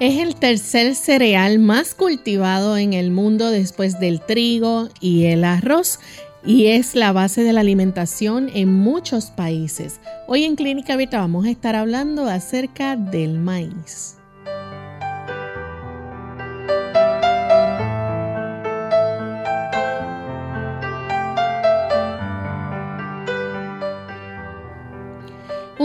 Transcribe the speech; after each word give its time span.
Es 0.00 0.20
el 0.20 0.36
tercer 0.36 0.94
cereal 0.94 1.58
más 1.58 1.92
cultivado 1.92 2.76
en 2.76 2.92
el 2.92 3.10
mundo 3.10 3.50
después 3.50 3.98
del 3.98 4.20
trigo 4.20 4.88
y 5.00 5.24
el 5.24 5.42
arroz 5.42 5.98
y 6.46 6.66
es 6.66 6.94
la 6.94 7.10
base 7.10 7.42
de 7.42 7.52
la 7.52 7.62
alimentación 7.62 8.48
en 8.54 8.72
muchos 8.72 9.32
países. 9.32 9.98
Hoy 10.28 10.44
en 10.44 10.54
Clínica 10.54 10.92
Abierta 10.92 11.18
vamos 11.18 11.46
a 11.46 11.50
estar 11.50 11.74
hablando 11.74 12.26
acerca 12.26 12.94
del 12.94 13.40
maíz. 13.40 14.17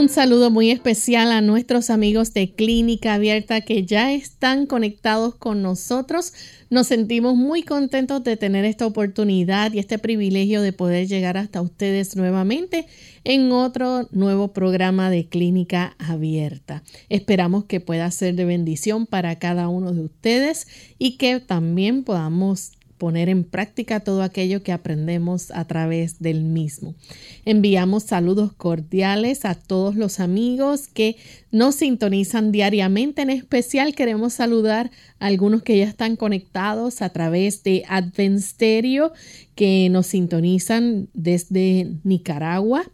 Un 0.04 0.10
saludo 0.10 0.52
muy 0.52 0.70
especial 0.70 1.32
a 1.32 1.40
nuestros 1.40 1.90
amigos 1.90 2.34
de 2.34 2.54
Clínica 2.54 3.14
Abierta 3.14 3.62
que 3.62 3.86
ya 3.86 4.12
están 4.12 4.66
conectados 4.66 5.36
con 5.36 5.62
nosotros. 5.62 6.34
Nos 6.70 6.88
sentimos 6.88 7.38
muy 7.38 7.64
contentos 7.64 8.22
de 8.22 8.36
tener 8.36 8.66
esta 8.66 8.86
oportunidad 8.86 9.72
y 9.72 9.80
este 9.80 10.00
privilegio 10.00 10.62
de 10.62 10.74
poder 10.74 11.08
llegar 11.08 11.38
hasta 11.38 11.62
ustedes 11.62 12.18
nuevamente 12.18 12.86
en 13.24 13.50
otro 13.54 14.10
nuevo 14.12 14.52
programa 14.52 15.10
de 15.10 15.30
Clínica 15.30 15.96
Abierta. 16.00 16.84
Esperamos 17.08 17.64
que 17.64 17.80
pueda 17.80 18.12
ser 18.12 18.36
de 18.36 18.44
bendición 18.44 19.06
para 19.08 19.40
cada 19.40 19.70
uno 19.70 19.94
de 19.94 20.02
ustedes 20.02 20.68
y 21.00 21.16
que 21.16 21.40
también 21.40 22.04
podamos 22.04 22.74
poner 23.04 23.28
en 23.28 23.44
práctica 23.44 24.00
todo 24.00 24.24
aquello 24.24 24.64
que 24.64 24.72
aprendemos 24.72 25.52
a 25.52 25.66
través 25.66 26.22
del 26.22 26.46
mismo. 26.46 26.96
Enviamos 27.44 28.04
saludos 28.04 28.54
cordiales 28.54 29.44
a 29.44 29.56
todos 29.56 29.98
los 29.98 30.22
amigos 30.22 30.88
que 30.88 31.18
nos 31.52 31.76
sintonizan 31.76 32.54
diariamente. 32.54 33.22
En 33.22 33.30
especial 33.30 33.94
queremos 33.94 34.32
saludar 34.32 34.90
a 35.20 35.26
algunos 35.26 35.64
que 35.64 35.78
ya 35.80 35.84
están 35.84 36.16
conectados 36.16 37.02
a 37.02 37.10
través 37.10 37.62
de 37.64 37.84
Advensterio 37.90 39.12
que 39.54 39.90
nos 39.92 40.08
sintonizan 40.08 41.10
desde 41.14 41.92
Nicaragua. 42.06 42.90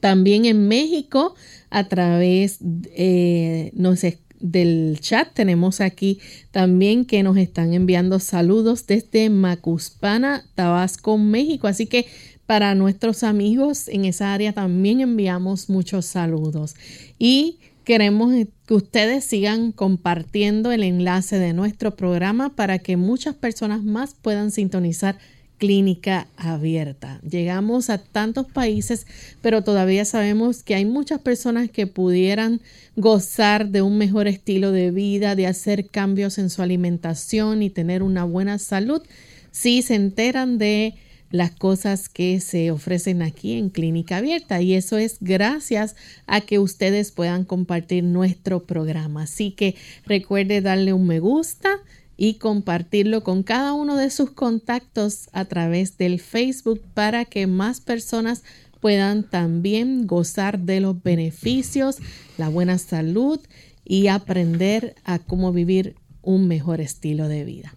También 0.00 0.44
en 0.44 0.68
México 0.68 1.34
a 1.70 1.88
través, 1.88 2.58
eh, 2.94 3.70
nos 3.72 4.04
del 4.44 4.98
chat 5.00 5.32
tenemos 5.32 5.80
aquí 5.80 6.20
también 6.50 7.06
que 7.06 7.22
nos 7.22 7.38
están 7.38 7.72
enviando 7.72 8.18
saludos 8.18 8.86
desde 8.86 9.30
Macuspana, 9.30 10.44
Tabasco, 10.54 11.16
México. 11.16 11.66
Así 11.66 11.86
que 11.86 12.06
para 12.44 12.74
nuestros 12.74 13.22
amigos 13.22 13.88
en 13.88 14.04
esa 14.04 14.34
área 14.34 14.52
también 14.52 15.00
enviamos 15.00 15.70
muchos 15.70 16.04
saludos. 16.04 16.76
Y 17.18 17.56
queremos 17.84 18.34
que 18.66 18.74
ustedes 18.74 19.24
sigan 19.24 19.72
compartiendo 19.72 20.72
el 20.72 20.82
enlace 20.82 21.38
de 21.38 21.54
nuestro 21.54 21.96
programa 21.96 22.54
para 22.54 22.78
que 22.78 22.98
muchas 22.98 23.34
personas 23.34 23.82
más 23.82 24.14
puedan 24.14 24.50
sintonizar 24.50 25.16
clínica 25.58 26.26
abierta. 26.36 27.20
Llegamos 27.28 27.90
a 27.90 27.98
tantos 27.98 28.46
países, 28.46 29.06
pero 29.40 29.62
todavía 29.62 30.04
sabemos 30.04 30.62
que 30.62 30.74
hay 30.74 30.84
muchas 30.84 31.20
personas 31.20 31.70
que 31.70 31.86
pudieran 31.86 32.60
gozar 32.96 33.68
de 33.68 33.82
un 33.82 33.98
mejor 33.98 34.26
estilo 34.26 34.72
de 34.72 34.90
vida, 34.90 35.36
de 35.36 35.46
hacer 35.46 35.86
cambios 35.86 36.38
en 36.38 36.50
su 36.50 36.62
alimentación 36.62 37.62
y 37.62 37.70
tener 37.70 38.02
una 38.02 38.24
buena 38.24 38.58
salud 38.58 39.02
si 39.50 39.82
se 39.82 39.94
enteran 39.94 40.58
de 40.58 40.94
las 41.30 41.50
cosas 41.50 42.08
que 42.08 42.38
se 42.38 42.70
ofrecen 42.70 43.20
aquí 43.22 43.58
en 43.58 43.68
Clínica 43.68 44.18
Abierta 44.18 44.60
y 44.60 44.74
eso 44.74 44.98
es 44.98 45.16
gracias 45.20 45.96
a 46.26 46.40
que 46.40 46.60
ustedes 46.60 47.10
puedan 47.10 47.44
compartir 47.44 48.04
nuestro 48.04 48.62
programa. 48.62 49.24
Así 49.24 49.50
que 49.50 49.74
recuerde 50.06 50.60
darle 50.60 50.92
un 50.92 51.08
me 51.08 51.18
gusta 51.18 51.80
y 52.16 52.34
compartirlo 52.34 53.22
con 53.22 53.42
cada 53.42 53.72
uno 53.72 53.96
de 53.96 54.10
sus 54.10 54.30
contactos 54.30 55.28
a 55.32 55.44
través 55.44 55.98
del 55.98 56.20
Facebook 56.20 56.80
para 56.94 57.24
que 57.24 57.46
más 57.46 57.80
personas 57.80 58.42
puedan 58.80 59.22
también 59.22 60.06
gozar 60.06 60.58
de 60.58 60.80
los 60.80 61.02
beneficios, 61.02 61.96
la 62.36 62.48
buena 62.48 62.78
salud 62.78 63.40
y 63.84 64.08
aprender 64.08 64.94
a 65.04 65.18
cómo 65.18 65.52
vivir 65.52 65.96
un 66.22 66.48
mejor 66.48 66.80
estilo 66.80 67.28
de 67.28 67.44
vida. 67.44 67.74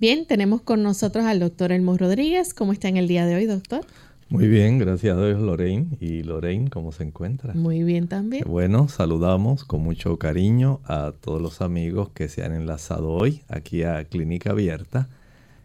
Bien, 0.00 0.26
tenemos 0.26 0.60
con 0.62 0.82
nosotros 0.82 1.24
al 1.26 1.38
doctor 1.38 1.70
Elmo 1.70 1.96
Rodríguez. 1.96 2.54
¿Cómo 2.54 2.72
está 2.72 2.88
en 2.88 2.96
el 2.96 3.06
día 3.06 3.24
de 3.24 3.36
hoy, 3.36 3.46
doctor? 3.46 3.86
Muy 4.32 4.48
bien, 4.48 4.78
gracias 4.78 5.18
a 5.18 5.26
Dios, 5.26 5.42
Lorraine. 5.42 5.88
¿Y 6.00 6.22
Lorraine 6.22 6.70
cómo 6.70 6.90
se 6.90 7.04
encuentra? 7.04 7.52
Muy 7.52 7.82
bien 7.82 8.08
también. 8.08 8.44
Bueno, 8.46 8.88
saludamos 8.88 9.66
con 9.66 9.82
mucho 9.82 10.18
cariño 10.18 10.80
a 10.84 11.12
todos 11.20 11.38
los 11.38 11.60
amigos 11.60 12.08
que 12.14 12.30
se 12.30 12.42
han 12.42 12.54
enlazado 12.54 13.10
hoy 13.10 13.42
aquí 13.48 13.82
a 13.82 14.02
Clínica 14.06 14.52
Abierta. 14.52 15.10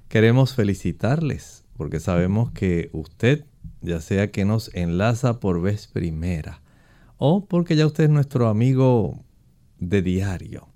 Queremos 0.09 0.53
felicitarles 0.53 1.63
porque 1.77 2.01
sabemos 2.01 2.51
que 2.51 2.89
usted, 2.91 3.45
ya 3.81 4.01
sea 4.01 4.31
que 4.31 4.43
nos 4.43 4.69
enlaza 4.75 5.39
por 5.39 5.61
vez 5.61 5.87
primera 5.87 6.61
o 7.17 7.45
porque 7.45 7.77
ya 7.77 7.85
usted 7.85 8.03
es 8.03 8.09
nuestro 8.09 8.49
amigo 8.49 9.23
de 9.79 10.01
diario. 10.01 10.67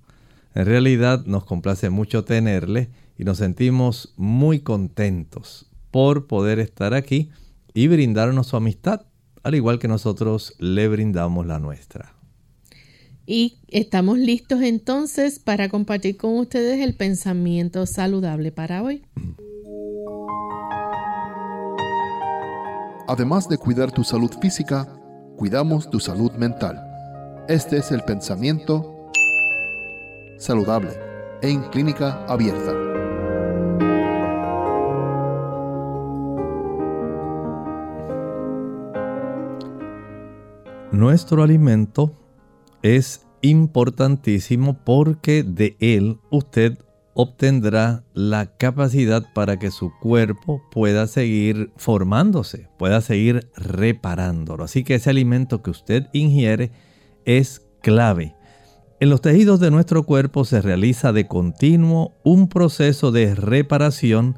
En 0.56 0.66
realidad 0.66 1.26
nos 1.26 1.44
complace 1.44 1.90
mucho 1.90 2.24
tenerle 2.24 2.90
y 3.18 3.26
nos 3.26 3.40
sentimos 3.40 4.14
muy 4.16 4.62
contentos 4.62 5.70
por 5.92 6.28
poder 6.28 6.60
estar 6.60 6.94
aquí 6.94 7.32
y 7.74 7.88
brindarnos 7.88 8.48
su 8.48 8.58
amistad, 8.58 9.06
al 9.44 9.56
igual 9.56 9.80
que 9.80 9.88
nosotros 9.88 10.56
le 10.60 10.88
brindamos 10.88 11.46
la 11.46 11.60
nuestra. 11.60 12.14
Y 13.26 13.60
estamos 13.68 14.18
listos 14.18 14.62
entonces 14.62 15.40
para 15.40 15.70
compartir 15.70 16.18
con 16.18 16.38
ustedes 16.38 16.82
el 16.82 16.96
pensamiento 16.96 17.86
saludable 17.86 18.52
para 18.52 18.84
hoy. 18.84 19.04
Además 23.08 23.48
de 23.50 23.58
cuidar 23.58 23.92
tu 23.92 24.04
salud 24.04 24.32
física, 24.42 24.88
cuidamos 25.38 25.90
tu 25.90 26.00
salud 26.00 26.32
mental. 26.34 26.82
Este 27.50 27.78
es 27.78 27.92
el 27.92 28.02
pensamiento 28.04 29.12
saludable 30.38 30.92
en 31.42 31.62
clínica 31.70 32.26
abierta. 32.26 32.91
Nuestro 41.02 41.42
alimento 41.42 42.16
es 42.84 43.26
importantísimo 43.42 44.78
porque 44.84 45.42
de 45.42 45.76
él 45.80 46.20
usted 46.30 46.78
obtendrá 47.16 48.04
la 48.14 48.56
capacidad 48.58 49.26
para 49.34 49.58
que 49.58 49.72
su 49.72 49.92
cuerpo 50.00 50.62
pueda 50.70 51.08
seguir 51.08 51.72
formándose, 51.76 52.70
pueda 52.78 53.02
seguir 53.02 53.50
reparándolo. 53.56 54.64
Así 54.64 54.84
que 54.84 54.94
ese 54.94 55.10
alimento 55.10 55.64
que 55.64 55.72
usted 55.72 56.08
ingiere 56.14 56.72
es 57.26 57.66
clave. 57.82 58.36
En 59.00 59.10
los 59.10 59.22
tejidos 59.22 59.60
de 59.60 59.72
nuestro 59.72 60.04
cuerpo 60.04 60.46
se 60.46 60.62
realiza 60.62 61.12
de 61.14 61.28
continuo 61.28 62.14
un 62.24 62.48
proceso 62.48 63.12
de 63.12 63.34
reparación 63.34 64.38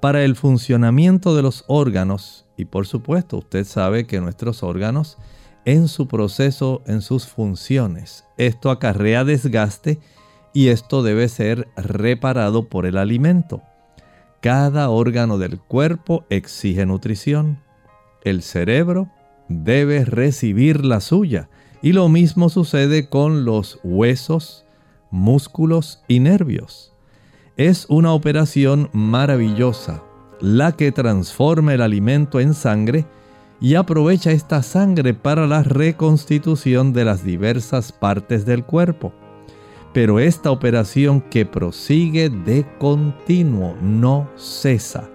para 0.00 0.22
el 0.22 0.36
funcionamiento 0.36 1.34
de 1.34 1.42
los 1.42 1.64
órganos 1.66 2.46
y 2.56 2.66
por 2.66 2.86
supuesto 2.86 3.38
usted 3.38 3.64
sabe 3.64 4.06
que 4.06 4.20
nuestros 4.20 4.62
órganos 4.62 5.18
en 5.66 5.88
su 5.88 6.08
proceso, 6.08 6.82
en 6.86 7.02
sus 7.02 7.26
funciones. 7.26 8.24
Esto 8.38 8.70
acarrea 8.70 9.24
desgaste 9.24 9.98
y 10.54 10.68
esto 10.68 11.02
debe 11.02 11.28
ser 11.28 11.68
reparado 11.76 12.68
por 12.68 12.86
el 12.86 12.96
alimento. 12.96 13.60
Cada 14.40 14.88
órgano 14.88 15.38
del 15.38 15.58
cuerpo 15.58 16.24
exige 16.30 16.86
nutrición. 16.86 17.58
El 18.22 18.42
cerebro 18.42 19.10
debe 19.48 20.04
recibir 20.04 20.84
la 20.84 21.00
suya. 21.00 21.50
Y 21.82 21.92
lo 21.92 22.08
mismo 22.08 22.48
sucede 22.48 23.08
con 23.08 23.44
los 23.44 23.78
huesos, 23.82 24.64
músculos 25.10 26.02
y 26.08 26.20
nervios. 26.20 26.92
Es 27.56 27.86
una 27.88 28.12
operación 28.12 28.88
maravillosa 28.92 30.02
la 30.40 30.72
que 30.72 30.92
transforma 30.92 31.74
el 31.74 31.80
alimento 31.80 32.38
en 32.40 32.54
sangre 32.54 33.04
y 33.60 33.74
aprovecha 33.74 34.32
esta 34.32 34.62
sangre 34.62 35.14
para 35.14 35.46
la 35.46 35.62
reconstitución 35.62 36.92
de 36.92 37.04
las 37.04 37.24
diversas 37.24 37.92
partes 37.92 38.44
del 38.44 38.64
cuerpo. 38.64 39.12
pero 39.96 40.20
esta 40.20 40.50
operación 40.50 41.22
que 41.22 41.46
prosigue 41.46 42.28
de 42.28 42.66
continuo 42.78 43.74
no 43.80 44.28
cesa. 44.36 45.08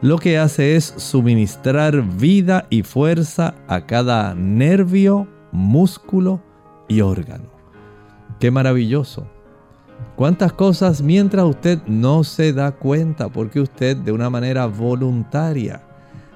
Lo 0.00 0.16
que 0.16 0.38
hace 0.38 0.76
es 0.76 0.94
suministrar 0.96 2.02
vida 2.02 2.68
y 2.70 2.84
fuerza 2.84 3.56
a 3.66 3.84
cada 3.84 4.32
nervio, 4.36 5.26
músculo 5.50 6.40
y 6.86 7.00
órgano. 7.00 7.50
Qué 8.38 8.52
maravilloso. 8.52 9.26
Cuántas 10.14 10.52
cosas 10.52 11.02
mientras 11.02 11.44
usted 11.44 11.80
no 11.88 12.22
se 12.22 12.52
da 12.52 12.70
cuenta 12.70 13.28
porque 13.28 13.58
usted 13.58 13.96
de 13.96 14.12
una 14.12 14.30
manera 14.30 14.66
voluntaria 14.66 15.82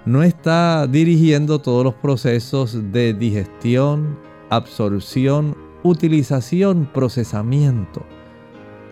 no 0.07 0.23
está 0.23 0.87
dirigiendo 0.87 1.59
todos 1.59 1.85
los 1.85 1.95
procesos 1.95 2.93
de 2.93 3.13
digestión, 3.13 4.19
absorción 4.49 5.67
utilización, 5.89 6.89
procesamiento. 6.93 8.03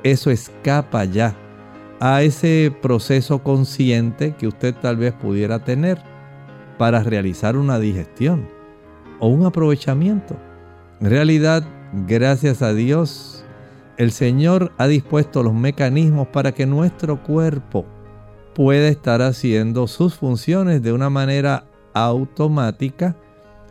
Eso 0.02 0.31
escapa 0.31 1.05
ya 1.05 1.37
a 2.00 2.22
ese 2.22 2.75
proceso 2.82 3.43
consciente 3.43 4.34
que 4.37 4.46
usted 4.46 4.75
tal 4.75 4.96
vez 4.96 5.12
pudiera 5.14 5.64
tener 5.64 5.99
para 6.78 7.02
realizar 7.02 7.56
una 7.56 7.78
digestión 7.78 8.49
o 9.20 9.28
un 9.28 9.46
aprovechamiento. 9.46 10.37
En 11.00 11.10
realidad, 11.10 11.64
gracias 12.06 12.62
a 12.62 12.75
Dios, 12.75 13.44
el 13.96 14.10
Señor 14.10 14.72
ha 14.76 14.87
dispuesto 14.87 15.43
los 15.43 15.55
mecanismos 15.55 16.28
para 16.28 16.52
que 16.52 16.67
nuestro 16.67 17.22
cuerpo 17.22 17.87
pueda 18.54 18.88
estar 18.88 19.20
haciendo 19.22 19.86
sus 19.86 20.14
funciones 20.14 20.82
de 20.82 20.92
una 20.92 21.10
manera 21.10 21.64
automática 21.92 23.16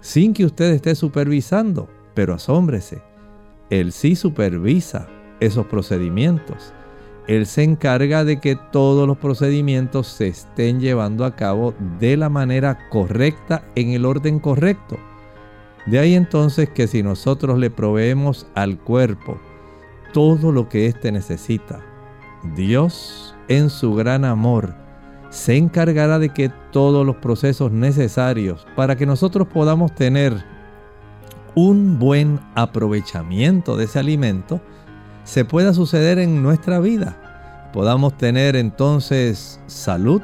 sin 0.01 0.33
que 0.33 0.45
usted 0.45 0.71
esté 0.71 0.95
supervisando. 0.95 1.89
Pero 2.13 2.33
asómbrese, 2.33 3.01
él 3.69 3.91
sí 3.91 4.15
supervisa 4.15 5.07
esos 5.39 5.65
procedimientos. 5.65 6.74
Él 7.27 7.45
se 7.45 7.63
encarga 7.63 8.25
de 8.25 8.41
que 8.41 8.57
todos 8.71 9.07
los 9.07 9.18
procedimientos 9.18 10.07
se 10.07 10.27
estén 10.27 10.81
llevando 10.81 11.24
a 11.24 11.36
cabo 11.36 11.74
de 12.00 12.18
la 12.18 12.29
manera 12.29 12.89
correcta, 12.89 13.63
en 13.75 13.91
el 13.91 14.06
orden 14.06 14.39
correcto. 14.39 14.97
De 15.86 16.00
ahí 16.00 16.15
entonces 16.15 16.69
que 16.69 16.88
si 16.88 17.01
nosotros 17.01 17.57
le 17.57 17.69
proveemos 17.69 18.47
al 18.56 18.77
cuerpo 18.77 19.39
todo 20.13 20.51
lo 20.51 20.69
que 20.69 20.88
éste 20.88 21.12
necesita, 21.12 21.81
Dios 22.56 23.32
en 23.48 23.69
su 23.69 23.94
gran 23.94 24.25
amor 24.25 24.74
se 25.30 25.57
encargará 25.57 26.19
de 26.19 26.30
que 26.30 26.51
todos 26.72 27.06
los 27.06 27.16
procesos 27.16 27.72
necesarios 27.72 28.68
para 28.75 28.95
que 28.95 29.07
nosotros 29.07 29.48
podamos 29.48 29.94
tener 29.95 30.45
un 31.56 31.98
buen 31.98 32.40
aprovechamiento 32.56 33.75
de 33.75 33.86
ese 33.86 34.00
alimento 34.00 34.62
se 35.24 35.44
pueda 35.45 35.74
suceder 35.74 36.19
en 36.19 36.44
nuestra 36.44 36.80
vida. 36.80 37.69
Podamos 37.74 38.16
tener 38.18 38.56
entonces 38.56 39.60
salud 39.66 40.22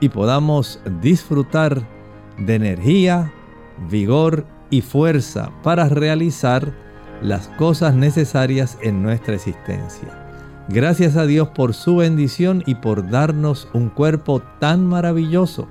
y 0.00 0.10
podamos 0.10 0.80
disfrutar 1.00 1.82
de 2.38 2.54
energía, 2.54 3.32
vigor 3.88 4.44
y 4.68 4.82
fuerza 4.82 5.50
para 5.62 5.88
realizar 5.88 6.72
las 7.22 7.48
cosas 7.48 7.94
necesarias 7.94 8.76
en 8.82 9.02
nuestra 9.02 9.34
existencia. 9.34 10.23
Gracias 10.68 11.16
a 11.16 11.26
Dios 11.26 11.48
por 11.48 11.74
su 11.74 11.96
bendición 11.96 12.62
y 12.66 12.76
por 12.76 13.10
darnos 13.10 13.68
un 13.74 13.90
cuerpo 13.90 14.42
tan 14.60 14.86
maravilloso. 14.86 15.68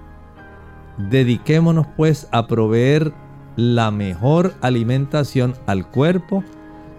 Dediquémonos 1.10 1.88
pues 1.98 2.28
a 2.32 2.46
proveer 2.46 3.12
la 3.56 3.90
mejor 3.90 4.54
alimentación 4.62 5.56
al 5.66 5.90
cuerpo 5.90 6.44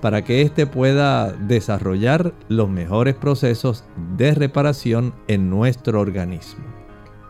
para 0.00 0.23
que 0.23 0.43
éste 0.43 0.67
pueda 0.67 1.32
desarrollar 1.32 2.35
los 2.49 2.69
mejores 2.69 3.14
procesos 3.14 3.85
de 4.17 4.35
reparación 4.35 5.14
en 5.29 5.49
nuestro 5.49 6.00
organismo. 6.00 6.64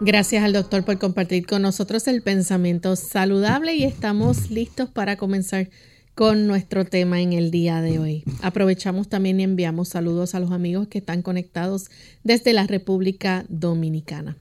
Gracias 0.00 0.42
al 0.42 0.54
doctor 0.54 0.84
por 0.84 0.98
compartir 0.98 1.46
con 1.46 1.62
nosotros 1.62 2.08
el 2.08 2.22
pensamiento 2.22 2.96
saludable 2.96 3.74
y 3.74 3.84
estamos 3.84 4.50
listos 4.50 4.88
para 4.88 5.16
comenzar 5.16 5.68
con 6.14 6.46
nuestro 6.46 6.84
tema 6.84 7.20
en 7.20 7.32
el 7.32 7.50
día 7.50 7.80
de 7.80 7.98
hoy. 7.98 8.24
Aprovechamos 8.42 9.08
también 9.08 9.40
y 9.40 9.42
enviamos 9.42 9.88
saludos 9.88 10.34
a 10.34 10.40
los 10.40 10.52
amigos 10.52 10.86
que 10.88 10.98
están 10.98 11.22
conectados 11.22 11.90
desde 12.22 12.52
la 12.52 12.66
República 12.66 13.44
Dominicana. 13.48 14.36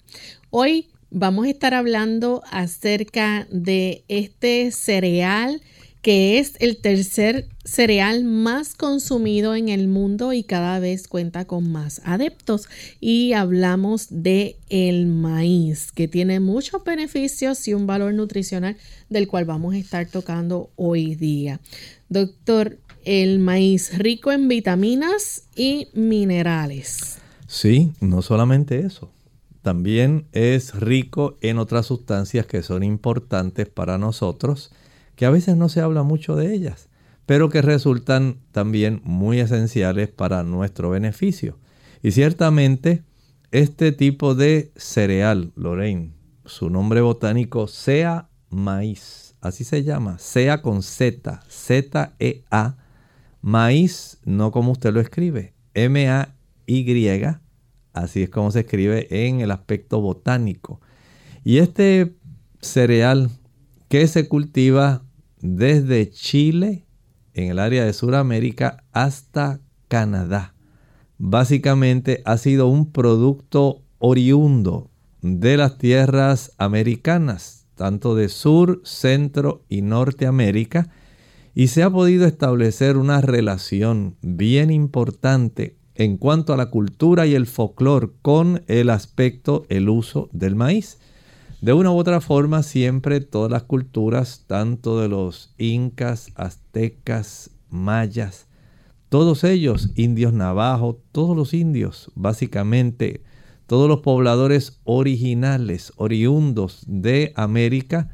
Hoy 0.52 0.90
vamos 1.10 1.48
a 1.48 1.50
estar 1.50 1.74
hablando 1.74 2.44
acerca 2.52 3.48
de 3.50 4.04
este 4.08 4.72
cereal 4.72 5.62
que 6.04 6.38
es 6.38 6.58
el 6.60 6.78
tercer 6.78 7.48
cereal 7.64 8.26
más 8.26 8.76
consumido 8.76 9.56
en 9.56 9.70
el 9.70 9.88
mundo 9.88 10.34
y 10.34 10.44
cada 10.44 10.78
vez 10.80 11.08
cuenta 11.08 11.46
con 11.46 11.72
más 11.72 12.02
adeptos. 12.04 12.68
Y 13.00 13.32
hablamos 13.32 14.08
de 14.12 14.58
el 14.70 15.08
maíz, 15.08 15.94
que 15.94 16.10
tiene 16.10 16.42
muchos 16.42 16.84
beneficios 16.84 17.66
y 17.70 17.74
un 17.74 17.88
valor 17.88 18.14
nutricional 18.14 18.76
del 19.10 19.30
cual 19.30 19.46
vamos 19.46 19.76
a 19.76 19.78
estar 19.78 20.06
tocando 20.06 20.70
hoy 20.76 21.16
día. 21.16 21.62
Doctor, 22.10 22.78
el 23.06 23.40
maíz 23.40 23.98
rico 23.98 24.34
en 24.34 24.50
vitaminas 24.50 25.44
y 25.56 25.88
minerales. 25.94 27.18
Sí, 27.48 27.94
no 28.02 28.22
solamente 28.22 28.86
eso 28.86 29.10
también 29.64 30.26
es 30.34 30.76
rico 30.76 31.38
en 31.40 31.58
otras 31.58 31.86
sustancias 31.86 32.46
que 32.46 32.62
son 32.62 32.84
importantes 32.84 33.70
para 33.70 33.98
nosotros, 33.98 34.72
que 35.16 35.26
a 35.26 35.30
veces 35.30 35.56
no 35.56 35.70
se 35.70 35.82
habla 35.82 36.04
mucho 36.04 36.36
de 36.36 36.54
ellas, 36.54 36.90
pero 37.26 37.50
que 37.50 37.62
resultan 37.62 38.38
también 38.52 39.02
muy 39.04 39.40
esenciales 39.40 40.10
para 40.10 40.44
nuestro 40.44 40.90
beneficio. 40.90 41.60
Y 42.02 42.12
ciertamente 42.12 43.04
este 43.52 43.92
tipo 43.92 44.36
de 44.36 44.72
cereal, 44.76 45.52
Lorraine, 45.56 46.14
su 46.46 46.70
nombre 46.70 47.02
botánico 47.02 47.68
sea 47.68 48.30
maíz, 48.50 49.36
así 49.42 49.64
se 49.64 49.84
llama, 49.84 50.18
sea 50.18 50.62
con 50.62 50.84
Z, 50.84 51.42
Z-E-A, 51.48 52.78
maíz, 53.42 54.18
no 54.26 54.52
como 54.52 54.72
usted 54.72 54.94
lo 54.94 55.00
escribe, 55.00 55.54
M-A-Y, 55.74 57.24
Así 57.94 58.24
es 58.24 58.30
como 58.30 58.50
se 58.50 58.62
escribe 58.62 59.08
en 59.28 59.42
el 59.42 59.52
aspecto 59.52 60.02
botánico. 60.02 60.82
Y 61.44 61.60
este 61.60 62.16
cereal 62.60 63.30
que 63.88 64.08
se 64.08 64.28
cultiva 64.28 65.04
desde 65.44 66.10
Chile, 66.10 66.86
en 67.34 67.52
el 67.52 67.60
área 67.60 67.84
de 67.84 67.92
Sudamérica, 67.92 68.86
hasta 68.94 69.60
Canadá. 69.90 70.56
Básicamente 71.18 72.22
ha 72.24 72.38
sido 72.38 72.68
un 72.68 72.92
producto 72.92 73.82
oriundo 74.00 74.90
de 75.22 75.58
las 75.58 75.78
tierras 75.78 76.54
americanas, 76.58 77.66
tanto 77.76 78.16
de 78.16 78.30
Sur, 78.30 78.82
Centro 78.86 79.66
y 79.68 79.82
Norteamérica, 79.82 80.90
y 81.54 81.68
se 81.68 81.84
ha 81.84 81.90
podido 81.90 82.26
establecer 82.26 82.96
una 82.96 83.20
relación 83.20 84.16
bien 84.22 84.72
importante 84.72 85.76
en 85.96 86.18
cuanto 86.18 86.54
a 86.54 86.58
la 86.58 86.70
cultura 86.70 87.28
y 87.28 87.36
el 87.36 87.48
folclore 87.48 88.12
con 88.22 88.64
el 88.68 88.90
aspecto, 88.90 89.66
el 89.68 89.90
uso 89.90 90.30
del 90.32 90.56
maíz. 90.56 91.00
De 91.64 91.72
una 91.72 91.92
u 91.92 91.98
otra 91.98 92.20
forma, 92.20 92.62
siempre 92.62 93.22
todas 93.22 93.50
las 93.50 93.64
culturas, 93.64 94.44
tanto 94.48 95.00
de 95.00 95.08
los 95.08 95.56
incas, 95.58 96.30
aztecas, 96.36 97.52
mayas, 97.70 98.48
todos 99.08 99.46
ellos, 99.46 99.92
indios 99.96 100.34
navajos, 100.34 100.98
todos 101.14 101.38
los 101.38 101.54
indios, 101.54 102.12
básicamente, 102.16 103.24
todos 103.66 103.88
los 103.88 104.02
pobladores 104.02 104.82
originales, 104.84 105.94
oriundos 105.96 106.84
de 106.86 107.32
América, 107.38 108.10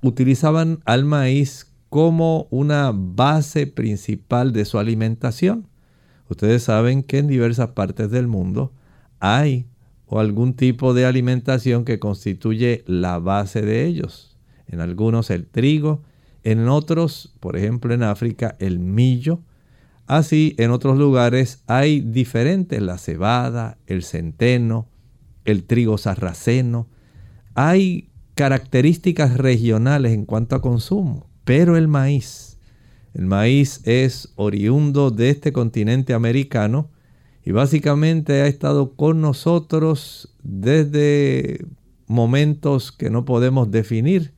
utilizaban 0.00 0.80
al 0.86 1.04
maíz 1.04 1.74
como 1.90 2.46
una 2.48 2.90
base 2.94 3.66
principal 3.66 4.54
de 4.54 4.64
su 4.64 4.78
alimentación. 4.78 5.68
Ustedes 6.30 6.62
saben 6.62 7.02
que 7.02 7.18
en 7.18 7.26
diversas 7.26 7.68
partes 7.72 8.10
del 8.10 8.28
mundo 8.28 8.72
hay 9.20 9.66
o 10.06 10.20
algún 10.20 10.54
tipo 10.54 10.94
de 10.94 11.06
alimentación 11.06 11.84
que 11.84 11.98
constituye 11.98 12.84
la 12.86 13.18
base 13.18 13.62
de 13.62 13.86
ellos. 13.86 14.36
En 14.66 14.80
algunos 14.80 15.30
el 15.30 15.46
trigo, 15.46 16.02
en 16.42 16.68
otros, 16.68 17.34
por 17.40 17.56
ejemplo 17.56 17.94
en 17.94 18.02
África, 18.02 18.56
el 18.58 18.78
millo. 18.78 19.40
Así, 20.06 20.54
en 20.58 20.70
otros 20.70 20.98
lugares 20.98 21.62
hay 21.66 22.00
diferentes, 22.00 22.80
la 22.82 22.98
cebada, 22.98 23.78
el 23.86 24.02
centeno, 24.02 24.88
el 25.44 25.64
trigo 25.64 25.96
sarraceno. 25.96 26.88
Hay 27.54 28.10
características 28.34 29.36
regionales 29.36 30.12
en 30.12 30.26
cuanto 30.26 30.56
a 30.56 30.60
consumo, 30.60 31.30
pero 31.44 31.76
el 31.76 31.88
maíz 31.88 32.54
el 33.14 33.26
maíz 33.26 33.80
es 33.84 34.32
oriundo 34.34 35.12
de 35.12 35.30
este 35.30 35.52
continente 35.52 36.14
americano 36.14 36.90
y 37.44 37.52
básicamente 37.52 38.42
ha 38.42 38.46
estado 38.46 38.94
con 38.94 39.20
nosotros 39.20 40.34
desde 40.42 41.66
momentos 42.06 42.92
que 42.92 43.10
no 43.10 43.24
podemos 43.24 43.70
definir, 43.70 44.32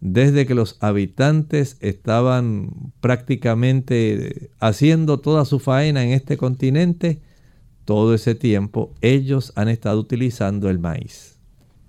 desde 0.00 0.46
que 0.46 0.54
los 0.54 0.76
habitantes 0.80 1.76
estaban 1.80 2.92
prácticamente 3.00 4.50
haciendo 4.60 5.18
toda 5.18 5.44
su 5.44 5.58
faena 5.58 6.04
en 6.04 6.10
este 6.10 6.36
continente, 6.36 7.20
todo 7.84 8.14
ese 8.14 8.34
tiempo 8.34 8.92
ellos 9.00 9.52
han 9.56 9.68
estado 9.68 9.98
utilizando 9.98 10.70
el 10.70 10.78
maíz. 10.78 11.36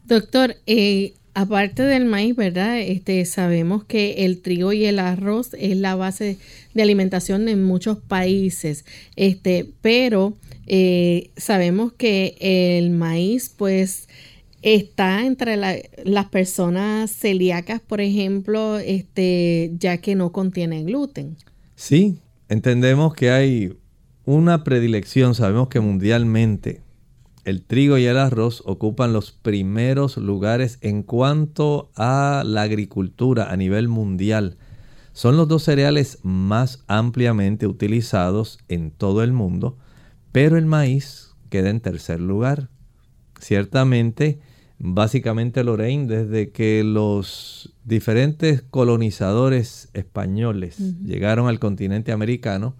Doctor, 0.06 0.56
eh, 0.66 1.14
aparte 1.34 1.84
del 1.84 2.06
maíz, 2.06 2.36
¿verdad? 2.36 2.80
Este, 2.80 3.24
sabemos 3.26 3.84
que 3.84 4.26
el 4.26 4.42
trigo 4.42 4.74
y 4.74 4.86
el 4.86 4.98
arroz 4.98 5.54
es 5.54 5.78
la 5.78 5.96
base 5.96 6.38
de 6.74 6.82
alimentación 6.82 7.48
en 7.50 7.64
muchos 7.64 7.98
países, 8.00 8.86
este, 9.16 9.70
pero 9.82 10.34
eh, 10.68 11.32
sabemos 11.38 11.94
que 11.94 12.36
el 12.40 12.92
maíz, 12.92 13.54
pues, 13.56 14.08
está 14.62 15.26
entre 15.26 15.56
las 15.58 16.26
personas 16.26 17.12
celíacas, 17.12 17.80
por 17.80 18.02
ejemplo, 18.02 18.78
este, 18.78 19.72
ya 19.78 19.98
que 20.00 20.16
no 20.16 20.32
contiene 20.32 20.84
gluten. 20.84 21.38
Sí, 21.76 22.20
entendemos 22.50 23.14
que 23.14 23.32
hay 23.32 23.78
una 24.26 24.64
predilección. 24.64 25.36
Sabemos 25.36 25.70
que 25.70 25.80
mundialmente 25.80 26.82
el 27.46 27.64
trigo 27.64 27.98
y 27.98 28.06
el 28.06 28.18
arroz 28.18 28.62
ocupan 28.66 29.14
los 29.14 29.32
primeros 29.32 30.18
lugares 30.18 30.80
en 30.82 31.02
cuanto 31.02 31.92
a 31.96 32.44
la 32.46 32.64
agricultura 32.64 33.52
a 33.52 33.56
nivel 33.56 33.88
mundial. 33.88 34.58
Son 35.14 35.38
los 35.38 35.48
dos 35.48 35.64
cereales 35.64 36.20
más 36.24 36.84
ampliamente 36.88 37.66
utilizados 37.66 38.60
en 38.68 38.92
todo 38.92 39.24
el 39.24 39.32
mundo, 39.32 39.78
pero 40.38 40.56
el 40.56 40.68
maíz 40.68 41.32
queda 41.50 41.72
en 41.72 41.80
tercer 41.80 42.20
lugar. 42.20 42.70
Ciertamente, 43.40 44.40
básicamente 44.78 45.64
Lorraine, 45.64 46.06
desde 46.06 46.52
que 46.52 46.84
los 46.84 47.74
diferentes 47.86 48.62
colonizadores 48.62 49.90
españoles 49.96 50.78
llegaron 51.04 51.48
al 51.48 51.58
continente 51.58 52.12
americano, 52.12 52.76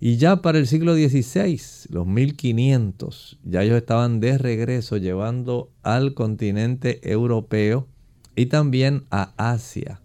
y 0.00 0.16
ya 0.16 0.40
para 0.40 0.56
el 0.56 0.66
siglo 0.66 0.94
XVI, 0.94 1.60
los 1.90 2.06
1500, 2.06 3.40
ya 3.44 3.62
ellos 3.62 3.76
estaban 3.76 4.18
de 4.18 4.38
regreso 4.38 4.96
llevando 4.96 5.70
al 5.82 6.14
continente 6.14 7.00
europeo 7.12 7.88
y 8.36 8.46
también 8.46 9.04
a 9.10 9.34
Asia. 9.36 10.00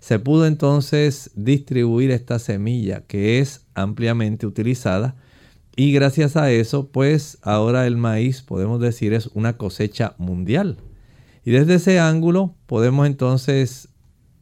Se 0.00 0.18
pudo 0.18 0.48
entonces 0.48 1.30
distribuir 1.36 2.10
esta 2.10 2.40
semilla 2.40 3.02
que 3.02 3.38
es 3.38 3.66
ampliamente 3.74 4.48
utilizada 4.48 5.14
y 5.76 5.92
gracias 5.92 6.36
a 6.36 6.50
eso, 6.52 6.88
pues 6.88 7.38
ahora 7.42 7.86
el 7.86 7.96
maíz, 7.96 8.42
podemos 8.42 8.80
decir, 8.80 9.12
es 9.12 9.26
una 9.34 9.56
cosecha 9.56 10.14
mundial. 10.18 10.78
Y 11.44 11.50
desde 11.50 11.74
ese 11.74 11.98
ángulo 11.98 12.54
podemos 12.66 13.06
entonces 13.06 13.88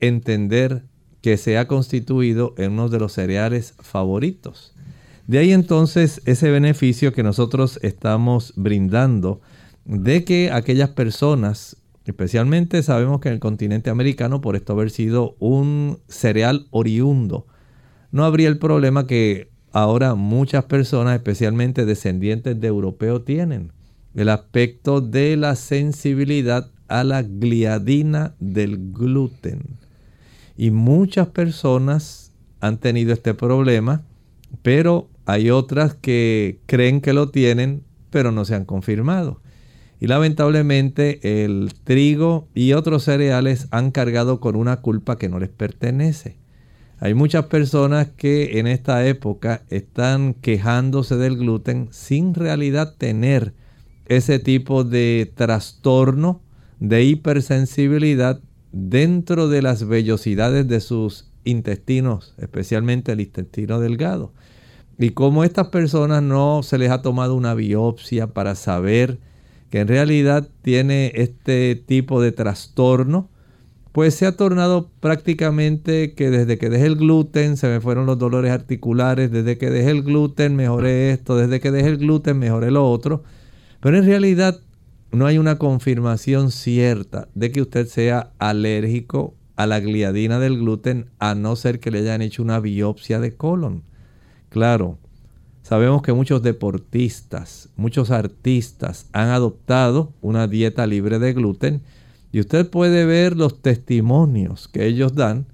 entender 0.00 0.84
que 1.22 1.36
se 1.36 1.56
ha 1.56 1.68
constituido 1.68 2.54
en 2.58 2.72
uno 2.72 2.88
de 2.88 2.98
los 2.98 3.12
cereales 3.12 3.74
favoritos. 3.78 4.74
De 5.26 5.38
ahí 5.38 5.52
entonces 5.52 6.20
ese 6.26 6.50
beneficio 6.50 7.12
que 7.12 7.22
nosotros 7.22 7.78
estamos 7.82 8.52
brindando 8.56 9.40
de 9.84 10.24
que 10.24 10.50
aquellas 10.50 10.90
personas, 10.90 11.76
especialmente 12.04 12.82
sabemos 12.82 13.20
que 13.20 13.28
en 13.28 13.34
el 13.34 13.40
continente 13.40 13.88
americano, 13.88 14.40
por 14.40 14.56
esto 14.56 14.74
haber 14.74 14.90
sido 14.90 15.36
un 15.38 16.00
cereal 16.08 16.66
oriundo, 16.70 17.46
no 18.10 18.24
habría 18.24 18.48
el 18.48 18.58
problema 18.58 19.06
que 19.06 19.51
ahora 19.72 20.14
muchas 20.14 20.64
personas, 20.64 21.14
especialmente 21.14 21.84
descendientes 21.84 22.60
de 22.60 22.68
europeos, 22.68 23.24
tienen. 23.24 23.72
El 24.14 24.28
aspecto 24.28 25.00
de 25.00 25.36
la 25.36 25.56
sensibilidad 25.56 26.70
a 26.88 27.04
la 27.04 27.22
gliadina 27.22 28.34
del 28.38 28.92
gluten. 28.92 29.78
Y 30.56 30.70
muchas 30.70 31.28
personas 31.28 32.32
han 32.60 32.78
tenido 32.78 33.12
este 33.12 33.34
problema, 33.34 34.02
pero 34.62 35.08
hay 35.24 35.50
otras 35.50 35.94
que 35.94 36.60
creen 36.66 37.00
que 37.00 37.12
lo 37.14 37.30
tienen, 37.30 37.82
pero 38.10 38.30
no 38.30 38.44
se 38.44 38.54
han 38.54 38.64
confirmado. 38.64 39.40
Y 40.00 40.08
lamentablemente 40.08 41.44
el 41.44 41.72
trigo 41.84 42.48
y 42.54 42.72
otros 42.72 43.04
cereales 43.04 43.68
han 43.70 43.92
cargado 43.92 44.40
con 44.40 44.56
una 44.56 44.80
culpa 44.80 45.16
que 45.16 45.28
no 45.28 45.38
les 45.38 45.48
pertenece. 45.48 46.41
Hay 47.02 47.14
muchas 47.14 47.46
personas 47.46 48.10
que 48.16 48.60
en 48.60 48.68
esta 48.68 49.04
época 49.04 49.62
están 49.70 50.34
quejándose 50.34 51.16
del 51.16 51.36
gluten 51.36 51.88
sin 51.90 52.32
realidad 52.32 52.94
tener 52.96 53.54
ese 54.06 54.38
tipo 54.38 54.84
de 54.84 55.32
trastorno 55.34 56.42
de 56.78 57.02
hipersensibilidad 57.02 58.38
dentro 58.70 59.48
de 59.48 59.62
las 59.62 59.88
vellosidades 59.88 60.68
de 60.68 60.78
sus 60.78 61.28
intestinos, 61.42 62.34
especialmente 62.38 63.10
el 63.10 63.20
intestino 63.20 63.80
delgado. 63.80 64.32
Y 64.96 65.10
como 65.10 65.42
estas 65.42 65.70
personas 65.70 66.22
no 66.22 66.62
se 66.62 66.78
les 66.78 66.92
ha 66.92 67.02
tomado 67.02 67.34
una 67.34 67.54
biopsia 67.54 68.28
para 68.28 68.54
saber 68.54 69.18
que 69.70 69.80
en 69.80 69.88
realidad 69.88 70.48
tiene 70.62 71.10
este 71.16 71.74
tipo 71.74 72.22
de 72.22 72.30
trastorno, 72.30 73.28
pues 73.92 74.14
se 74.14 74.26
ha 74.26 74.36
tornado 74.36 74.90
prácticamente 75.00 76.14
que 76.14 76.30
desde 76.30 76.56
que 76.56 76.70
dejé 76.70 76.86
el 76.86 76.96
gluten 76.96 77.58
se 77.58 77.68
me 77.68 77.80
fueron 77.80 78.06
los 78.06 78.18
dolores 78.18 78.50
articulares, 78.50 79.30
desde 79.30 79.58
que 79.58 79.70
dejé 79.70 79.90
el 79.90 80.02
gluten 80.02 80.56
mejoré 80.56 81.12
esto, 81.12 81.36
desde 81.36 81.60
que 81.60 81.70
dejé 81.70 81.88
el 81.88 81.98
gluten 81.98 82.38
mejoré 82.38 82.70
lo 82.70 82.90
otro. 82.90 83.22
Pero 83.80 83.98
en 83.98 84.06
realidad 84.06 84.58
no 85.10 85.26
hay 85.26 85.36
una 85.36 85.58
confirmación 85.58 86.50
cierta 86.50 87.28
de 87.34 87.52
que 87.52 87.60
usted 87.60 87.86
sea 87.86 88.32
alérgico 88.38 89.34
a 89.56 89.66
la 89.66 89.78
gliadina 89.78 90.38
del 90.38 90.58
gluten 90.58 91.10
a 91.18 91.34
no 91.34 91.54
ser 91.54 91.78
que 91.78 91.90
le 91.90 91.98
hayan 91.98 92.22
hecho 92.22 92.42
una 92.42 92.60
biopsia 92.60 93.20
de 93.20 93.36
colon. 93.36 93.82
Claro, 94.48 94.98
sabemos 95.62 96.00
que 96.00 96.14
muchos 96.14 96.42
deportistas, 96.42 97.68
muchos 97.76 98.10
artistas 98.10 99.06
han 99.12 99.28
adoptado 99.28 100.14
una 100.22 100.46
dieta 100.46 100.86
libre 100.86 101.18
de 101.18 101.34
gluten 101.34 101.82
y 102.32 102.40
usted 102.40 102.68
puede 102.68 103.04
ver 103.04 103.36
los 103.36 103.60
testimonios 103.60 104.66
que 104.66 104.86
ellos 104.86 105.14
dan, 105.14 105.46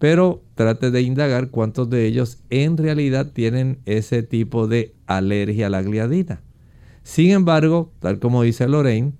pero 0.00 0.42
trate 0.56 0.90
de 0.90 1.02
indagar 1.02 1.50
cuántos 1.50 1.88
de 1.88 2.06
ellos 2.06 2.38
en 2.50 2.76
realidad 2.76 3.30
tienen 3.32 3.78
ese 3.86 4.22
tipo 4.24 4.66
de 4.66 4.94
alergia 5.06 5.68
a 5.68 5.70
la 5.70 5.82
gliadina. 5.82 6.42
Sin 7.04 7.30
embargo, 7.30 7.92
tal 8.00 8.18
como 8.18 8.42
dice 8.42 8.68
Lorraine, 8.68 9.12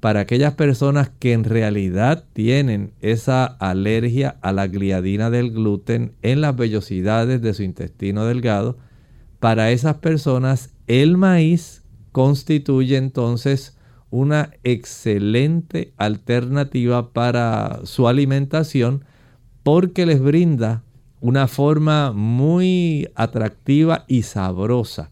para 0.00 0.20
aquellas 0.20 0.54
personas 0.54 1.10
que 1.18 1.32
en 1.32 1.44
realidad 1.44 2.24
tienen 2.34 2.92
esa 3.00 3.44
alergia 3.44 4.36
a 4.42 4.52
la 4.52 4.66
gliadina 4.66 5.30
del 5.30 5.50
gluten 5.50 6.12
en 6.22 6.40
las 6.40 6.54
vellosidades 6.54 7.40
de 7.42 7.54
su 7.54 7.62
intestino 7.62 8.26
delgado, 8.26 8.78
para 9.40 9.70
esas 9.72 9.96
personas 9.96 10.74
el 10.86 11.16
maíz 11.16 11.82
constituye 12.12 12.96
entonces 12.96 13.73
una 14.14 14.50
excelente 14.62 15.92
alternativa 15.96 17.12
para 17.12 17.80
su 17.82 18.06
alimentación 18.06 19.04
porque 19.64 20.06
les 20.06 20.20
brinda 20.20 20.84
una 21.20 21.48
forma 21.48 22.12
muy 22.12 23.08
atractiva 23.16 24.04
y 24.06 24.22
sabrosa 24.22 25.10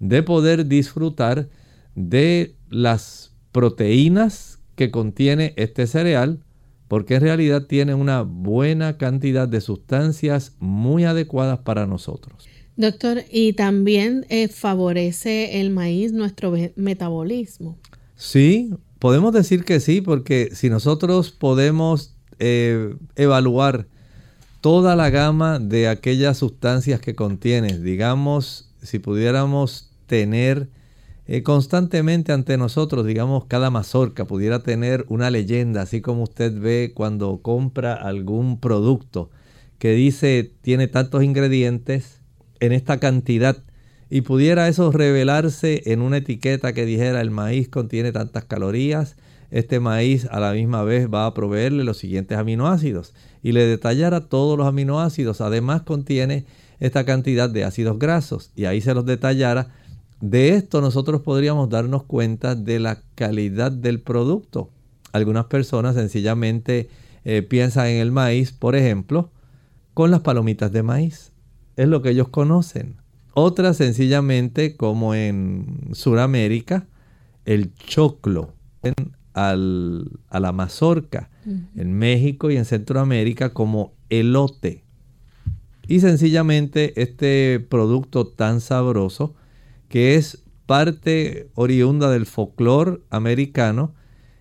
de 0.00 0.22
poder 0.22 0.64
disfrutar 0.64 1.50
de 1.94 2.54
las 2.70 3.34
proteínas 3.52 4.60
que 4.76 4.90
contiene 4.90 5.52
este 5.56 5.86
cereal, 5.86 6.42
porque 6.86 7.16
en 7.16 7.20
realidad 7.20 7.66
tiene 7.66 7.92
una 7.92 8.22
buena 8.22 8.96
cantidad 8.96 9.46
de 9.46 9.60
sustancias 9.60 10.56
muy 10.58 11.04
adecuadas 11.04 11.58
para 11.58 11.86
nosotros. 11.86 12.48
Doctor, 12.76 13.24
y 13.30 13.52
también 13.52 14.24
eh, 14.30 14.48
favorece 14.48 15.60
el 15.60 15.68
maíz 15.68 16.12
nuestro 16.12 16.54
metabolismo. 16.76 17.76
Sí, 18.18 18.74
podemos 18.98 19.32
decir 19.32 19.64
que 19.64 19.78
sí, 19.78 20.00
porque 20.00 20.50
si 20.52 20.68
nosotros 20.70 21.30
podemos 21.30 22.16
eh, 22.40 22.96
evaluar 23.14 23.86
toda 24.60 24.96
la 24.96 25.08
gama 25.08 25.60
de 25.60 25.86
aquellas 25.86 26.36
sustancias 26.36 27.00
que 27.00 27.14
contiene, 27.14 27.78
digamos, 27.78 28.74
si 28.82 28.98
pudiéramos 28.98 29.92
tener 30.06 30.68
eh, 31.28 31.44
constantemente 31.44 32.32
ante 32.32 32.58
nosotros, 32.58 33.06
digamos, 33.06 33.44
cada 33.44 33.70
mazorca 33.70 34.24
pudiera 34.24 34.64
tener 34.64 35.04
una 35.08 35.30
leyenda, 35.30 35.82
así 35.82 36.00
como 36.00 36.24
usted 36.24 36.58
ve 36.58 36.90
cuando 36.92 37.40
compra 37.40 37.94
algún 37.94 38.58
producto 38.58 39.30
que 39.78 39.92
dice 39.92 40.52
tiene 40.60 40.88
tantos 40.88 41.22
ingredientes 41.22 42.20
en 42.58 42.72
esta 42.72 42.98
cantidad 42.98 43.62
y 44.10 44.22
pudiera 44.22 44.68
eso 44.68 44.90
revelarse 44.90 45.82
en 45.86 46.00
una 46.00 46.18
etiqueta 46.18 46.72
que 46.72 46.86
dijera 46.86 47.20
el 47.20 47.30
maíz 47.30 47.68
contiene 47.68 48.12
tantas 48.12 48.44
calorías, 48.44 49.16
este 49.50 49.80
maíz 49.80 50.26
a 50.30 50.40
la 50.40 50.52
misma 50.52 50.82
vez 50.82 51.08
va 51.12 51.26
a 51.26 51.34
proveerle 51.34 51.84
los 51.84 51.98
siguientes 51.98 52.36
aminoácidos 52.38 53.14
y 53.42 53.52
le 53.52 53.66
detallara 53.66 54.28
todos 54.28 54.58
los 54.58 54.66
aminoácidos, 54.66 55.40
además 55.40 55.82
contiene 55.82 56.44
esta 56.80 57.04
cantidad 57.04 57.50
de 57.50 57.64
ácidos 57.64 57.98
grasos 57.98 58.50
y 58.56 58.64
ahí 58.66 58.80
se 58.80 58.94
los 58.94 59.04
detallara 59.04 59.68
de 60.20 60.50
esto 60.50 60.80
nosotros 60.80 61.22
podríamos 61.22 61.68
darnos 61.68 62.02
cuenta 62.02 62.54
de 62.56 62.80
la 62.80 63.02
calidad 63.14 63.70
del 63.70 64.00
producto. 64.00 64.70
Algunas 65.12 65.46
personas 65.46 65.94
sencillamente 65.94 66.88
eh, 67.24 67.42
piensan 67.42 67.86
en 67.86 68.00
el 68.00 68.10
maíz, 68.10 68.52
por 68.52 68.74
ejemplo, 68.74 69.30
con 69.94 70.10
las 70.10 70.20
palomitas 70.20 70.72
de 70.72 70.82
maíz. 70.82 71.32
Es 71.76 71.88
lo 71.88 72.02
que 72.02 72.10
ellos 72.10 72.28
conocen. 72.28 72.96
Otras 73.40 73.76
sencillamente, 73.76 74.76
como 74.76 75.14
en 75.14 75.90
Sudamérica, 75.92 76.88
el 77.44 77.72
choclo, 77.74 78.54
en, 78.82 78.94
al, 79.32 80.10
a 80.28 80.40
la 80.40 80.50
mazorca. 80.50 81.30
En 81.76 81.94
México 81.94 82.50
y 82.50 82.56
en 82.56 82.64
Centroamérica 82.64 83.54
como 83.54 83.94
elote. 84.10 84.82
Y 85.86 86.00
sencillamente 86.00 87.00
este 87.00 87.60
producto 87.60 88.26
tan 88.26 88.60
sabroso 88.60 89.36
que 89.88 90.16
es 90.16 90.42
parte 90.66 91.48
oriunda 91.54 92.10
del 92.10 92.26
folclore 92.26 92.98
americano, 93.08 93.94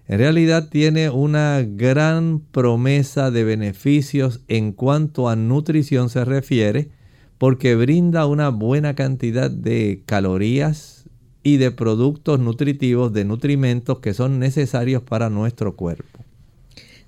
en 0.08 0.18
realidad 0.18 0.70
tiene 0.70 1.12
una 1.12 1.62
gran 1.62 2.40
promesa 2.40 3.30
de 3.30 3.44
beneficios 3.44 4.42
en 4.48 4.74
cuanto 4.74 5.30
a 5.30 5.36
nutrición 5.36 6.10
se 6.10 6.26
refiere, 6.26 6.97
porque 7.38 7.76
brinda 7.76 8.26
una 8.26 8.50
buena 8.50 8.96
cantidad 8.96 9.52
de 9.52 10.04
calorías 10.06 11.06
y 11.44 11.58
de 11.58 11.72
productos 11.72 12.40
nutritivos, 12.40 13.14
de 13.14 13.26
nutrimentos 13.26 14.00
que 14.00 14.14
son 14.14 14.40
necesarios 14.40 15.04
para 15.04 15.30
nuestro 15.30 15.76
cuerpo. 15.76 16.20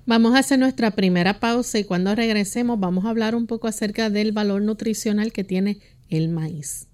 Vamos 0.06 0.34
a 0.34 0.38
hacer 0.38 0.58
nuestra 0.58 0.92
primera 0.92 1.40
pausa 1.40 1.78
y 1.78 1.84
cuando 1.84 2.14
regresemos 2.14 2.80
vamos 2.80 3.04
a 3.04 3.10
hablar 3.10 3.34
un 3.34 3.46
poco 3.46 3.68
acerca 3.68 4.08
del 4.10 4.32
valor 4.32 4.62
nutricional 4.62 5.32
que 5.32 5.44
tiene 5.44 5.78
el 6.08 6.28
maíz. 6.30 6.88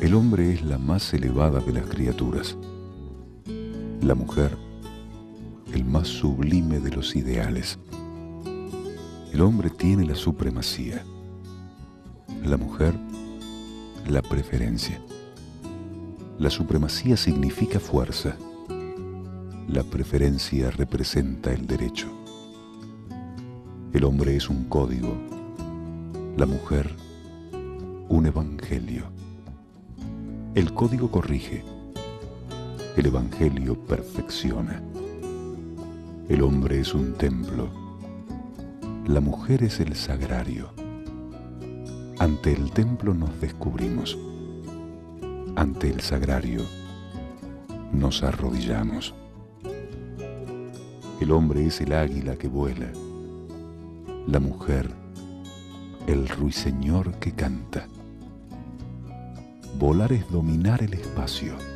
El 0.00 0.14
hombre 0.14 0.52
es 0.52 0.62
la 0.62 0.78
más 0.78 1.12
elevada 1.12 1.60
de 1.60 1.72
las 1.72 1.86
criaturas. 1.86 2.56
La 4.06 4.14
mujer, 4.14 4.56
el 5.74 5.84
más 5.84 6.06
sublime 6.06 6.78
de 6.78 6.92
los 6.92 7.16
ideales. 7.16 7.76
El 9.32 9.40
hombre 9.40 9.68
tiene 9.68 10.04
la 10.04 10.14
supremacía. 10.14 11.02
La 12.44 12.56
mujer, 12.56 12.94
la 14.08 14.22
preferencia. 14.22 15.02
La 16.38 16.50
supremacía 16.50 17.16
significa 17.16 17.80
fuerza. 17.80 18.36
La 19.66 19.82
preferencia 19.82 20.70
representa 20.70 21.52
el 21.52 21.66
derecho. 21.66 22.06
El 23.92 24.04
hombre 24.04 24.36
es 24.36 24.48
un 24.48 24.66
código. 24.66 25.16
La 26.36 26.46
mujer, 26.46 26.94
un 28.08 28.24
evangelio. 28.24 29.06
El 30.54 30.72
código 30.74 31.10
corrige. 31.10 31.64
El 32.96 33.04
Evangelio 33.04 33.78
perfecciona. 33.78 34.82
El 36.30 36.40
hombre 36.40 36.80
es 36.80 36.94
un 36.94 37.12
templo. 37.12 37.68
La 39.06 39.20
mujer 39.20 39.62
es 39.64 39.80
el 39.80 39.94
sagrario. 39.94 40.70
Ante 42.18 42.54
el 42.54 42.72
templo 42.72 43.12
nos 43.12 43.38
descubrimos. 43.38 44.18
Ante 45.56 45.90
el 45.90 46.00
sagrario 46.00 46.62
nos 47.92 48.22
arrodillamos. 48.22 49.14
El 51.20 51.32
hombre 51.32 51.66
es 51.66 51.82
el 51.82 51.92
águila 51.92 52.36
que 52.36 52.48
vuela. 52.48 52.90
La 54.26 54.40
mujer, 54.40 54.90
el 56.06 56.26
ruiseñor 56.30 57.12
que 57.18 57.32
canta. 57.32 57.88
Volar 59.78 60.14
es 60.14 60.26
dominar 60.30 60.82
el 60.82 60.94
espacio. 60.94 61.75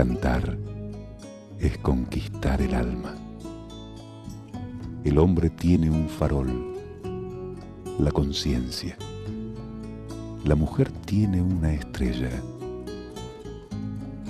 Cantar 0.00 0.56
es 1.58 1.76
conquistar 1.76 2.62
el 2.62 2.74
alma. 2.74 3.14
El 5.04 5.18
hombre 5.18 5.50
tiene 5.50 5.90
un 5.90 6.08
farol, 6.08 6.72
la 7.98 8.10
conciencia. 8.10 8.96
La 10.42 10.54
mujer 10.54 10.90
tiene 11.04 11.42
una 11.42 11.74
estrella, 11.74 12.30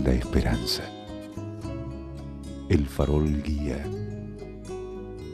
la 0.02 0.12
esperanza. 0.12 0.82
El 2.68 2.88
farol 2.88 3.40
guía, 3.40 3.86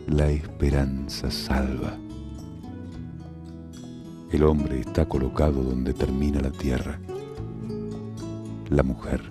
la 0.07 0.29
esperanza 0.29 1.31
salva. 1.31 1.96
El 4.31 4.44
hombre 4.44 4.81
está 4.81 5.09
colocado 5.09 5.62
donde 5.62 5.94
termina 5.94 6.40
la 6.40 6.51
tierra 6.51 7.01
la 8.70 8.83
mujer, 8.83 9.22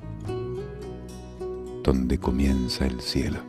donde 1.85 2.19
comienza 2.19 2.85
el 2.85 2.99
cielo. 2.99 3.39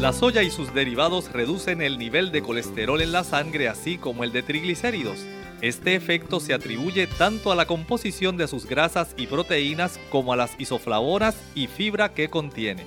La 0.00 0.12
soya 0.12 0.42
y 0.42 0.50
sus 0.50 0.72
derivados 0.72 1.32
reducen 1.32 1.82
el 1.82 1.98
nivel 1.98 2.30
de 2.30 2.40
colesterol 2.40 3.02
en 3.02 3.10
la 3.10 3.24
sangre 3.24 3.68
así 3.68 3.98
como 3.98 4.22
el 4.22 4.30
de 4.30 4.44
triglicéridos 4.44 5.18
este 5.62 5.94
efecto 5.94 6.38
se 6.38 6.52
atribuye 6.52 7.06
tanto 7.06 7.50
a 7.50 7.56
la 7.56 7.66
composición 7.66 8.36
de 8.36 8.46
sus 8.46 8.66
grasas 8.66 9.14
y 9.16 9.26
proteínas 9.26 9.98
como 10.10 10.34
a 10.34 10.36
las 10.36 10.54
isoflavonas 10.58 11.34
y 11.54 11.66
fibra 11.66 12.12
que 12.12 12.28
contiene. 12.28 12.86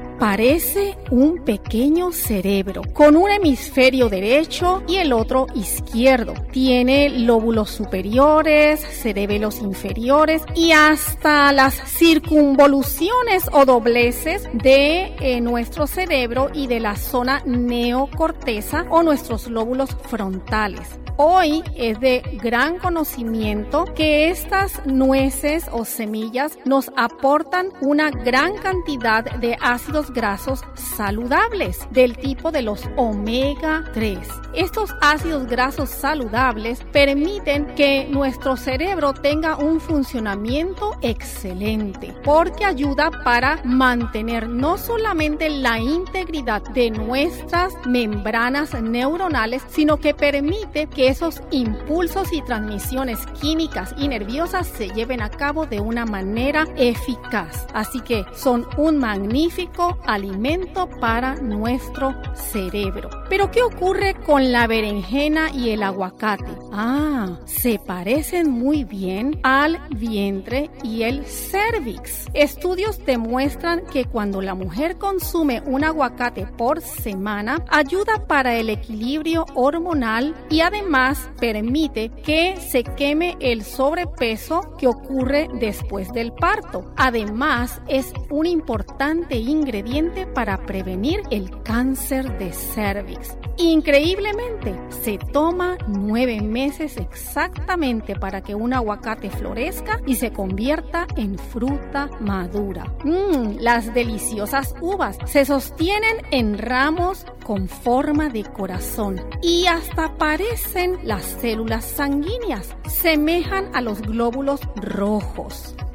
parece 0.21 0.99
un 1.09 1.43
pequeño 1.43 2.11
cerebro 2.11 2.83
con 2.93 3.15
un 3.15 3.31
hemisferio 3.31 4.07
derecho 4.07 4.83
y 4.87 4.97
el 4.97 5.13
otro 5.13 5.47
izquierdo. 5.55 6.35
Tiene 6.51 7.09
lóbulos 7.09 7.71
superiores, 7.71 8.81
cerebelos 8.81 9.61
inferiores 9.61 10.43
y 10.53 10.73
hasta 10.73 11.51
las 11.51 11.73
circunvoluciones 11.73 13.49
o 13.51 13.65
dobleces 13.65 14.47
de 14.53 15.15
eh, 15.19 15.41
nuestro 15.41 15.87
cerebro 15.87 16.51
y 16.53 16.67
de 16.67 16.81
la 16.81 16.97
zona 16.97 17.41
neocorteza 17.47 18.85
o 18.91 19.01
nuestros 19.01 19.47
lóbulos 19.47 19.97
frontales. 20.07 21.00
Hoy 21.17 21.63
es 21.75 21.99
de 21.99 22.21
gran 22.41 22.79
conocimiento 22.79 23.85
que 23.95 24.29
estas 24.29 24.85
nueces 24.85 25.65
o 25.71 25.85
semillas 25.85 26.57
nos 26.65 26.91
aportan 26.95 27.69
una 27.81 28.09
gran 28.09 28.57
cantidad 28.57 29.23
de 29.23 29.57
ácidos 29.61 30.11
grasos 30.11 30.63
saludables 30.73 31.79
del 31.91 32.17
tipo 32.17 32.51
de 32.51 32.61
los 32.61 32.87
omega 32.95 33.83
3. 33.93 34.17
Estos 34.53 34.93
ácidos 35.01 35.47
grasos 35.47 35.89
saludables 35.89 36.83
permiten 36.91 37.67
que 37.75 38.07
nuestro 38.09 38.57
cerebro 38.57 39.13
tenga 39.13 39.57
un 39.57 39.79
funcionamiento 39.79 40.97
excelente 41.01 42.13
porque 42.23 42.65
ayuda 42.65 43.11
para 43.23 43.61
mantener 43.63 44.49
no 44.49 44.77
solamente 44.77 45.49
la 45.49 45.79
integridad 45.79 46.61
de 46.73 46.91
nuestras 46.91 47.73
membranas 47.85 48.73
neuronales, 48.81 49.61
sino 49.69 49.97
que 49.97 50.13
permite 50.13 50.87
que 50.87 51.00
esos 51.07 51.41
impulsos 51.51 52.31
y 52.31 52.41
transmisiones 52.41 53.19
químicas 53.39 53.93
y 53.97 54.07
nerviosas 54.07 54.67
se 54.67 54.89
lleven 54.89 55.21
a 55.21 55.29
cabo 55.29 55.65
de 55.65 55.79
una 55.79 56.05
manera 56.05 56.67
eficaz. 56.75 57.65
Así 57.73 58.01
que 58.01 58.23
son 58.33 58.67
un 58.77 58.97
magnífico 58.97 59.97
alimento 60.05 60.89
para 60.99 61.35
nuestro 61.35 62.13
cerebro. 62.35 63.09
Pero 63.29 63.49
¿qué 63.49 63.63
ocurre 63.63 64.13
con 64.13 64.51
la 64.51 64.67
berenjena 64.67 65.51
y 65.51 65.69
el 65.69 65.83
aguacate? 65.83 66.51
Ah, 66.71 67.39
se 67.45 67.79
parecen 67.79 68.51
muy 68.51 68.83
bien 68.83 69.39
al 69.43 69.79
vientre 69.89 70.69
y 70.83 71.03
el 71.03 71.25
cervix. 71.25 72.27
Estudios 72.33 73.03
demuestran 73.05 73.85
que 73.85 74.05
cuando 74.05 74.41
la 74.41 74.53
mujer 74.53 74.97
consume 74.97 75.61
un 75.65 75.83
aguacate 75.83 76.45
por 76.45 76.81
semana, 76.81 77.63
ayuda 77.69 78.27
para 78.27 78.55
el 78.55 78.69
equilibrio 78.69 79.45
hormonal 79.55 80.35
y 80.49 80.61
además 80.61 80.90
permite 81.39 82.09
que 82.09 82.57
se 82.57 82.83
queme 82.83 83.37
el 83.39 83.63
sobrepeso 83.63 84.75
que 84.77 84.87
ocurre 84.87 85.47
después 85.59 86.11
del 86.11 86.33
parto. 86.33 86.93
Además, 86.97 87.81
es 87.87 88.13
un 88.29 88.45
importante 88.45 89.35
ingrediente 89.35 90.27
para 90.27 90.65
prevenir 90.65 91.21
el 91.31 91.61
cáncer 91.63 92.37
de 92.37 92.51
cervix. 92.51 93.40
Increíblemente, 93.61 94.75
se 94.89 95.19
toma 95.19 95.77
nueve 95.87 96.41
meses 96.41 96.97
exactamente 96.97 98.15
para 98.15 98.41
que 98.41 98.55
un 98.55 98.73
aguacate 98.73 99.29
florezca 99.29 100.01
y 100.07 100.15
se 100.15 100.33
convierta 100.33 101.05
en 101.15 101.37
fruta 101.37 102.09
madura. 102.19 102.85
Mmm, 103.03 103.57
las 103.59 103.93
deliciosas 103.93 104.73
uvas 104.81 105.15
se 105.25 105.45
sostienen 105.45 106.25
en 106.31 106.57
ramos 106.57 107.27
con 107.43 107.67
forma 107.67 108.29
de 108.29 108.45
corazón 108.45 109.21
y 109.43 109.67
hasta 109.67 110.17
parecen 110.17 110.97
las 111.03 111.23
células 111.23 111.85
sanguíneas, 111.85 112.75
semejan 112.87 113.69
a 113.75 113.81
los 113.81 114.01
glóbulos 114.01 114.61
rojos 114.75 115.75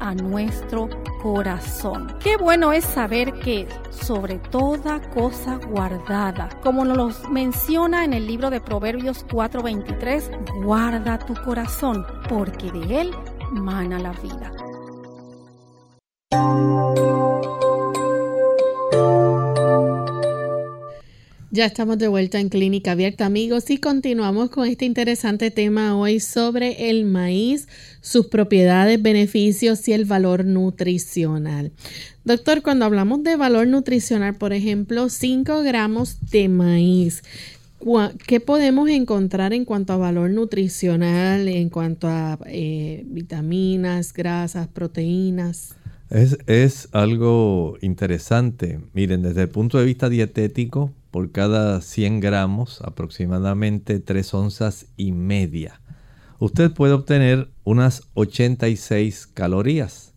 a 0.00 0.14
nuestro 0.14 0.88
corazón. 1.22 2.14
Qué 2.22 2.36
bueno 2.36 2.72
es 2.72 2.84
saber 2.84 3.32
que 3.34 3.68
sobre 3.90 4.38
toda 4.38 5.00
cosa 5.10 5.56
guardada, 5.56 6.48
como 6.62 6.84
nos 6.84 7.28
menciona 7.30 8.04
en 8.04 8.14
el 8.14 8.26
libro 8.26 8.50
de 8.50 8.60
Proverbios 8.60 9.24
4:23, 9.30 10.30
guarda 10.64 11.18
tu 11.18 11.34
corazón, 11.34 12.04
porque 12.28 12.72
de 12.72 13.02
él 13.02 13.10
mana 13.52 13.98
la 13.98 14.12
vida. 14.12 14.52
Ya 21.52 21.66
estamos 21.66 21.98
de 21.98 22.06
vuelta 22.06 22.38
en 22.38 22.48
Clínica 22.48 22.92
Abierta, 22.92 23.26
amigos, 23.26 23.70
y 23.70 23.78
continuamos 23.78 24.50
con 24.50 24.68
este 24.68 24.84
interesante 24.84 25.50
tema 25.50 25.96
hoy 25.96 26.20
sobre 26.20 26.90
el 26.90 27.04
maíz, 27.04 27.66
sus 28.00 28.26
propiedades, 28.26 29.00
beneficios 29.00 29.86
y 29.88 29.92
el 29.92 30.04
valor 30.04 30.44
nutricional. 30.44 31.72
Doctor, 32.24 32.62
cuando 32.62 32.84
hablamos 32.84 33.22
de 33.22 33.36
valor 33.36 33.66
nutricional, 33.66 34.34
por 34.36 34.52
ejemplo, 34.52 35.08
5 35.08 35.62
gramos 35.62 36.18
de 36.30 36.48
maíz, 36.48 37.22
¿qué 38.26 38.40
podemos 38.40 38.88
encontrar 38.88 39.52
en 39.52 39.64
cuanto 39.64 39.92
a 39.92 39.96
valor 39.96 40.30
nutricional, 40.30 41.48
en 41.48 41.70
cuanto 41.70 42.08
a 42.08 42.38
eh, 42.46 43.04
vitaminas, 43.06 44.12
grasas, 44.12 44.68
proteínas? 44.68 45.76
Es, 46.10 46.38
es 46.46 46.88
algo 46.92 47.76
interesante. 47.80 48.80
Miren, 48.92 49.22
desde 49.22 49.42
el 49.42 49.48
punto 49.48 49.78
de 49.78 49.84
vista 49.84 50.08
dietético, 50.08 50.92
por 51.10 51.32
cada 51.32 51.80
100 51.80 52.20
gramos, 52.20 52.80
aproximadamente 52.82 54.00
3 54.00 54.34
onzas 54.34 54.86
y 54.96 55.12
media. 55.12 55.79
Usted 56.40 56.72
puede 56.72 56.94
obtener 56.94 57.48
unas 57.62 58.08
86 58.14 59.28
calorías. 59.28 60.12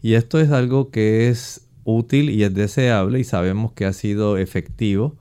Y 0.00 0.14
esto 0.14 0.38
es 0.38 0.50
algo 0.52 0.92
que 0.92 1.28
es 1.28 1.66
útil 1.82 2.30
y 2.30 2.44
es 2.44 2.54
deseable 2.54 3.18
y 3.18 3.24
sabemos 3.24 3.72
que 3.72 3.84
ha 3.84 3.92
sido 3.92 4.38
efectivo 4.38 5.18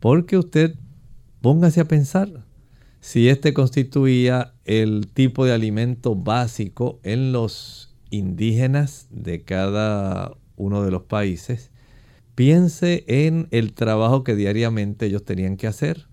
porque 0.00 0.36
usted 0.36 0.74
póngase 1.40 1.80
a 1.80 1.88
pensar 1.88 2.44
si 3.00 3.28
este 3.28 3.54
constituía 3.54 4.54
el 4.64 5.06
tipo 5.14 5.44
de 5.44 5.52
alimento 5.52 6.16
básico 6.16 6.98
en 7.04 7.32
los 7.32 7.94
indígenas 8.10 9.06
de 9.10 9.44
cada 9.44 10.32
uno 10.56 10.82
de 10.82 10.90
los 10.90 11.02
países 11.04 11.70
Piense 12.34 13.04
en 13.06 13.46
el 13.52 13.74
trabajo 13.74 14.24
que 14.24 14.34
diariamente 14.34 15.06
ellos 15.06 15.24
tenían 15.24 15.56
que 15.56 15.68
hacer. 15.68 16.08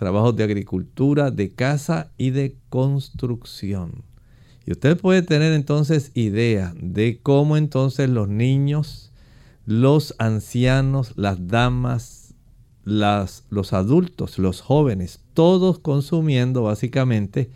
Trabajos 0.00 0.34
de 0.34 0.44
agricultura, 0.44 1.30
de 1.30 1.50
casa 1.50 2.10
y 2.16 2.30
de 2.30 2.56
construcción. 2.70 4.02
Y 4.64 4.72
usted 4.72 4.96
puede 4.96 5.20
tener 5.20 5.52
entonces 5.52 6.10
idea 6.14 6.72
de 6.80 7.20
cómo 7.22 7.58
entonces 7.58 8.08
los 8.08 8.26
niños, 8.26 9.12
los 9.66 10.14
ancianos, 10.16 11.12
las 11.16 11.48
damas, 11.48 12.32
las, 12.82 13.44
los 13.50 13.74
adultos, 13.74 14.38
los 14.38 14.62
jóvenes, 14.62 15.20
todos 15.34 15.78
consumiendo 15.78 16.62
básicamente 16.62 17.50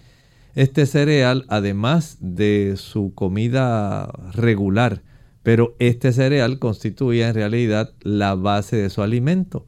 este 0.55 0.85
cereal, 0.85 1.47
además 1.49 2.19
de 2.21 2.75
su 2.77 3.15
comida 3.15 4.13
regular 4.35 5.01
pero 5.43 5.77
este 5.79 6.13
cereal 6.13 6.59
constituía 6.59 7.29
en 7.29 7.35
realidad 7.35 7.93
la 8.01 8.35
base 8.35 8.77
de 8.77 8.91
su 8.91 9.03
alimento. 9.03 9.67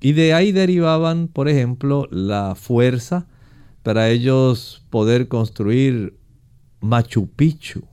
Y 0.00 0.12
de 0.12 0.34
ahí 0.34 0.52
derivaban, 0.52 1.28
por 1.28 1.48
ejemplo, 1.48 2.06
la 2.10 2.54
fuerza 2.54 3.26
para 3.82 4.10
ellos 4.10 4.82
poder 4.90 5.28
construir 5.28 6.14
Machu 6.80 7.28
Picchu. 7.28 7.84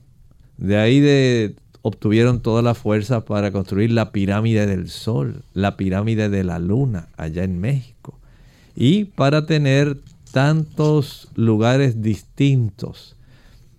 De 0.56 0.76
ahí 0.76 1.54
obtuvieron 1.82 2.40
toda 2.40 2.62
la 2.62 2.74
fuerza 2.74 3.24
para 3.24 3.52
construir 3.52 3.90
la 3.90 4.12
pirámide 4.12 4.66
del 4.66 4.88
Sol, 4.88 5.44
la 5.52 5.76
pirámide 5.76 6.28
de 6.28 6.44
la 6.44 6.58
Luna, 6.58 7.08
allá 7.16 7.44
en 7.44 7.60
México. 7.60 8.18
Y 8.74 9.04
para 9.04 9.46
tener 9.46 9.98
tantos 10.32 11.28
lugares 11.34 12.02
distintos, 12.02 13.16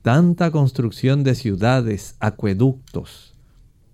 tanta 0.02 0.52
construcción 0.52 1.24
de 1.24 1.36
ciudades, 1.36 2.16
acueductos, 2.20 3.34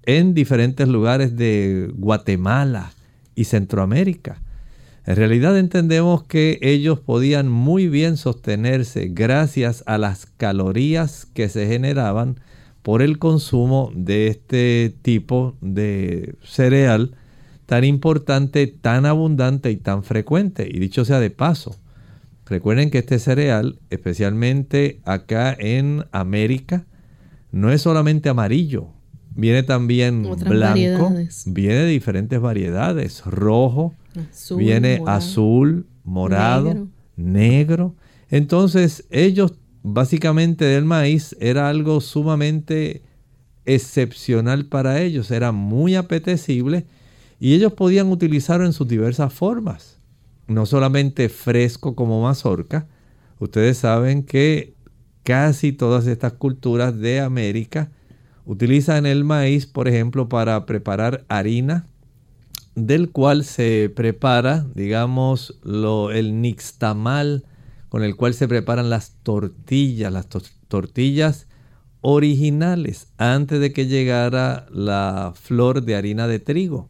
en 0.04 0.34
diferentes 0.34 0.88
lugares 0.88 1.38
de 1.38 1.92
Guatemala 1.96 2.92
y 3.36 3.46
Centroamérica. 3.46 4.42
En 5.06 5.16
realidad 5.16 5.58
entendemos 5.58 6.24
que 6.24 6.60
ellos 6.62 7.00
podían 7.00 7.50
muy 7.50 7.88
bien 7.88 8.18
sostenerse 8.18 9.08
gracias 9.12 9.84
a 9.88 9.98
las 9.98 10.28
calorías 10.38 11.26
que 11.26 11.50
se 11.50 11.68
generaban 11.68 12.40
por 12.84 13.02
el 13.02 13.18
consumo 13.18 13.92
de 13.96 14.28
este 14.28 14.94
tipo 15.02 15.56
de 15.62 16.36
cereal 16.44 17.16
tan 17.66 17.84
importante, 17.84 18.68
tan 18.68 19.06
abundante 19.06 19.72
y 19.72 19.78
tan 19.78 20.04
frecuente. 20.04 20.68
Y 20.70 20.80
dicho 20.80 21.06
sea 21.06 21.20
de 21.20 21.30
paso, 21.30 21.76
recuerden 22.46 22.92
que 22.92 23.00
este 23.00 23.18
cereal, 23.18 23.80
especialmente 23.90 25.00
acá 25.06 25.56
en 25.58 26.06
América, 26.12 26.86
no 27.52 27.72
es 27.72 27.82
solamente 27.82 28.30
amarillo, 28.30 28.90
Viene 29.34 29.64
también 29.64 30.28
blanco, 30.46 31.14
viene 31.46 31.76
de 31.76 31.88
diferentes 31.88 32.40
variedades, 32.40 33.24
rojo, 33.26 33.96
viene 34.58 35.02
azul, 35.08 35.88
morado, 36.04 36.88
negro. 37.16 37.96
Entonces 38.30 39.06
ellos 39.10 39.54
básicamente 39.84 40.66
del 40.66 40.86
maíz 40.86 41.36
era 41.40 41.70
algo 41.70 42.02
sumamente 42.02 43.04
excepcional 43.66 44.66
para 44.66 45.02
ellos, 45.02 45.32
era 45.32 45.52
muy 45.52 45.96
apetecible 45.96 46.86
y 47.40 47.54
ellos 47.54 47.74
podían 47.74 48.12
utilizarlo 48.12 48.66
en 48.66 48.74
sus 48.74 48.88
diversas 48.88 49.34
formas. 49.34 49.98
No 50.48 50.66
solamente 50.66 51.30
fresco 51.30 51.96
como 51.96 52.22
mazorca, 52.22 52.88
ustedes 53.40 53.78
saben 53.78 54.24
que 54.24 54.76
casi 55.24 55.72
todas 55.72 56.08
estas 56.08 56.34
culturas 56.34 57.00
de 57.00 57.22
América 57.22 57.92
Utilizan 58.46 59.06
el 59.06 59.24
maíz, 59.24 59.68
por 59.68 59.88
ejemplo, 59.88 60.28
para 60.30 60.66
preparar 60.66 61.26
harina, 61.28 61.86
del 62.76 63.12
cual 63.12 63.44
se 63.44 63.92
prepara, 63.94 64.66
digamos, 64.76 65.60
lo, 65.64 66.12
el 66.12 66.42
nixtamal, 66.42 67.46
con 67.90 68.04
el 68.04 68.16
cual 68.16 68.34
se 68.34 68.48
preparan 68.48 68.90
las 68.90 69.18
tortillas, 69.24 70.12
las 70.12 70.28
tortillas 70.68 71.48
originales, 72.00 73.10
antes 73.18 73.60
de 73.60 73.74
que 73.74 73.88
llegara 73.88 74.66
la 74.72 75.34
flor 75.36 75.84
de 75.84 75.96
harina 75.96 76.28
de 76.28 76.40
trigo, 76.40 76.90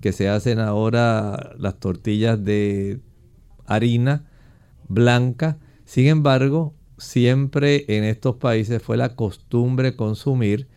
que 0.00 0.12
se 0.12 0.28
hacen 0.28 0.58
ahora 0.60 1.54
las 1.58 1.80
tortillas 1.80 2.44
de 2.44 3.00
harina 3.66 4.28
blanca. 4.88 5.58
Sin 5.84 6.06
embargo, 6.06 6.74
siempre 6.98 7.84
en 7.88 8.04
estos 8.04 8.36
países 8.36 8.82
fue 8.82 8.96
la 8.96 9.16
costumbre 9.16 9.96
consumir 9.96 10.68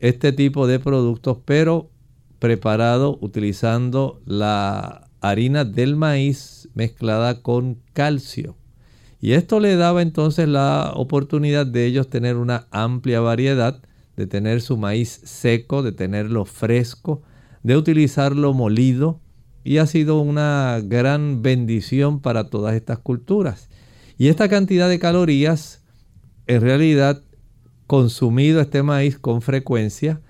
este 0.00 0.32
tipo 0.32 0.66
de 0.66 0.78
productos, 0.78 1.38
pero 1.44 1.90
preparado 2.38 3.18
utilizando 3.20 4.20
la 4.26 5.08
harina 5.20 5.64
del 5.64 5.96
maíz 5.96 6.68
mezclada 6.74 7.42
con 7.42 7.78
calcio. 7.92 8.56
Y 9.20 9.32
esto 9.32 9.60
le 9.60 9.76
daba 9.76 10.02
entonces 10.02 10.46
la 10.48 10.92
oportunidad 10.94 11.66
de 11.66 11.86
ellos 11.86 12.08
tener 12.08 12.36
una 12.36 12.66
amplia 12.70 13.20
variedad, 13.20 13.82
de 14.16 14.26
tener 14.26 14.60
su 14.60 14.76
maíz 14.76 15.20
seco, 15.24 15.82
de 15.82 15.92
tenerlo 15.92 16.44
fresco, 16.44 17.22
de 17.62 17.76
utilizarlo 17.76 18.52
molido. 18.52 19.20
Y 19.64 19.78
ha 19.78 19.86
sido 19.86 20.20
una 20.20 20.80
gran 20.84 21.42
bendición 21.42 22.20
para 22.20 22.50
todas 22.50 22.76
estas 22.76 22.98
culturas. 22.98 23.68
Y 24.16 24.28
esta 24.28 24.48
cantidad 24.48 24.88
de 24.88 25.00
calorías, 25.00 25.82
en 26.46 26.60
realidad, 26.60 27.22
consumido 27.86 28.60
este 28.60 28.82
maíz 28.82 29.18
con 29.18 29.42
frecuencia 29.42 30.20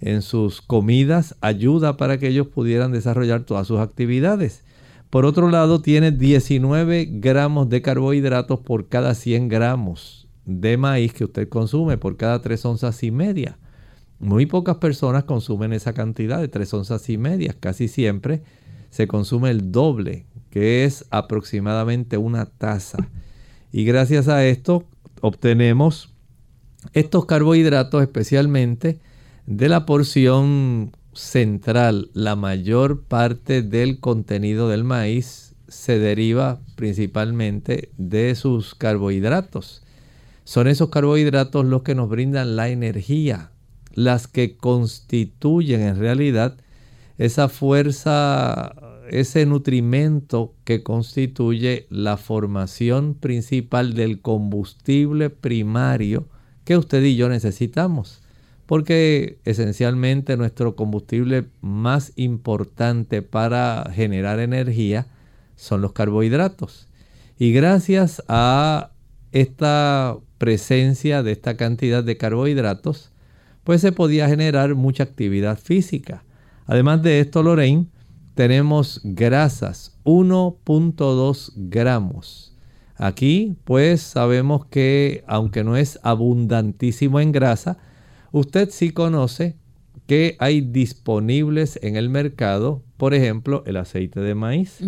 en 0.00 0.22
sus 0.22 0.60
comidas, 0.60 1.36
ayuda 1.40 1.96
para 1.96 2.18
que 2.18 2.28
ellos 2.28 2.48
pudieran 2.48 2.92
desarrollar 2.92 3.44
todas 3.44 3.66
sus 3.66 3.78
actividades. 3.78 4.64
Por 5.10 5.26
otro 5.26 5.50
lado, 5.50 5.80
tiene 5.82 6.10
19 6.10 7.06
gramos 7.12 7.68
de 7.68 7.82
carbohidratos 7.82 8.60
por 8.60 8.88
cada 8.88 9.14
100 9.14 9.48
gramos 9.48 10.26
de 10.44 10.76
maíz 10.76 11.12
que 11.12 11.24
usted 11.24 11.48
consume, 11.48 11.98
por 11.98 12.16
cada 12.16 12.40
3 12.40 12.64
onzas 12.64 13.02
y 13.02 13.10
media. 13.10 13.58
Muy 14.18 14.46
pocas 14.46 14.76
personas 14.76 15.24
consumen 15.24 15.72
esa 15.72 15.92
cantidad 15.92 16.40
de 16.40 16.48
3 16.48 16.74
onzas 16.74 17.08
y 17.10 17.18
media. 17.18 17.54
Casi 17.58 17.88
siempre 17.88 18.42
se 18.90 19.06
consume 19.06 19.50
el 19.50 19.70
doble, 19.70 20.26
que 20.50 20.84
es 20.84 21.06
aproximadamente 21.10 22.16
una 22.16 22.46
taza. 22.46 22.98
Y 23.70 23.84
gracias 23.84 24.28
a 24.28 24.44
esto 24.46 24.84
obtenemos 25.20 26.11
estos 26.92 27.26
carbohidratos 27.26 28.02
especialmente 28.02 29.00
de 29.46 29.68
la 29.68 29.86
porción 29.86 30.92
central, 31.12 32.10
la 32.14 32.36
mayor 32.36 33.02
parte 33.04 33.62
del 33.62 34.00
contenido 34.00 34.68
del 34.68 34.84
maíz 34.84 35.54
se 35.68 35.98
deriva 35.98 36.60
principalmente 36.76 37.90
de 37.96 38.34
sus 38.34 38.74
carbohidratos. 38.74 39.82
Son 40.44 40.68
esos 40.68 40.90
carbohidratos 40.90 41.64
los 41.64 41.82
que 41.82 41.94
nos 41.94 42.08
brindan 42.08 42.56
la 42.56 42.68
energía, 42.68 43.52
las 43.94 44.26
que 44.26 44.56
constituyen 44.56 45.82
en 45.82 45.98
realidad 45.98 46.56
esa 47.18 47.48
fuerza, 47.48 48.74
ese 49.10 49.46
nutrimento 49.46 50.54
que 50.64 50.82
constituye 50.82 51.86
la 51.90 52.16
formación 52.16 53.14
principal 53.14 53.94
del 53.94 54.20
combustible 54.20 55.30
primario 55.30 56.26
que 56.64 56.76
usted 56.76 57.02
y 57.02 57.16
yo 57.16 57.28
necesitamos 57.28 58.22
porque 58.72 59.38
esencialmente 59.44 60.36
nuestro 60.38 60.76
combustible 60.76 61.44
más 61.60 62.12
importante 62.16 63.20
para 63.20 63.90
generar 63.92 64.40
energía 64.40 65.08
son 65.56 65.82
los 65.82 65.92
carbohidratos. 65.92 66.88
Y 67.38 67.52
gracias 67.52 68.22
a 68.28 68.92
esta 69.32 70.16
presencia 70.38 71.22
de 71.22 71.32
esta 71.32 71.58
cantidad 71.58 72.02
de 72.02 72.16
carbohidratos, 72.16 73.10
pues 73.64 73.80
se 73.80 73.92
podía 73.92 74.28
generar 74.28 74.74
mucha 74.74 75.02
actividad 75.02 75.58
física. 75.58 76.24
Además 76.66 77.02
de 77.02 77.20
esto, 77.20 77.42
Lorraine, 77.42 77.88
tenemos 78.34 79.00
grasas, 79.04 79.98
1.2 80.04 81.52
gramos. 81.56 82.51
Aquí, 82.96 83.56
pues 83.64 84.00
sabemos 84.00 84.66
que 84.66 85.24
aunque 85.26 85.64
no 85.64 85.76
es 85.76 85.98
abundantísimo 86.02 87.20
en 87.20 87.32
grasa, 87.32 87.78
Usted 88.32 88.70
sí 88.70 88.90
conoce 88.90 89.56
que 90.06 90.36
hay 90.38 90.62
disponibles 90.62 91.78
en 91.82 91.96
el 91.96 92.08
mercado, 92.08 92.82
por 92.96 93.12
ejemplo, 93.12 93.62
el 93.66 93.76
aceite 93.76 94.20
de 94.20 94.34
maíz. 94.34 94.78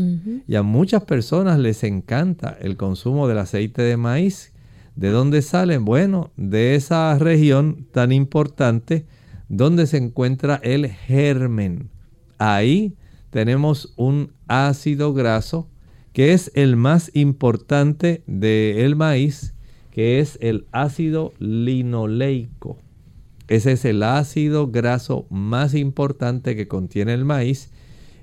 Y 0.49 0.55
a 0.55 0.63
muchas 0.63 1.05
personas 1.05 1.59
les 1.59 1.85
encanta 1.85 2.57
el 2.61 2.77
consumo 2.79 3.29
del 3.29 3.39
aceite 3.39 3.83
de 3.83 3.99
maíz. 3.99 4.53
¿De 4.97 5.11
dónde 5.11 5.43
salen? 5.43 5.85
Bueno, 5.85 6.31
de 6.37 6.75
esa 6.75 7.19
región 7.19 7.87
tan 7.93 8.13
importante 8.13 9.07
donde 9.49 9.87
se 9.87 9.99
encuentra 9.99 10.59
el 10.63 10.89
germen. 10.89 11.91
Ahí 12.39 12.97
tenemos 13.31 13.93
un 13.97 14.33
ácido 14.49 15.13
graso 15.13 15.69
que 16.15 16.33
es 16.33 16.53
el 16.55 16.77
más 16.77 17.11
importante 17.13 18.23
del 18.27 18.95
maíz, 18.95 19.53
que 19.91 20.21
es 20.21 20.39
el 20.41 20.67
ácido 20.71 21.35
linoleico. 21.41 22.79
Ese 23.49 23.73
es 23.73 23.85
el 23.85 24.03
ácido 24.05 24.69
graso 24.69 25.27
más 25.29 25.75
importante 25.75 26.55
que 26.55 26.69
contiene 26.69 27.13
el 27.15 27.25
maíz 27.25 27.71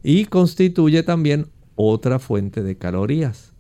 y 0.04 0.26
constituye 0.26 1.04
también 1.04 1.48
otra 1.76 2.18
fuente 2.18 2.64
de 2.64 2.78
calorías. 2.78 3.54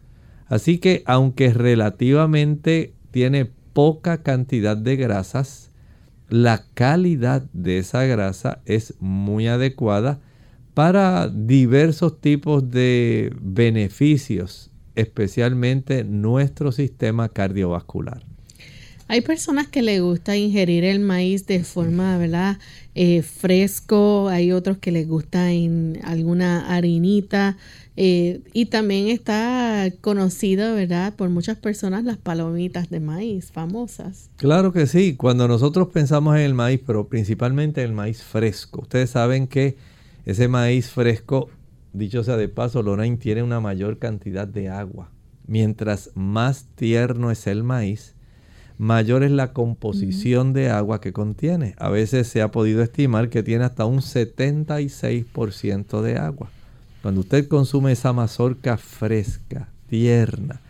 Así 0.48 0.78
que 0.80 1.04
aunque 1.06 1.54
relativamente 1.54 2.94
tiene 3.12 3.52
poca 3.74 4.24
cantidad 4.24 4.78
de 4.78 4.96
grasas, 4.96 5.72
la 6.30 6.64
calidad 6.74 7.44
de 7.52 7.80
esa 7.80 8.06
grasa 8.06 8.62
es 8.66 8.96
muy 9.02 9.48
adecuada 9.48 10.22
para 10.74 11.28
diversos 11.28 12.20
tipos 12.22 12.70
de 12.70 13.34
beneficios, 13.42 14.70
especialmente 14.96 16.04
nuestro 16.04 16.72
sistema 16.72 17.30
cardiovascular. 17.30 18.24
Hay 19.12 19.20
personas 19.20 19.68
que 19.68 19.82
les 19.82 20.02
gusta 20.02 20.38
ingerir 20.38 20.86
el 20.86 21.02
maíz 21.02 21.46
de 21.46 21.66
forma, 21.66 22.18
¿verdad? 22.18 22.60
Eh, 22.96 23.24
fresco, 23.24 24.30
hay 24.30 24.54
otros 24.54 24.78
que 24.78 24.92
les 24.92 25.06
gusta 25.06 25.52
en 25.52 26.00
alguna 26.04 26.74
harinita 26.74 27.58
eh, 27.98 28.40
y 28.54 28.68
también 28.68 29.10
está 29.10 29.92
conocido, 30.00 30.76
¿verdad? 30.76 31.14
Por 31.14 31.30
muchas 31.30 31.58
personas 31.58 32.06
las 32.06 32.16
palomitas 32.16 32.90
de 32.90 33.02
maíz 33.02 33.52
famosas. 33.52 34.30
Claro 34.38 34.72
que 34.72 34.88
sí, 34.88 35.18
cuando 35.18 35.46
nosotros 35.46 35.90
pensamos 35.90 36.38
en 36.38 36.44
el 36.44 36.54
maíz, 36.54 36.80
pero 36.88 37.10
principalmente 37.10 37.84
el 37.84 37.92
maíz 37.92 38.24
fresco, 38.24 38.84
ustedes 38.84 39.10
saben 39.10 39.48
que 39.48 39.76
ese 40.26 40.48
maíz 40.48 40.90
fresco, 40.90 41.50
dicho 41.94 42.24
sea 42.24 42.38
de 42.38 42.48
paso, 42.48 42.84
Lorraine 42.84 43.18
tiene 43.18 43.44
una 43.44 43.60
mayor 43.60 43.98
cantidad 43.98 44.48
de 44.48 44.70
agua. 44.70 45.10
Mientras 45.48 46.12
más 46.14 46.68
tierno 46.76 47.32
es 47.32 47.48
el 47.48 47.64
maíz, 47.64 48.14
mayor 48.78 49.24
es 49.24 49.32
la 49.32 49.54
composición 49.54 50.54
de 50.54 50.70
agua 50.70 51.02
que 51.02 51.14
contiene. 51.14 51.74
A 51.78 51.90
veces 51.90 52.28
se 52.28 52.42
ha 52.42 52.52
podido 52.52 52.84
estimar 52.84 53.30
que 53.30 53.44
tiene 53.44 53.66
hasta 53.66 53.86
un 53.86 54.00
76% 54.00 56.02
de 56.02 56.18
agua. 56.18 56.50
Cuando 57.02 57.22
usted 57.22 57.48
consume 57.48 57.94
esa 57.94 58.14
mazorca 58.14 58.78
fresca, 58.78 59.70
tierna, 59.88 60.62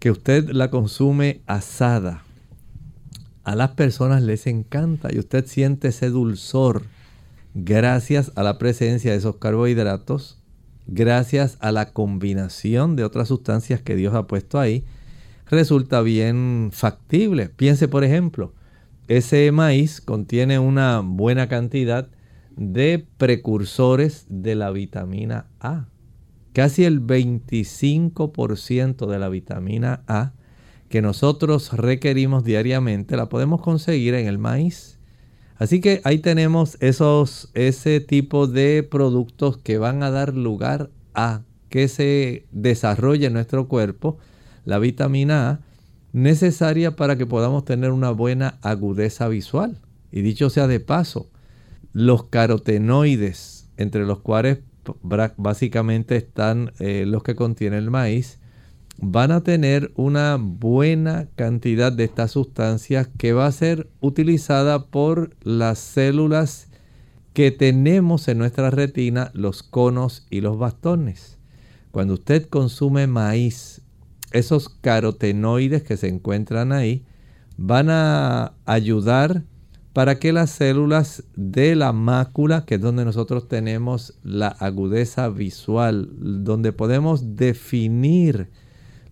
que 0.00 0.10
usted 0.10 0.50
la 0.50 0.70
consume 0.70 1.40
asada, 1.46 2.24
a 3.44 3.54
las 3.54 3.70
personas 3.70 4.22
les 4.22 4.46
encanta 4.46 5.08
y 5.12 5.18
usted 5.18 5.46
siente 5.46 5.88
ese 5.88 6.10
dulzor 6.10 6.82
gracias 7.54 8.32
a 8.36 8.42
la 8.42 8.58
presencia 8.58 9.12
de 9.12 9.18
esos 9.18 9.36
carbohidratos, 9.36 10.42
gracias 10.86 11.56
a 11.60 11.72
la 11.72 11.92
combinación 11.92 12.96
de 12.96 13.04
otras 13.04 13.28
sustancias 13.28 13.82
que 13.82 13.96
Dios 13.96 14.14
ha 14.14 14.26
puesto 14.26 14.58
ahí 14.58 14.84
resulta 15.50 16.00
bien 16.00 16.70
factible. 16.72 17.48
Piense, 17.48 17.88
por 17.88 18.04
ejemplo, 18.04 18.54
ese 19.08 19.50
maíz 19.50 20.00
contiene 20.00 20.60
una 20.60 21.00
buena 21.00 21.48
cantidad 21.48 22.08
de 22.56 23.04
precursores 23.16 24.26
de 24.28 24.54
la 24.54 24.70
vitamina 24.70 25.46
A. 25.58 25.88
Casi 26.52 26.84
el 26.84 27.04
25% 27.04 29.06
de 29.06 29.18
la 29.18 29.28
vitamina 29.28 30.04
A 30.06 30.34
que 30.88 31.02
nosotros 31.02 31.72
requerimos 31.72 32.44
diariamente 32.44 33.16
la 33.16 33.28
podemos 33.28 33.60
conseguir 33.60 34.14
en 34.14 34.26
el 34.26 34.38
maíz. 34.38 34.99
Así 35.60 35.82
que 35.82 36.00
ahí 36.04 36.18
tenemos 36.18 36.78
ese 36.80 38.00
tipo 38.00 38.46
de 38.46 38.82
productos 38.82 39.58
que 39.58 39.76
van 39.76 40.02
a 40.02 40.10
dar 40.10 40.34
lugar 40.34 40.88
a 41.12 41.42
que 41.68 41.86
se 41.86 42.46
desarrolle 42.50 43.26
en 43.26 43.34
nuestro 43.34 43.68
cuerpo 43.68 44.16
la 44.64 44.78
vitamina 44.78 45.50
A 45.50 45.60
necesaria 46.12 46.96
para 46.96 47.16
que 47.16 47.26
podamos 47.26 47.66
tener 47.66 47.90
una 47.90 48.10
buena 48.10 48.58
agudeza 48.62 49.28
visual. 49.28 49.78
Y 50.10 50.22
dicho 50.22 50.48
sea 50.48 50.66
de 50.66 50.80
paso, 50.80 51.28
los 51.92 52.24
carotenoides, 52.24 53.68
entre 53.76 54.06
los 54.06 54.20
cuales 54.20 54.60
básicamente 55.36 56.16
están 56.16 56.72
eh, 56.78 57.04
los 57.06 57.22
que 57.22 57.34
contiene 57.34 57.76
el 57.76 57.90
maíz, 57.90 58.39
van 59.00 59.32
a 59.32 59.42
tener 59.42 59.92
una 59.96 60.36
buena 60.38 61.28
cantidad 61.34 61.90
de 61.90 62.04
estas 62.04 62.32
sustancias 62.32 63.08
que 63.16 63.32
va 63.32 63.46
a 63.46 63.52
ser 63.52 63.88
utilizada 64.00 64.86
por 64.86 65.34
las 65.42 65.78
células 65.78 66.68
que 67.32 67.50
tenemos 67.50 68.28
en 68.28 68.38
nuestra 68.38 68.70
retina, 68.70 69.30
los 69.34 69.62
conos 69.62 70.26
y 70.30 70.42
los 70.42 70.58
bastones. 70.58 71.38
Cuando 71.90 72.14
usted 72.14 72.46
consume 72.46 73.06
maíz, 73.06 73.80
esos 74.32 74.68
carotenoides 74.68 75.82
que 75.82 75.96
se 75.96 76.08
encuentran 76.08 76.72
ahí 76.72 77.04
van 77.56 77.88
a 77.90 78.52
ayudar 78.66 79.44
para 79.92 80.18
que 80.18 80.32
las 80.32 80.50
células 80.50 81.24
de 81.34 81.74
la 81.74 81.92
mácula, 81.92 82.64
que 82.64 82.76
es 82.76 82.80
donde 82.80 83.04
nosotros 83.04 83.48
tenemos 83.48 84.14
la 84.22 84.48
agudeza 84.48 85.28
visual, 85.28 86.10
donde 86.44 86.72
podemos 86.72 87.36
definir 87.36 88.50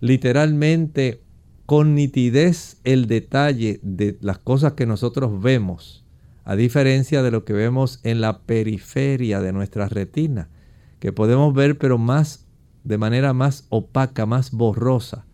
literalmente 0.00 1.22
con 1.66 1.94
nitidez 1.94 2.78
el 2.84 3.06
detalle 3.06 3.80
de 3.82 4.16
las 4.20 4.38
cosas 4.38 4.72
que 4.72 4.86
nosotros 4.86 5.42
vemos, 5.42 6.04
a 6.44 6.56
diferencia 6.56 7.22
de 7.22 7.30
lo 7.30 7.44
que 7.44 7.52
vemos 7.52 8.00
en 8.04 8.20
la 8.20 8.40
periferia 8.40 9.40
de 9.40 9.52
nuestra 9.52 9.88
retina, 9.88 10.48
que 10.98 11.12
podemos 11.12 11.52
ver 11.52 11.78
pero 11.78 11.98
más 11.98 12.46
de 12.84 12.96
manera 12.96 13.34
más 13.34 13.66
opaca, 13.68 14.24
más 14.24 14.50
borrosa. 14.50 15.26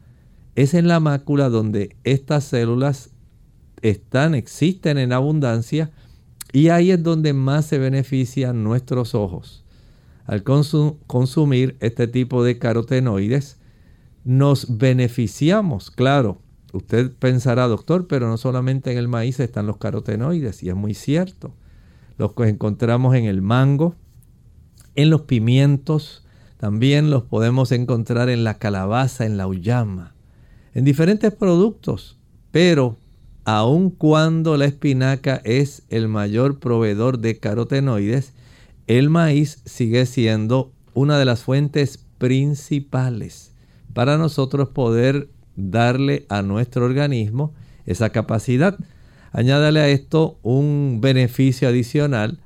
Es 0.56 0.74
en 0.74 0.88
la 0.88 0.98
mácula 0.98 1.48
donde 1.48 1.96
estas 2.02 2.44
células 2.44 3.10
están, 3.80 4.34
existen 4.34 4.98
en 4.98 5.12
abundancia 5.12 5.92
y 6.52 6.68
ahí 6.68 6.90
es 6.90 7.02
donde 7.02 7.32
más 7.32 7.66
se 7.66 7.78
benefician 7.78 8.64
nuestros 8.64 9.14
ojos. 9.14 9.64
Al 10.24 10.42
consumir 10.42 11.76
este 11.80 12.08
tipo 12.08 12.42
de 12.42 12.58
carotenoides, 12.58 13.58
nos 14.24 14.78
beneficiamos, 14.78 15.90
claro. 15.90 16.38
Usted 16.72 17.12
pensará, 17.12 17.68
doctor, 17.68 18.08
pero 18.08 18.28
no 18.28 18.36
solamente 18.36 18.90
en 18.90 18.98
el 18.98 19.06
maíz 19.06 19.38
están 19.38 19.66
los 19.66 19.76
carotenoides, 19.76 20.62
y 20.62 20.70
es 20.70 20.74
muy 20.74 20.94
cierto. 20.94 21.54
Los 22.16 22.32
que 22.32 22.48
encontramos 22.48 23.14
en 23.14 23.26
el 23.26 23.42
mango, 23.42 23.94
en 24.96 25.10
los 25.10 25.22
pimientos, 25.22 26.24
también 26.56 27.10
los 27.10 27.22
podemos 27.24 27.70
encontrar 27.70 28.28
en 28.28 28.42
la 28.42 28.58
calabaza, 28.58 29.26
en 29.26 29.36
la 29.36 29.46
uyama, 29.46 30.14
en 30.72 30.84
diferentes 30.84 31.32
productos. 31.32 32.18
Pero 32.50 32.96
aun 33.44 33.90
cuando 33.90 34.56
la 34.56 34.64
espinaca 34.64 35.42
es 35.44 35.82
el 35.90 36.08
mayor 36.08 36.58
proveedor 36.58 37.18
de 37.18 37.38
carotenoides, 37.38 38.32
el 38.86 39.10
maíz 39.10 39.62
sigue 39.64 40.06
siendo 40.06 40.72
una 40.94 41.18
de 41.18 41.24
las 41.24 41.42
fuentes 41.42 42.04
principales 42.18 43.53
para 43.94 44.18
nosotros 44.18 44.68
poder 44.68 45.30
darle 45.56 46.26
a 46.28 46.42
nuestro 46.42 46.84
organismo 46.84 47.54
esa 47.86 48.10
capacidad. 48.10 48.78
Añádale 49.32 49.80
a 49.80 49.88
esto 49.88 50.38
un 50.42 50.98
beneficio 51.00 51.68
adicional 51.68 52.38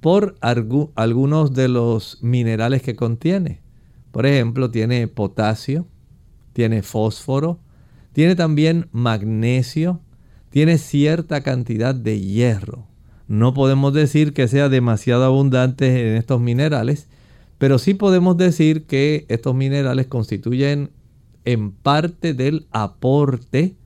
por 0.00 0.36
algunos 0.40 1.54
de 1.54 1.68
los 1.68 2.18
minerales 2.22 2.82
que 2.82 2.94
contiene. 2.94 3.60
Por 4.12 4.26
ejemplo, 4.26 4.70
tiene 4.70 5.08
potasio, 5.08 5.86
tiene 6.52 6.82
fósforo, 6.82 7.58
tiene 8.12 8.34
también 8.36 8.88
magnesio, 8.92 10.00
tiene 10.50 10.78
cierta 10.78 11.42
cantidad 11.42 11.94
de 11.94 12.20
hierro. 12.20 12.86
No 13.26 13.52
podemos 13.52 13.92
decir 13.92 14.32
que 14.32 14.48
sea 14.48 14.68
demasiado 14.68 15.24
abundante 15.24 16.10
en 16.10 16.16
estos 16.16 16.40
minerales, 16.40 17.08
pero 17.58 17.78
sí 17.78 17.94
podemos 17.94 18.36
decir 18.36 18.86
que 18.86 19.26
estos 19.28 19.54
minerales 19.54 20.06
constituyen 20.06 20.90
en 21.44 21.72
parte 21.72 22.34
del 22.34 22.66
aporte 22.70 23.76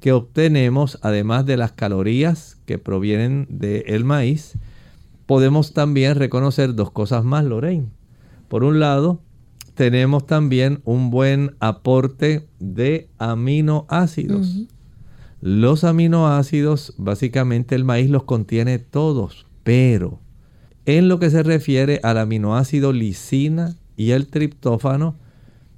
que 0.00 0.12
obtenemos, 0.12 0.98
además 1.02 1.44
de 1.44 1.56
las 1.56 1.72
calorías 1.72 2.58
que 2.64 2.78
provienen 2.78 3.46
del 3.50 4.04
maíz. 4.04 4.56
Podemos 5.26 5.74
también 5.74 6.14
reconocer 6.14 6.74
dos 6.74 6.90
cosas 6.90 7.24
más, 7.24 7.44
Lorraine. 7.44 7.88
Por 8.48 8.64
un 8.64 8.80
lado, 8.80 9.20
tenemos 9.74 10.26
también 10.26 10.80
un 10.84 11.10
buen 11.10 11.56
aporte 11.60 12.48
de 12.58 13.08
aminoácidos. 13.18 14.66
Los 15.40 15.84
aminoácidos, 15.84 16.94
básicamente 16.96 17.74
el 17.74 17.84
maíz 17.84 18.10
los 18.10 18.24
contiene 18.24 18.78
todos, 18.78 19.46
pero 19.64 20.20
en 20.88 21.08
lo 21.08 21.18
que 21.18 21.28
se 21.28 21.42
refiere 21.42 22.00
al 22.02 22.16
aminoácido 22.16 22.94
lisina 22.94 23.76
y 23.94 24.12
el 24.12 24.26
triptófano, 24.26 25.16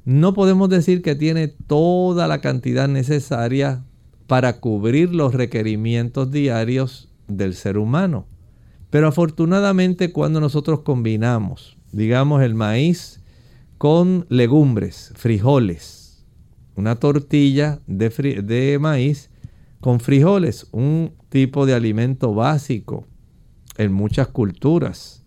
no 0.04 0.34
podemos 0.34 0.68
decir 0.68 1.02
que 1.02 1.16
tiene 1.16 1.48
toda 1.48 2.28
la 2.28 2.40
cantidad 2.40 2.86
necesaria 2.86 3.82
para 4.28 4.60
cubrir 4.60 5.12
los 5.12 5.34
requerimientos 5.34 6.30
diarios 6.30 7.08
del 7.26 7.54
ser 7.54 7.76
humano. 7.76 8.28
Pero 8.90 9.08
afortunadamente 9.08 10.12
cuando 10.12 10.38
nosotros 10.38 10.82
combinamos, 10.82 11.76
digamos, 11.90 12.40
el 12.42 12.54
maíz 12.54 13.20
con 13.78 14.26
legumbres, 14.28 15.12
frijoles, 15.16 16.24
una 16.76 16.94
tortilla 16.94 17.80
de, 17.88 18.10
de 18.44 18.78
maíz 18.78 19.28
con 19.80 19.98
frijoles, 19.98 20.68
un 20.70 21.14
tipo 21.30 21.66
de 21.66 21.74
alimento 21.74 22.32
básico 22.32 23.08
en 23.80 23.92
muchas 23.92 24.28
culturas. 24.28 25.24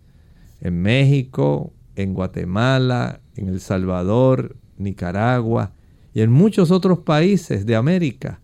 En 0.61 0.79
México, 0.81 1.73
en 1.95 2.13
Guatemala, 2.13 3.19
en 3.35 3.47
El 3.49 3.59
Salvador, 3.59 4.55
Nicaragua 4.77 5.71
y 6.13 6.21
en 6.21 6.31
muchos 6.31 6.69
otros 6.69 6.99
países 6.99 7.65
de 7.65 7.75
América. 7.75 8.39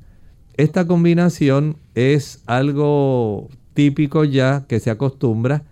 Esta 0.57 0.87
combinación 0.87 1.77
es 1.93 2.41
algo 2.47 3.49
típico 3.75 4.23
ya 4.23 4.65
que 4.67 4.79
se 4.79 4.89
acostumbra 4.89 5.63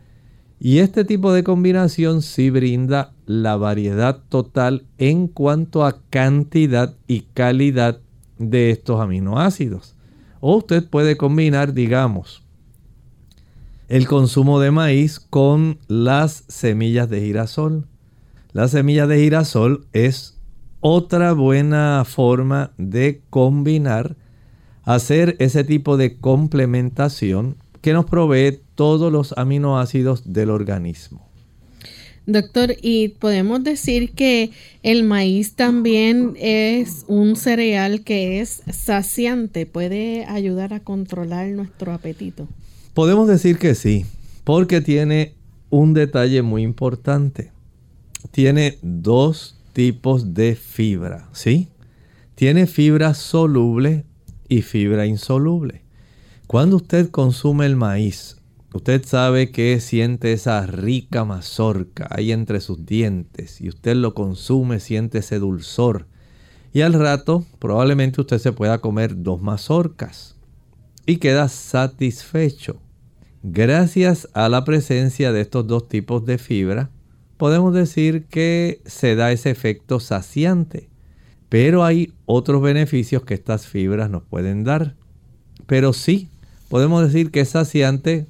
y 0.60 0.80
este 0.80 1.04
tipo 1.04 1.34
de 1.34 1.44
combinación 1.44 2.22
sí 2.22 2.52
brinda 2.52 3.14
la 3.26 3.58
variedad 3.58 4.22
total 4.30 4.86
en 5.00 5.28
cuanto 5.28 5.84
a 5.84 6.00
cantidad 6.12 6.96
y 7.08 7.22
calidad 7.34 8.00
de 8.38 8.70
estos 8.70 9.02
aminoácidos. 9.02 9.96
O 10.42 10.58
usted 10.58 10.88
puede 10.88 11.18
combinar, 11.18 11.74
digamos, 11.74 12.47
el 13.88 14.08
consumo 14.08 14.60
de 14.60 14.72
maíz 14.72 15.20
con 15.20 15.80
las 15.88 16.44
semillas 16.48 17.10
de 17.10 17.22
girasol. 17.22 17.88
La 18.52 18.68
semilla 18.68 19.08
de 19.08 19.20
girasol 19.20 19.88
es 19.94 20.38
otra 20.80 21.34
buena 21.34 22.04
forma 22.06 22.72
de 22.78 23.22
combinar, 23.30 24.16
hacer 24.84 25.36
ese 25.40 25.64
tipo 25.64 25.98
de 25.98 26.18
complementación 26.18 27.56
que 27.82 27.94
nos 27.94 28.06
provee 28.06 28.60
todos 28.76 29.12
los 29.12 29.34
aminoácidos 29.38 30.34
del 30.34 30.50
organismo. 30.50 31.26
Doctor, 32.26 32.76
y 32.82 33.08
podemos 33.08 33.64
decir 33.64 34.12
que 34.12 34.52
el 34.84 35.04
maíz 35.04 35.56
también 35.56 36.34
es 36.38 37.06
un 37.08 37.38
cereal 37.38 38.04
que 38.04 38.42
es 38.42 38.64
saciante, 38.70 39.66
puede 39.66 40.26
ayudar 40.26 40.74
a 40.74 40.82
controlar 40.82 41.48
nuestro 41.48 41.94
apetito. 41.94 42.50
Podemos 42.98 43.28
decir 43.28 43.60
que 43.60 43.76
sí, 43.76 44.08
porque 44.44 44.82
tiene 44.82 45.36
un 45.70 45.94
detalle 45.94 46.42
muy 46.42 46.64
importante. 46.64 47.52
Tiene 48.32 48.80
dos 48.82 49.62
tipos 49.72 50.34
de 50.34 50.56
fibra, 50.56 51.30
¿sí? 51.32 51.68
Tiene 52.34 52.66
fibra 52.66 53.14
soluble 53.14 54.04
y 54.50 54.64
fibra 54.64 55.06
insoluble. 55.06 55.84
Cuando 56.48 56.78
usted 56.78 57.12
consume 57.12 57.68
el 57.68 57.76
maíz 57.76 58.38
Usted 58.74 59.06
sabe 59.06 59.52
que 59.52 59.80
siente 59.80 60.34
esa 60.34 60.66
rica 60.66 61.24
mazorca 61.24 62.08
ahí 62.10 62.32
entre 62.32 62.62
sus 62.62 62.84
dientes 62.84 63.62
y 63.62 63.70
usted 63.70 63.96
lo 63.96 64.16
consume, 64.16 64.80
siente 64.80 65.20
ese 65.20 65.38
dulzor. 65.38 66.08
Y 66.74 66.82
al 66.82 66.94
rato 66.94 67.46
probablemente 67.60 68.22
usted 68.22 68.40
se 68.40 68.54
pueda 68.54 68.80
comer 68.80 69.22
dos 69.22 69.40
mazorcas 69.40 70.36
y 71.06 71.18
queda 71.18 71.48
satisfecho. 71.48 72.82
Gracias 73.50 74.28
a 74.34 74.50
la 74.50 74.66
presencia 74.66 75.32
de 75.32 75.40
estos 75.40 75.66
dos 75.66 75.88
tipos 75.88 76.26
de 76.26 76.38
fibra, 76.38 76.90
podemos 77.38 77.74
decir 77.74 78.26
que 78.26 78.82
se 78.86 79.16
da 79.16 79.32
ese 79.32 79.50
efecto 79.50 80.02
saciante. 80.02 80.90
Pero 81.48 81.86
hay 81.86 82.12
otros 82.26 82.62
beneficios 82.62 83.24
que 83.24 83.36
estas 83.36 83.66
fibras 83.66 84.10
nos 84.10 84.24
pueden 84.24 84.66
dar. 84.66 84.96
Pero 85.66 85.94
sí, 85.94 86.28
podemos 86.68 87.02
decir 87.02 87.32
que 87.32 87.40
es 87.40 87.50
saciante 87.50 88.28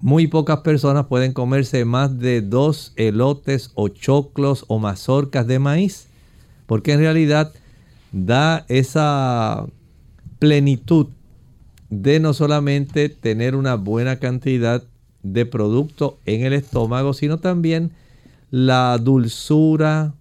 muy 0.00 0.26
pocas 0.26 0.60
personas 0.60 1.04
pueden 1.06 1.34
comerse 1.34 1.84
más 1.84 2.18
de 2.18 2.40
dos 2.40 2.94
elotes 2.96 3.72
o 3.74 3.88
choclos 3.88 4.64
o 4.68 4.78
mazorcas 4.78 5.46
de 5.46 5.58
maíz, 5.58 6.08
porque 6.66 6.92
en 6.92 7.00
realidad 7.00 7.52
da 8.10 8.64
esa 8.68 9.66
plenitud 10.38 11.08
de 11.90 12.20
no 12.20 12.34
solamente 12.34 13.08
tener 13.08 13.54
una 13.54 13.76
buena 13.76 14.18
cantidad 14.18 14.82
de 15.22 15.46
producto 15.46 16.18
en 16.24 16.42
el 16.44 16.52
estómago, 16.52 17.12
sino 17.12 17.38
también 17.38 17.92
la 18.50 18.98
dulzura, 18.98 20.14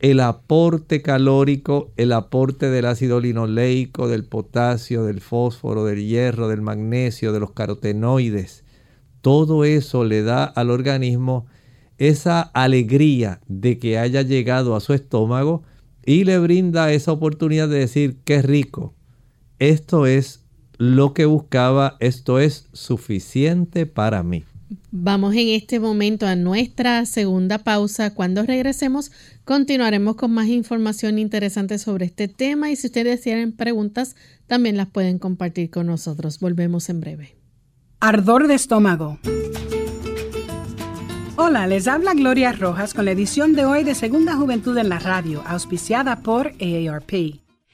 el 0.00 0.20
aporte 0.20 1.00
calórico, 1.00 1.92
el 1.96 2.12
aporte 2.12 2.70
del 2.70 2.86
ácido 2.86 3.20
linoleico, 3.20 4.08
del 4.08 4.24
potasio, 4.24 5.04
del 5.04 5.20
fósforo, 5.20 5.84
del 5.84 6.04
hierro, 6.04 6.48
del 6.48 6.60
magnesio, 6.60 7.32
de 7.32 7.40
los 7.40 7.52
carotenoides. 7.52 8.64
Todo 9.20 9.64
eso 9.64 10.04
le 10.04 10.22
da 10.22 10.44
al 10.44 10.70
organismo 10.70 11.46
esa 11.98 12.40
alegría 12.42 13.40
de 13.46 13.78
que 13.78 13.96
haya 13.96 14.22
llegado 14.22 14.74
a 14.74 14.80
su 14.80 14.92
estómago 14.92 15.62
y 16.04 16.24
le 16.24 16.38
brinda 16.40 16.92
esa 16.92 17.12
oportunidad 17.12 17.68
de 17.68 17.78
decir, 17.78 18.16
qué 18.24 18.42
rico, 18.42 18.94
esto 19.60 20.06
es 20.06 20.41
lo 20.82 21.14
que 21.14 21.26
buscaba, 21.26 21.96
esto 22.00 22.40
es 22.40 22.66
suficiente 22.72 23.86
para 23.86 24.24
mí. 24.24 24.44
Vamos 24.90 25.32
en 25.36 25.50
este 25.50 25.78
momento 25.78 26.26
a 26.26 26.34
nuestra 26.34 27.06
segunda 27.06 27.58
pausa. 27.58 28.14
Cuando 28.14 28.42
regresemos, 28.42 29.12
continuaremos 29.44 30.16
con 30.16 30.32
más 30.32 30.48
información 30.48 31.20
interesante 31.20 31.78
sobre 31.78 32.06
este 32.06 32.26
tema 32.26 32.72
y 32.72 32.74
si 32.74 32.88
ustedes 32.88 33.20
tienen 33.20 33.52
preguntas, 33.52 34.16
también 34.48 34.76
las 34.76 34.88
pueden 34.88 35.20
compartir 35.20 35.70
con 35.70 35.86
nosotros. 35.86 36.40
Volvemos 36.40 36.88
en 36.88 37.00
breve. 37.00 37.36
Ardor 38.00 38.48
de 38.48 38.54
estómago. 38.54 39.20
Hola, 41.36 41.68
les 41.68 41.86
habla 41.86 42.12
Gloria 42.14 42.50
Rojas 42.50 42.92
con 42.92 43.04
la 43.04 43.12
edición 43.12 43.52
de 43.52 43.66
hoy 43.66 43.84
de 43.84 43.94
Segunda 43.94 44.34
Juventud 44.34 44.76
en 44.76 44.88
la 44.88 44.98
Radio, 44.98 45.44
auspiciada 45.46 46.22
por 46.22 46.48
AARP. 46.60 47.41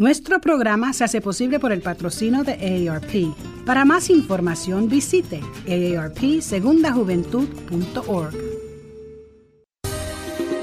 Nuestro 0.00 0.40
programa 0.40 0.92
se 0.94 1.04
hace 1.04 1.20
posible 1.20 1.60
por 1.60 1.70
el 1.72 1.82
patrocino 1.82 2.42
de 2.42 2.88
AARP. 2.88 3.34
Para 3.66 3.84
más 3.84 4.08
información 4.08 4.88
visite 4.88 5.42
aarpsegundajuventud.org. 5.68 8.34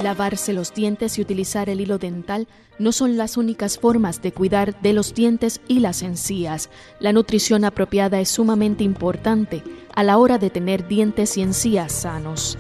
Lavarse 0.02 0.54
los 0.54 0.74
dientes 0.74 1.20
y 1.20 1.22
utilizar 1.22 1.70
el 1.70 1.82
hilo 1.82 2.00
dental 2.00 2.48
no 2.80 2.92
son 2.92 3.16
las 3.16 3.38
únicas 3.38 3.78
formas 3.78 4.24
de 4.24 4.32
cuidar 4.32 4.82
de 4.82 4.94
los 4.94 5.14
dientes 5.14 5.62
y 5.68 5.82
las 5.82 6.02
encías. 6.02 6.72
La 7.00 7.14
nutrición 7.14 7.64
apropiada 7.64 8.20
es 8.20 8.30
sumamente 8.30 8.84
importante 8.84 9.62
a 9.94 10.04
la 10.04 10.18
hora 10.18 10.40
de 10.40 10.50
tener 10.50 10.88
dientes 10.88 11.38
y 11.38 11.44
encías 11.44 11.92
sanos. 11.92 12.58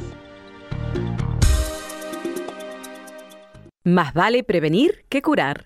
Más 3.83 4.13
vale 4.13 4.43
prevenir 4.43 5.05
que 5.09 5.23
curar. 5.23 5.65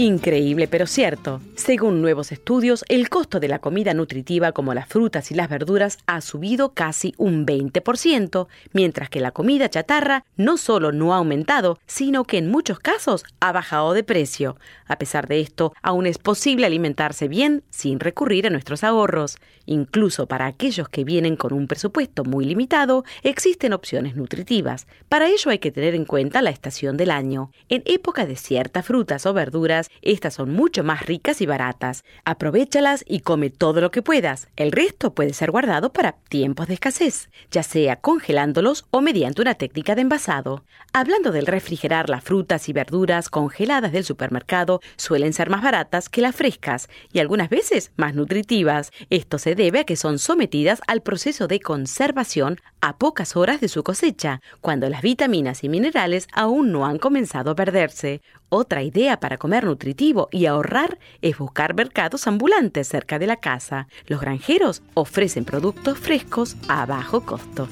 Increíble, 0.00 0.66
pero 0.66 0.86
cierto. 0.86 1.42
Según 1.56 2.00
nuevos 2.00 2.32
estudios, 2.32 2.86
el 2.88 3.10
costo 3.10 3.38
de 3.38 3.48
la 3.48 3.58
comida 3.58 3.92
nutritiva 3.92 4.52
como 4.52 4.72
las 4.72 4.88
frutas 4.88 5.30
y 5.30 5.34
las 5.34 5.50
verduras 5.50 5.98
ha 6.06 6.22
subido 6.22 6.72
casi 6.72 7.12
un 7.18 7.44
20%, 7.44 8.48
mientras 8.72 9.10
que 9.10 9.20
la 9.20 9.32
comida 9.32 9.68
chatarra 9.68 10.24
no 10.38 10.56
solo 10.56 10.90
no 10.90 11.12
ha 11.12 11.18
aumentado, 11.18 11.78
sino 11.86 12.24
que 12.24 12.38
en 12.38 12.50
muchos 12.50 12.78
casos 12.78 13.26
ha 13.40 13.52
bajado 13.52 13.92
de 13.92 14.02
precio. 14.02 14.56
A 14.86 14.96
pesar 14.96 15.28
de 15.28 15.40
esto, 15.40 15.74
aún 15.82 16.06
es 16.06 16.16
posible 16.16 16.64
alimentarse 16.64 17.28
bien 17.28 17.62
sin 17.68 18.00
recurrir 18.00 18.46
a 18.46 18.50
nuestros 18.50 18.84
ahorros. 18.84 19.36
Incluso 19.66 20.26
para 20.26 20.46
aquellos 20.46 20.88
que 20.88 21.04
vienen 21.04 21.36
con 21.36 21.52
un 21.52 21.66
presupuesto 21.66 22.24
muy 22.24 22.46
limitado, 22.46 23.04
existen 23.22 23.74
opciones 23.74 24.16
nutritivas. 24.16 24.86
Para 25.10 25.28
ello 25.28 25.50
hay 25.50 25.58
que 25.58 25.70
tener 25.70 25.94
en 25.94 26.06
cuenta 26.06 26.40
la 26.40 26.48
estación 26.48 26.96
del 26.96 27.10
año. 27.10 27.50
En 27.68 27.82
época 27.84 28.24
de 28.24 28.36
ciertas 28.36 28.86
frutas 28.86 29.26
o 29.26 29.34
verduras, 29.34 29.89
estas 30.02 30.34
son 30.34 30.52
mucho 30.52 30.82
más 30.82 31.06
ricas 31.06 31.40
y 31.40 31.46
baratas. 31.46 32.04
Aprovechalas 32.24 33.04
y 33.06 33.20
come 33.20 33.50
todo 33.50 33.80
lo 33.80 33.90
que 33.90 34.02
puedas. 34.02 34.48
El 34.56 34.72
resto 34.72 35.14
puede 35.14 35.34
ser 35.34 35.50
guardado 35.50 35.92
para 35.92 36.12
tiempos 36.12 36.68
de 36.68 36.74
escasez, 36.74 37.30
ya 37.50 37.62
sea 37.62 37.96
congelándolos 37.96 38.86
o 38.90 39.00
mediante 39.00 39.42
una 39.42 39.54
técnica 39.54 39.94
de 39.94 40.02
envasado. 40.02 40.64
Hablando 40.92 41.32
del 41.32 41.46
refrigerar 41.46 42.08
las 42.08 42.24
frutas 42.24 42.68
y 42.68 42.72
verduras 42.72 43.28
congeladas 43.28 43.92
del 43.92 44.04
supermercado, 44.04 44.80
suelen 44.96 45.32
ser 45.32 45.50
más 45.50 45.62
baratas 45.62 46.08
que 46.08 46.22
las 46.22 46.34
frescas 46.34 46.88
y 47.12 47.18
algunas 47.18 47.50
veces 47.50 47.92
más 47.96 48.14
nutritivas. 48.14 48.90
Esto 49.10 49.38
se 49.38 49.54
debe 49.54 49.80
a 49.80 49.84
que 49.84 49.96
son 49.96 50.18
sometidas 50.18 50.80
al 50.86 51.02
proceso 51.02 51.46
de 51.46 51.60
conservación 51.60 52.58
a 52.80 52.96
pocas 52.96 53.36
horas 53.36 53.60
de 53.60 53.68
su 53.68 53.82
cosecha, 53.82 54.40
cuando 54.60 54.88
las 54.88 55.02
vitaminas 55.02 55.62
y 55.64 55.68
minerales 55.68 56.26
aún 56.32 56.72
no 56.72 56.86
han 56.86 56.98
comenzado 56.98 57.50
a 57.50 57.54
perderse. 57.54 58.22
Otra 58.48 58.82
idea 58.82 59.20
para 59.20 59.38
comer 59.38 59.64
nutritivo 59.70 60.28
y 60.30 60.46
ahorrar 60.46 60.98
es 61.22 61.38
buscar 61.38 61.74
mercados 61.74 62.26
ambulantes 62.26 62.88
cerca 62.88 63.18
de 63.18 63.26
la 63.26 63.36
casa. 63.36 63.88
Los 64.06 64.20
granjeros 64.20 64.82
ofrecen 64.94 65.44
productos 65.44 65.98
frescos 65.98 66.56
a 66.68 66.86
bajo 66.86 67.22
costo. 67.22 67.68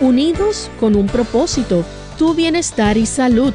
Unidos 0.00 0.68
con 0.80 0.96
un 0.96 1.06
propósito, 1.06 1.84
tu 2.18 2.34
bienestar 2.34 2.96
y 2.96 3.06
salud. 3.06 3.54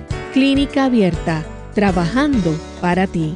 Clínica 0.33 0.85
Abierta, 0.85 1.45
trabajando 1.75 2.57
para 2.79 3.05
ti. 3.05 3.35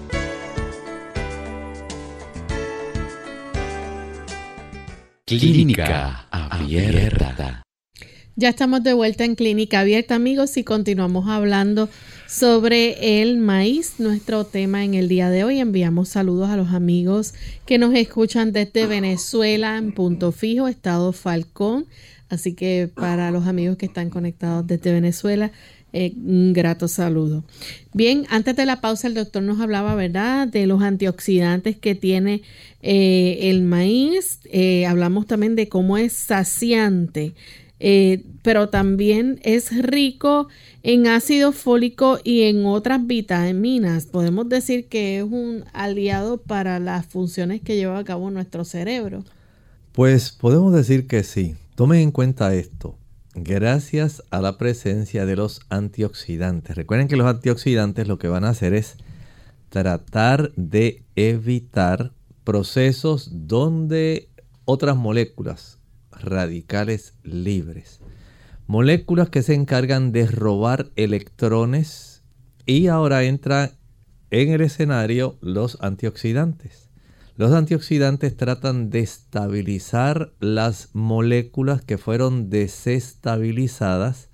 Clínica 5.26 6.26
Abierta. 6.32 7.64
Ya 8.38 8.48
estamos 8.48 8.82
de 8.82 8.94
vuelta 8.94 9.26
en 9.26 9.36
Clínica 9.36 9.82
Abierta, 9.82 10.16
amigos, 10.16 10.56
y 10.56 10.64
continuamos 10.64 11.28
hablando 11.28 11.90
sobre 12.30 13.22
el 13.22 13.40
maíz, 13.40 13.96
nuestro 13.98 14.46
tema 14.46 14.86
en 14.86 14.94
el 14.94 15.10
día 15.10 15.30
de 15.30 15.44
hoy. 15.44 15.60
Enviamos 15.60 16.08
saludos 16.08 16.50
a 16.50 16.56
los 16.56 16.70
amigos 16.70 17.34
que 17.66 17.78
nos 17.78 17.94
escuchan 17.94 18.54
desde 18.54 18.88
Venezuela, 18.88 19.78
en 19.78 19.92
Punto 19.92 20.32
Fijo, 20.32 20.70
Estado 20.70 21.12
Falcón. 21.12 21.88
Así 22.30 22.54
que 22.54 22.90
para 22.94 23.32
los 23.32 23.48
amigos 23.48 23.78
que 23.78 23.86
están 23.86 24.10
conectados 24.10 24.66
desde 24.66 24.94
Venezuela, 24.94 25.52
Eh, 25.98 26.14
un 26.18 26.52
grato 26.52 26.90
saludo. 26.90 27.46
Bien, 27.94 28.26
antes 28.30 28.54
de 28.58 28.66
la 28.66 28.82
pausa 28.82 29.08
el 29.08 29.14
doctor 29.14 29.42
nos 29.42 29.62
hablaba, 29.62 29.96
¿verdad?, 29.96 30.46
de 30.46 30.68
los 30.68 30.82
antioxidantes 30.82 31.78
que 31.78 31.96
tiene 31.96 32.42
eh, 32.82 33.38
el 33.44 33.64
maíz. 33.64 34.42
Eh, 34.52 34.86
hablamos 34.88 35.26
también 35.26 35.56
de 35.56 35.70
cómo 35.70 35.98
es 35.98 36.12
saciante. 36.12 37.34
pero 38.44 38.68
también 38.68 39.40
es 39.44 39.72
rico 39.86 40.50
en 40.84 41.08
ácido 41.08 41.54
fólico 41.54 42.20
y 42.26 42.42
en 42.44 42.66
otras 42.66 43.08
vitaminas. 43.08 44.06
Podemos 44.06 44.50
decir 44.50 44.88
que 44.88 45.20
es 45.20 45.24
un 45.24 45.64
aliado 45.72 46.42
para 46.42 46.80
las 46.80 47.06
funciones 47.06 47.62
que 47.62 47.78
lleva 47.78 48.00
a 48.00 48.04
cabo 48.04 48.30
nuestro 48.32 48.66
cerebro. 48.66 49.24
Pues 49.94 50.32
podemos 50.32 50.74
decir 50.74 51.08
que 51.08 51.24
sí. 51.24 51.56
Tomen 51.76 52.02
en 52.02 52.12
cuenta 52.12 52.54
esto 52.54 52.98
gracias 53.36 54.24
a 54.32 54.42
la 54.42 54.58
presencia 54.58 55.26
de 55.26 55.36
los 55.36 55.62
antioxidantes. 55.70 56.76
Recuerden 56.76 57.08
que 57.08 57.18
los 57.18 57.28
antioxidantes 57.28 58.08
lo 58.08 58.18
que 58.18 58.30
van 58.30 58.46
a 58.46 58.50
hacer 58.50 58.74
es 58.74 58.98
tratar 59.70 60.52
de 60.56 61.04
evitar 61.16 62.14
procesos 62.44 63.30
donde 63.32 64.30
otras 64.64 64.96
moléculas 64.96 65.80
radicales 66.12 67.14
libres, 67.24 68.00
moléculas 68.68 69.30
que 69.30 69.44
se 69.44 69.54
encargan 69.54 70.12
de 70.12 70.28
robar 70.28 70.90
electrones 70.96 72.24
y 72.66 72.88
ahora 72.88 73.24
entra 73.24 73.74
en 74.32 74.52
el 74.52 74.62
escenario 74.62 75.38
los 75.42 75.78
antioxidantes. 75.82 76.85
Los 77.38 77.52
antioxidantes 77.52 78.38
tratan 78.38 78.90
de 78.90 79.02
estabilizar 79.02 80.32
las 80.40 80.90
moléculas 80.94 81.82
que 81.84 81.98
fueron 81.98 82.50
desestabilizadas 82.50 84.30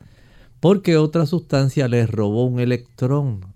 porque 0.59 0.97
otra 0.97 1.25
sustancia 1.25 1.87
les 1.87 2.07
robó 2.11 2.45
un 2.45 2.59
electrón 2.59 3.55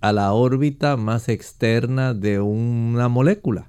a 0.00 0.12
la 0.12 0.32
órbita 0.32 0.96
más 0.96 1.28
externa 1.28 2.14
de 2.14 2.38
una 2.38 3.08
molécula. 3.08 3.68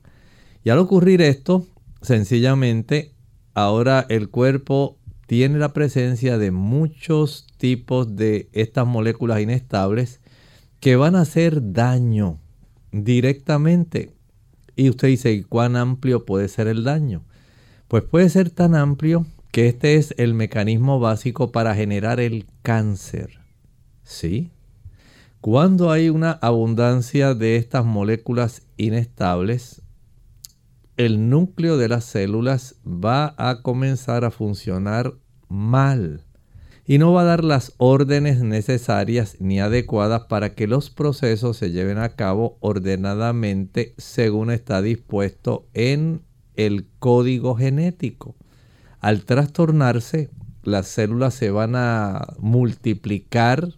Y 0.63 0.69
al 0.69 0.77
ocurrir 0.77 1.23
esto, 1.23 1.65
sencillamente, 2.03 3.15
ahora 3.55 4.05
el 4.09 4.29
cuerpo 4.29 4.99
tiene 5.25 5.57
la 5.57 5.73
presencia 5.73 6.37
de 6.37 6.51
muchos 6.51 7.47
tipos 7.57 8.15
de 8.15 8.47
estas 8.53 8.85
moléculas 8.85 9.41
inestables 9.41 10.21
que 10.79 10.95
van 10.97 11.15
a 11.15 11.21
hacer 11.21 11.73
daño 11.73 12.39
directamente 12.91 14.14
y 14.75 14.89
usted 14.89 15.07
dice, 15.07 15.45
¿cuán 15.47 15.75
amplio 15.75 16.25
puede 16.25 16.47
ser 16.47 16.67
el 16.67 16.83
daño? 16.83 17.23
Pues 17.87 18.03
puede 18.03 18.29
ser 18.29 18.49
tan 18.49 18.75
amplio 18.75 19.25
que 19.51 19.67
este 19.67 19.95
es 19.95 20.13
el 20.17 20.33
mecanismo 20.33 20.99
básico 20.99 21.51
para 21.51 21.75
generar 21.75 22.19
el 22.19 22.45
cáncer. 22.61 23.39
¿Sí? 24.03 24.51
Cuando 25.39 25.91
hay 25.91 26.09
una 26.09 26.31
abundancia 26.31 27.35
de 27.35 27.55
estas 27.55 27.85
moléculas 27.85 28.63
inestables, 28.77 29.81
el 30.97 31.29
núcleo 31.29 31.77
de 31.77 31.87
las 31.87 32.03
células 32.03 32.75
va 32.85 33.33
a 33.37 33.61
comenzar 33.61 34.25
a 34.25 34.31
funcionar 34.31 35.13
mal 35.47 36.24
y 36.87 36.99
no 36.99 37.13
va 37.13 37.21
a 37.21 37.25
dar 37.25 37.43
las 37.43 37.73
órdenes 37.77 38.41
necesarias 38.41 39.37
ni 39.39 39.59
adecuadas 39.59 40.25
para 40.25 40.53
que 40.53 40.67
los 40.67 40.89
procesos 40.89 41.57
se 41.57 41.71
lleven 41.71 41.97
a 41.97 42.09
cabo 42.09 42.57
ordenadamente 42.59 43.95
según 43.97 44.51
está 44.51 44.81
dispuesto 44.81 45.65
en 45.73 46.21
el 46.55 46.87
código 46.99 47.55
genético. 47.55 48.35
Al 48.99 49.25
trastornarse, 49.25 50.29
las 50.63 50.87
células 50.87 51.33
se 51.33 51.49
van 51.49 51.75
a 51.75 52.35
multiplicar 52.39 53.69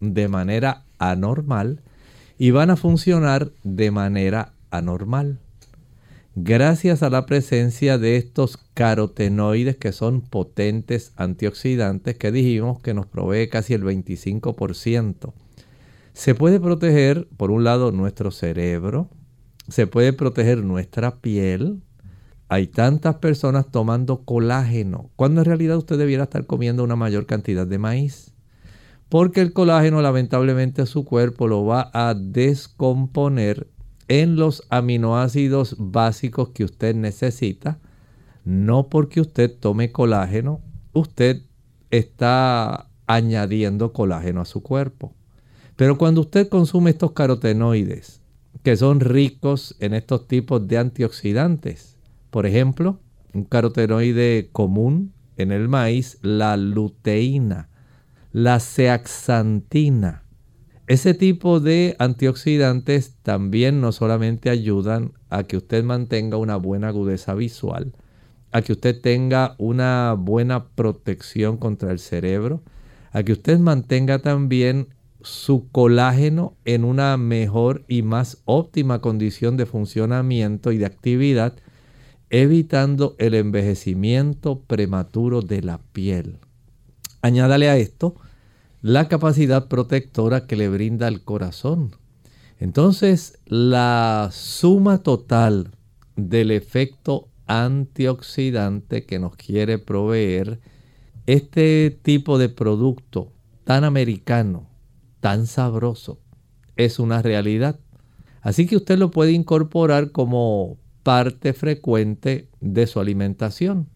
de 0.00 0.28
manera 0.28 0.84
anormal 0.98 1.82
y 2.38 2.50
van 2.50 2.70
a 2.70 2.76
funcionar 2.76 3.52
de 3.62 3.90
manera 3.90 4.52
anormal 4.70 5.38
gracias 6.34 7.02
a 7.02 7.10
la 7.10 7.26
presencia 7.26 7.98
de 7.98 8.16
estos 8.16 8.58
carotenoides 8.74 9.76
que 9.76 9.92
son 9.92 10.20
potentes 10.20 11.12
antioxidantes 11.16 12.16
que 12.16 12.32
dijimos 12.32 12.80
que 12.80 12.94
nos 12.94 13.06
provee 13.06 13.48
casi 13.48 13.74
el 13.74 13.82
25%. 13.82 15.32
Se 16.12 16.34
puede 16.34 16.60
proteger, 16.60 17.28
por 17.36 17.50
un 17.50 17.64
lado, 17.64 17.92
nuestro 17.92 18.30
cerebro, 18.30 19.08
se 19.68 19.86
puede 19.86 20.12
proteger 20.12 20.64
nuestra 20.64 21.20
piel. 21.20 21.82
Hay 22.48 22.66
tantas 22.66 23.16
personas 23.16 23.70
tomando 23.70 24.24
colágeno, 24.24 25.10
cuando 25.16 25.40
en 25.40 25.44
realidad 25.44 25.76
usted 25.76 25.98
debiera 25.98 26.24
estar 26.24 26.46
comiendo 26.46 26.82
una 26.82 26.96
mayor 26.96 27.26
cantidad 27.26 27.66
de 27.66 27.78
maíz. 27.78 28.34
Porque 29.08 29.40
el 29.40 29.52
colágeno 29.52 30.02
lamentablemente 30.02 30.86
su 30.86 31.04
cuerpo 31.04 31.48
lo 31.48 31.64
va 31.64 31.90
a 31.92 32.14
descomponer 32.14 33.68
en 34.10 34.34
los 34.34 34.66
aminoácidos 34.70 35.76
básicos 35.78 36.48
que 36.48 36.64
usted 36.64 36.96
necesita. 36.96 37.78
No 38.44 38.88
porque 38.88 39.20
usted 39.20 39.56
tome 39.56 39.92
colágeno, 39.92 40.60
usted 40.92 41.42
está 41.92 42.90
añadiendo 43.06 43.92
colágeno 43.92 44.40
a 44.40 44.46
su 44.46 44.64
cuerpo. 44.64 45.14
Pero 45.76 45.96
cuando 45.96 46.22
usted 46.22 46.48
consume 46.48 46.90
estos 46.90 47.12
carotenoides, 47.12 48.20
que 48.64 48.76
son 48.76 48.98
ricos 48.98 49.76
en 49.78 49.94
estos 49.94 50.26
tipos 50.26 50.66
de 50.66 50.78
antioxidantes, 50.78 51.96
por 52.30 52.46
ejemplo, 52.46 52.98
un 53.32 53.44
carotenoide 53.44 54.48
común 54.50 55.12
en 55.36 55.52
el 55.52 55.68
maíz, 55.68 56.18
la 56.20 56.56
luteína, 56.56 57.68
la 58.32 58.58
zeaxantina, 58.58 60.19
ese 60.90 61.14
tipo 61.14 61.60
de 61.60 61.94
antioxidantes 62.00 63.14
también 63.22 63.80
no 63.80 63.92
solamente 63.92 64.50
ayudan 64.50 65.12
a 65.28 65.44
que 65.44 65.56
usted 65.56 65.84
mantenga 65.84 66.36
una 66.36 66.56
buena 66.56 66.88
agudeza 66.88 67.32
visual, 67.34 67.92
a 68.50 68.60
que 68.62 68.72
usted 68.72 69.00
tenga 69.00 69.54
una 69.58 70.16
buena 70.18 70.64
protección 70.70 71.58
contra 71.58 71.92
el 71.92 72.00
cerebro, 72.00 72.64
a 73.12 73.22
que 73.22 73.30
usted 73.30 73.60
mantenga 73.60 74.18
también 74.18 74.88
su 75.22 75.68
colágeno 75.70 76.56
en 76.64 76.82
una 76.84 77.16
mejor 77.16 77.84
y 77.86 78.02
más 78.02 78.38
óptima 78.44 79.00
condición 79.00 79.56
de 79.56 79.66
funcionamiento 79.66 80.72
y 80.72 80.78
de 80.78 80.86
actividad, 80.86 81.54
evitando 82.30 83.14
el 83.18 83.34
envejecimiento 83.34 84.62
prematuro 84.62 85.40
de 85.40 85.62
la 85.62 85.78
piel. 85.92 86.38
Añádale 87.22 87.70
a 87.70 87.76
esto 87.76 88.16
la 88.82 89.08
capacidad 89.08 89.68
protectora 89.68 90.46
que 90.46 90.56
le 90.56 90.68
brinda 90.68 91.08
el 91.08 91.22
corazón. 91.22 91.96
Entonces, 92.58 93.38
la 93.46 94.30
suma 94.32 94.98
total 95.02 95.70
del 96.16 96.50
efecto 96.50 97.28
antioxidante 97.46 99.04
que 99.04 99.18
nos 99.18 99.36
quiere 99.36 99.78
proveer 99.78 100.60
este 101.26 101.90
tipo 102.02 102.38
de 102.38 102.48
producto 102.48 103.32
tan 103.64 103.84
americano, 103.84 104.68
tan 105.20 105.46
sabroso, 105.46 106.20
es 106.76 106.98
una 106.98 107.22
realidad. 107.22 107.78
Así 108.40 108.66
que 108.66 108.76
usted 108.76 108.98
lo 108.98 109.10
puede 109.10 109.32
incorporar 109.32 110.12
como 110.12 110.78
parte 111.02 111.52
frecuente 111.52 112.48
de 112.60 112.86
su 112.86 113.00
alimentación. 113.00 113.88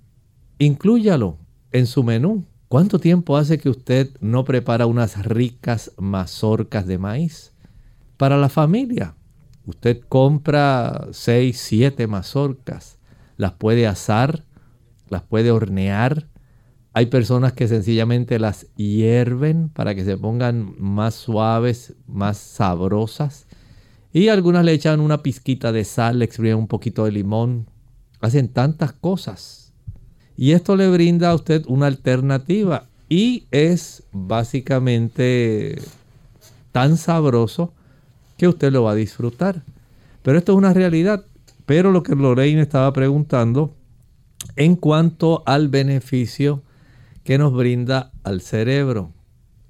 Inclúyalo 0.58 1.38
en 1.72 1.86
su 1.86 2.02
menú. 2.02 2.44
¿Cuánto 2.74 2.98
tiempo 2.98 3.36
hace 3.36 3.58
que 3.58 3.68
usted 3.68 4.10
no 4.18 4.44
prepara 4.44 4.86
unas 4.86 5.24
ricas 5.24 5.92
mazorcas 5.96 6.88
de 6.88 6.98
maíz? 6.98 7.52
Para 8.16 8.36
la 8.36 8.48
familia, 8.48 9.14
usted 9.64 10.00
compra 10.08 11.06
6, 11.12 11.56
7 11.56 12.08
mazorcas, 12.08 12.98
las 13.36 13.52
puede 13.52 13.86
asar, 13.86 14.42
las 15.08 15.22
puede 15.22 15.52
hornear. 15.52 16.26
Hay 16.94 17.06
personas 17.06 17.52
que 17.52 17.68
sencillamente 17.68 18.40
las 18.40 18.66
hierven 18.74 19.68
para 19.68 19.94
que 19.94 20.04
se 20.04 20.16
pongan 20.16 20.74
más 20.76 21.14
suaves, 21.14 21.94
más 22.08 22.38
sabrosas. 22.38 23.46
Y 24.12 24.30
algunas 24.30 24.64
le 24.64 24.72
echan 24.72 24.98
una 24.98 25.22
pizquita 25.22 25.70
de 25.70 25.84
sal, 25.84 26.18
le 26.18 26.24
exprimen 26.24 26.56
un 26.56 26.66
poquito 26.66 27.04
de 27.04 27.12
limón. 27.12 27.70
Hacen 28.20 28.48
tantas 28.48 28.92
cosas 28.92 29.63
y 30.36 30.52
esto 30.52 30.76
le 30.76 30.88
brinda 30.90 31.30
a 31.30 31.34
usted 31.34 31.64
una 31.66 31.86
alternativa 31.86 32.86
y 33.08 33.46
es 33.50 34.02
básicamente 34.12 35.80
tan 36.72 36.96
sabroso 36.96 37.72
que 38.36 38.48
usted 38.48 38.72
lo 38.72 38.82
va 38.82 38.92
a 38.92 38.96
disfrutar. 38.96 39.62
Pero 40.22 40.38
esto 40.38 40.52
es 40.52 40.58
una 40.58 40.72
realidad. 40.72 41.24
Pero 41.66 41.92
lo 41.92 42.02
que 42.02 42.14
Lorraine 42.14 42.60
estaba 42.60 42.92
preguntando 42.92 43.74
en 44.56 44.76
cuanto 44.76 45.42
al 45.46 45.68
beneficio 45.68 46.62
que 47.22 47.38
nos 47.38 47.52
brinda 47.52 48.12
al 48.22 48.40
cerebro. 48.40 49.12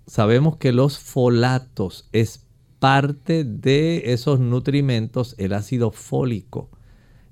Sabemos 0.06 0.56
que 0.56 0.72
los 0.72 0.98
folatos 0.98 2.08
es 2.12 2.46
parte 2.78 3.44
de 3.44 4.12
esos 4.12 4.40
nutrimentos, 4.40 5.34
el 5.38 5.52
ácido 5.52 5.90
fólico. 5.90 6.70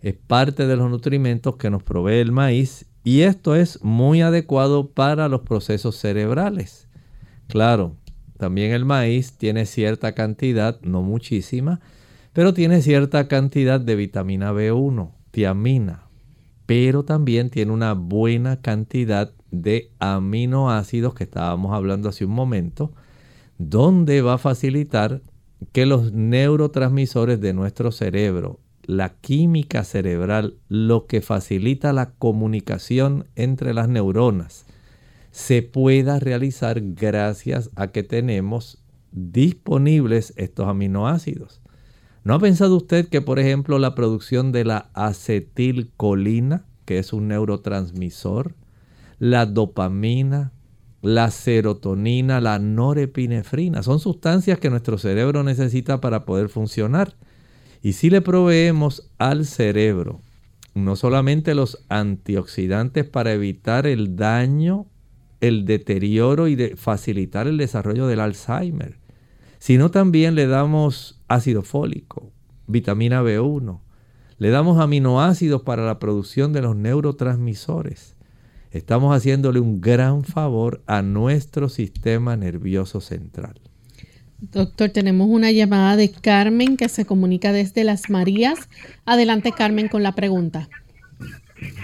Es 0.00 0.14
parte 0.14 0.66
de 0.66 0.76
los 0.76 0.90
nutrimentos 0.90 1.56
que 1.56 1.70
nos 1.70 1.82
provee 1.82 2.20
el 2.20 2.32
maíz 2.32 2.86
y 3.04 3.22
esto 3.22 3.54
es 3.54 3.82
muy 3.82 4.22
adecuado 4.22 4.88
para 4.90 5.28
los 5.28 5.42
procesos 5.42 5.96
cerebrales. 5.96 6.88
Claro, 7.48 7.96
También 8.38 8.72
el 8.72 8.84
maíz 8.84 9.34
tiene 9.38 9.66
cierta 9.66 10.14
cantidad, 10.14 10.80
no 10.82 11.02
muchísima, 11.02 11.80
pero 12.32 12.52
tiene 12.52 12.82
cierta 12.82 13.28
cantidad 13.28 13.80
de 13.80 13.94
vitamina 13.94 14.52
B1, 14.52 15.12
tiamina, 15.30 16.08
pero 16.66 17.04
también 17.04 17.50
tiene 17.50 17.70
una 17.70 17.92
buena 17.92 18.60
cantidad 18.60 19.32
de 19.52 19.92
aminoácidos 20.00 21.14
que 21.14 21.24
estábamos 21.24 21.72
hablando 21.72 22.08
hace 22.08 22.24
un 22.24 22.32
momento, 22.32 22.92
donde 23.58 24.22
va 24.22 24.34
a 24.34 24.38
facilitar 24.38 25.22
que 25.70 25.86
los 25.86 26.12
neurotransmisores 26.12 27.40
de 27.40 27.52
nuestro 27.52 27.92
cerebro, 27.92 28.58
la 28.84 29.14
química 29.14 29.84
cerebral, 29.84 30.56
lo 30.68 31.06
que 31.06 31.20
facilita 31.20 31.92
la 31.92 32.10
comunicación 32.12 33.26
entre 33.36 33.74
las 33.74 33.88
neuronas, 33.88 34.66
se 35.30 35.62
pueda 35.62 36.18
realizar 36.18 36.80
gracias 36.80 37.70
a 37.74 37.88
que 37.88 38.02
tenemos 38.02 38.82
disponibles 39.12 40.32
estos 40.36 40.68
aminoácidos. 40.68 41.60
¿No 42.24 42.34
ha 42.34 42.38
pensado 42.38 42.76
usted 42.76 43.08
que, 43.08 43.20
por 43.20 43.38
ejemplo, 43.38 43.78
la 43.78 43.94
producción 43.94 44.52
de 44.52 44.64
la 44.64 44.90
acetilcolina, 44.94 46.64
que 46.84 46.98
es 46.98 47.12
un 47.12 47.28
neurotransmisor, 47.28 48.54
la 49.18 49.46
dopamina, 49.46 50.52
la 51.00 51.30
serotonina, 51.30 52.40
la 52.40 52.58
norepinefrina, 52.58 53.82
son 53.82 53.98
sustancias 53.98 54.58
que 54.58 54.70
nuestro 54.70 54.98
cerebro 54.98 55.42
necesita 55.42 56.00
para 56.00 56.24
poder 56.24 56.48
funcionar? 56.48 57.16
Y 57.82 57.94
si 57.94 58.10
le 58.10 58.20
proveemos 58.22 59.10
al 59.18 59.44
cerebro 59.44 60.20
no 60.74 60.96
solamente 60.96 61.54
los 61.54 61.84
antioxidantes 61.88 63.04
para 63.04 63.32
evitar 63.32 63.86
el 63.86 64.16
daño, 64.16 64.86
el 65.40 65.64
deterioro 65.64 66.48
y 66.48 66.56
facilitar 66.76 67.46
el 67.46 67.58
desarrollo 67.58 68.06
del 68.06 68.20
Alzheimer, 68.20 68.98
sino 69.58 69.90
también 69.90 70.34
le 70.34 70.46
damos 70.46 71.20
ácido 71.28 71.62
fólico, 71.62 72.30
vitamina 72.66 73.22
B1, 73.22 73.80
le 74.38 74.50
damos 74.50 74.80
aminoácidos 74.80 75.62
para 75.62 75.84
la 75.84 75.98
producción 75.98 76.52
de 76.52 76.62
los 76.62 76.74
neurotransmisores. 76.74 78.16
Estamos 78.70 79.14
haciéndole 79.14 79.60
un 79.60 79.80
gran 79.80 80.24
favor 80.24 80.82
a 80.86 81.02
nuestro 81.02 81.68
sistema 81.68 82.36
nervioso 82.36 83.00
central. 83.00 83.61
Doctor, 84.50 84.88
tenemos 84.88 85.28
una 85.30 85.52
llamada 85.52 85.94
de 85.94 86.10
Carmen 86.10 86.76
que 86.76 86.88
se 86.88 87.06
comunica 87.06 87.52
desde 87.52 87.84
Las 87.84 88.10
Marías. 88.10 88.68
Adelante, 89.06 89.52
Carmen, 89.52 89.86
con 89.86 90.02
la 90.02 90.12
pregunta. 90.12 90.68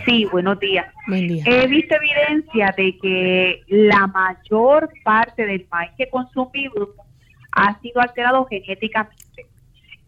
Sí, 0.04 0.24
buenos 0.32 0.58
días. 0.58 0.92
Buen 1.06 1.28
día. 1.28 1.44
He 1.46 1.68
visto 1.68 1.94
evidencia 1.94 2.74
de 2.76 2.98
que 2.98 3.62
la 3.68 4.08
mayor 4.08 4.90
parte 5.04 5.46
del 5.46 5.68
maíz 5.70 5.92
que 5.96 6.08
consumimos 6.08 6.88
ha 7.52 7.80
sido 7.80 8.00
alterado 8.00 8.44
genéticamente. 8.46 9.46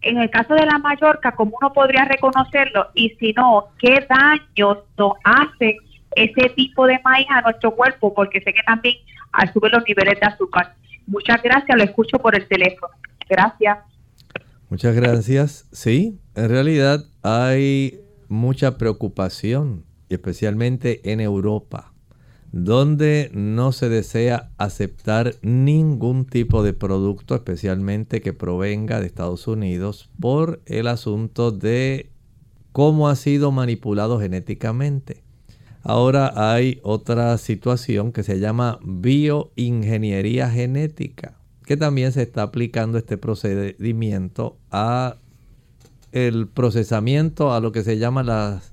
En 0.03 0.19
el 0.19 0.29
caso 0.29 0.55
de 0.55 0.67
la 0.67 0.79
Mallorca, 0.79 1.31
¿cómo 1.37 1.57
uno 1.61 1.73
podría 1.73 2.05
reconocerlo? 2.05 2.89
Y 2.95 3.11
si 3.11 3.33
no, 3.33 3.67
¿qué 3.79 4.05
daños 4.09 4.79
nos 4.99 5.13
hace 5.23 5.77
ese 6.17 6.49
tipo 6.57 6.85
de 6.89 6.99
maíz 7.05 7.29
a 7.31 7.43
nuestro 7.43 7.77
cuerpo? 7.77 8.13
Porque 8.13 8.41
sé 8.41 8.53
que 8.53 8.63
también 8.65 8.97
sube 9.53 9.71
los 9.71 9.85
niveles 9.87 10.19
de 10.19 10.27
azúcar. 10.27 10.75
Muchas 11.11 11.43
gracias, 11.43 11.77
lo 11.77 11.85
escucho 11.85 12.19
por 12.19 12.37
el 12.37 12.47
teléfono. 12.49 12.95
Gracias. 13.29 13.79
Muchas 14.69 14.95
gracias. 14.95 15.69
Sí, 15.73 16.19
en 16.37 16.49
realidad 16.49 17.05
hay 17.23 18.01
mucha 18.29 18.79
preocupación, 18.79 19.85
especialmente 20.09 21.13
en 21.13 21.21
Europa 21.21 21.93
donde 22.53 23.31
no 23.33 23.71
se 23.73 23.89
desea 23.89 24.51
aceptar 24.59 25.35
ningún 25.43 26.27
tipo 26.27 26.63
de 26.63 26.73
producto, 26.73 27.35
especialmente 27.35 28.21
que 28.21 28.33
provenga 28.33 29.01
de 29.01 29.07
Estados 29.07 29.47
Unidos, 29.47 30.11
por 30.21 30.61
el 30.67 30.89
asunto 30.89 31.53
de 31.53 32.11
cómo 32.73 33.09
ha 33.09 33.17
sido 33.17 33.53
manipulado 33.53 34.19
genéticamente. 34.19 35.23
Ahora 35.83 36.53
hay 36.53 36.79
otra 36.83 37.37
situación 37.39 38.13
que 38.13 38.23
se 38.23 38.39
llama 38.39 38.79
bioingeniería 38.83 40.51
genética, 40.51 41.39
que 41.65 41.77
también 41.77 42.13
se 42.13 42.23
está 42.23 42.43
aplicando 42.43 42.99
este 42.99 43.17
procedimiento 43.17 44.59
a 44.71 45.17
el 46.13 46.49
procesamiento 46.49 47.55
a 47.55 47.61
lo 47.61 47.73
que 47.73 47.83
se 47.83 47.99
llama 47.99 48.23
las 48.23 48.73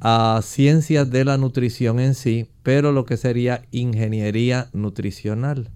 a 0.00 0.40
ciencias 0.42 1.10
de 1.10 1.24
la 1.24 1.38
nutrición 1.38 1.98
en 1.98 2.14
sí, 2.14 2.48
pero 2.62 2.92
lo 2.92 3.04
que 3.04 3.16
sería 3.16 3.62
ingeniería 3.72 4.68
nutricional. 4.72 5.70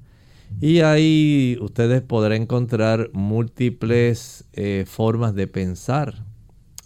Y 0.60 0.80
ahí 0.80 1.58
ustedes 1.60 2.02
podrán 2.02 2.42
encontrar 2.42 3.10
múltiples 3.12 4.44
eh, 4.52 4.84
formas 4.86 5.34
de 5.34 5.48
pensar. 5.48 6.25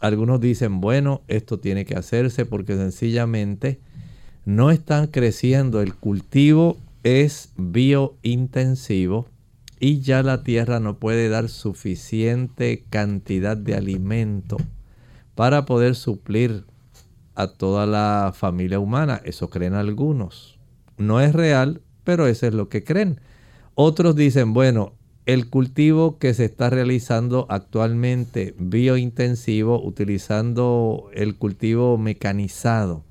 Algunos 0.00 0.40
dicen, 0.40 0.80
bueno, 0.80 1.22
esto 1.28 1.60
tiene 1.60 1.84
que 1.84 1.94
hacerse 1.94 2.46
porque 2.46 2.74
sencillamente 2.76 3.80
no 4.46 4.70
están 4.70 5.08
creciendo. 5.08 5.82
El 5.82 5.94
cultivo 5.94 6.78
es 7.02 7.52
biointensivo 7.56 9.28
y 9.78 10.00
ya 10.00 10.22
la 10.22 10.42
tierra 10.42 10.80
no 10.80 10.98
puede 10.98 11.28
dar 11.28 11.48
suficiente 11.48 12.84
cantidad 12.90 13.56
de 13.56 13.74
alimento 13.74 14.56
para 15.34 15.64
poder 15.64 15.94
suplir 15.94 16.64
a 17.34 17.48
toda 17.48 17.86
la 17.86 18.32
familia 18.34 18.78
humana. 18.78 19.20
Eso 19.24 19.50
creen 19.50 19.74
algunos. 19.74 20.58
No 20.98 21.20
es 21.20 21.32
real, 21.34 21.80
pero 22.04 22.26
eso 22.26 22.46
es 22.46 22.54
lo 22.54 22.68
que 22.68 22.84
creen. 22.84 23.20
Otros 23.74 24.16
dicen, 24.16 24.52
bueno, 24.52 24.92
el 25.26 25.48
cultivo 25.48 26.18
que 26.18 26.34
se 26.34 26.46
está 26.46 26.70
realizando 26.70 27.46
actualmente 27.48 28.54
biointensivo, 28.58 29.84
utilizando 29.84 31.10
el 31.14 31.36
cultivo 31.36 31.98
mecanizado, 31.98 33.04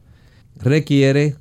requiere 0.58 1.36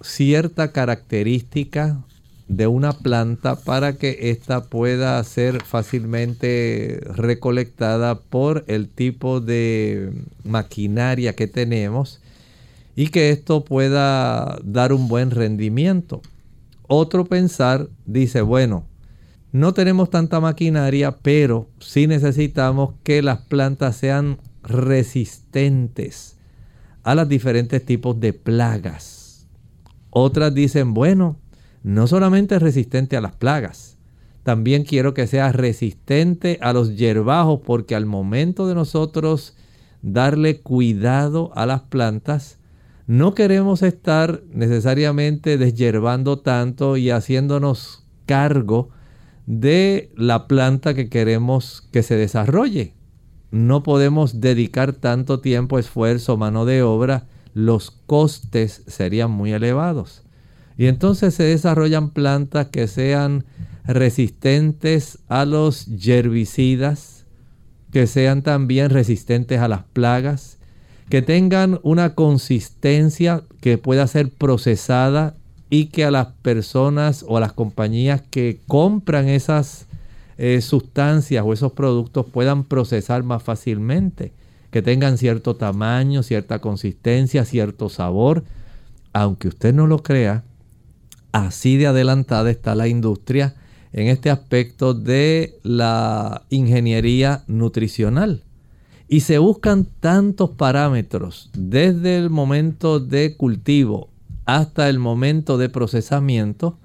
cierta 0.00 0.72
característica 0.72 2.02
de 2.48 2.66
una 2.66 2.92
planta 2.92 3.56
para 3.56 3.94
que 3.94 4.30
ésta 4.30 4.64
pueda 4.64 5.22
ser 5.24 5.62
fácilmente 5.62 7.00
recolectada 7.06 8.20
por 8.20 8.64
el 8.66 8.88
tipo 8.88 9.40
de 9.40 10.12
maquinaria 10.44 11.34
que 11.34 11.46
tenemos 11.46 12.20
y 12.94 13.08
que 13.08 13.30
esto 13.30 13.64
pueda 13.64 14.58
dar 14.64 14.92
un 14.92 15.08
buen 15.08 15.30
rendimiento. 15.30 16.20
Otro 16.88 17.24
pensar 17.24 17.88
dice, 18.04 18.42
bueno, 18.42 18.84
no 19.52 19.74
tenemos 19.74 20.08
tanta 20.08 20.40
maquinaria, 20.40 21.18
pero 21.18 21.68
sí 21.78 22.06
necesitamos 22.06 22.94
que 23.02 23.20
las 23.20 23.42
plantas 23.42 23.96
sean 23.96 24.38
resistentes 24.62 26.38
a 27.02 27.14
los 27.14 27.28
diferentes 27.28 27.84
tipos 27.84 28.18
de 28.18 28.32
plagas. 28.32 29.46
Otras 30.10 30.54
dicen, 30.54 30.94
bueno, 30.94 31.36
no 31.82 32.06
solamente 32.06 32.58
resistente 32.58 33.16
a 33.16 33.20
las 33.20 33.34
plagas, 33.34 33.98
también 34.42 34.84
quiero 34.84 35.12
que 35.12 35.26
sea 35.26 35.52
resistente 35.52 36.58
a 36.62 36.72
los 36.72 36.96
hierbajos, 36.96 37.60
porque 37.64 37.94
al 37.94 38.06
momento 38.06 38.66
de 38.66 38.74
nosotros 38.74 39.54
darle 40.00 40.60
cuidado 40.60 41.52
a 41.54 41.66
las 41.66 41.82
plantas, 41.82 42.58
no 43.06 43.34
queremos 43.34 43.82
estar 43.82 44.42
necesariamente 44.50 45.58
desyerbando 45.58 46.38
tanto 46.38 46.96
y 46.96 47.10
haciéndonos 47.10 48.04
cargo 48.26 48.90
de 49.46 50.12
la 50.16 50.46
planta 50.46 50.94
que 50.94 51.08
queremos 51.08 51.88
que 51.92 52.02
se 52.02 52.16
desarrolle. 52.16 52.94
No 53.50 53.82
podemos 53.82 54.40
dedicar 54.40 54.92
tanto 54.92 55.40
tiempo, 55.40 55.78
esfuerzo, 55.78 56.36
mano 56.36 56.64
de 56.64 56.82
obra, 56.82 57.26
los 57.54 57.90
costes 57.90 58.82
serían 58.86 59.30
muy 59.30 59.52
elevados. 59.52 60.22
Y 60.78 60.86
entonces 60.86 61.34
se 61.34 61.42
desarrollan 61.42 62.10
plantas 62.10 62.68
que 62.68 62.88
sean 62.88 63.44
resistentes 63.84 65.18
a 65.28 65.44
los 65.44 65.86
herbicidas, 66.02 67.26
que 67.90 68.06
sean 68.06 68.42
también 68.42 68.90
resistentes 68.90 69.60
a 69.60 69.68
las 69.68 69.84
plagas, 69.92 70.58
que 71.10 71.20
tengan 71.20 71.78
una 71.82 72.14
consistencia 72.14 73.42
que 73.60 73.76
pueda 73.76 74.06
ser 74.06 74.30
procesada 74.30 75.36
y 75.72 75.86
que 75.86 76.04
a 76.04 76.10
las 76.10 76.26
personas 76.42 77.24
o 77.26 77.38
a 77.38 77.40
las 77.40 77.54
compañías 77.54 78.20
que 78.20 78.60
compran 78.68 79.26
esas 79.30 79.86
eh, 80.36 80.60
sustancias 80.60 81.42
o 81.46 81.54
esos 81.54 81.72
productos 81.72 82.26
puedan 82.26 82.64
procesar 82.64 83.22
más 83.22 83.42
fácilmente, 83.42 84.34
que 84.70 84.82
tengan 84.82 85.16
cierto 85.16 85.56
tamaño, 85.56 86.22
cierta 86.22 86.58
consistencia, 86.58 87.46
cierto 87.46 87.88
sabor. 87.88 88.44
Aunque 89.14 89.48
usted 89.48 89.72
no 89.72 89.86
lo 89.86 90.02
crea, 90.02 90.44
así 91.32 91.78
de 91.78 91.86
adelantada 91.86 92.50
está 92.50 92.74
la 92.74 92.86
industria 92.86 93.54
en 93.94 94.08
este 94.08 94.28
aspecto 94.28 94.92
de 94.92 95.58
la 95.62 96.42
ingeniería 96.50 97.44
nutricional. 97.46 98.42
Y 99.08 99.20
se 99.20 99.38
buscan 99.38 99.86
tantos 100.00 100.50
parámetros 100.50 101.48
desde 101.54 102.18
el 102.18 102.28
momento 102.28 103.00
de 103.00 103.38
cultivo 103.38 104.11
hasta 104.44 104.88
el 104.88 104.98
momento 104.98 105.58
de 105.58 105.68
procesamiento 105.68 106.78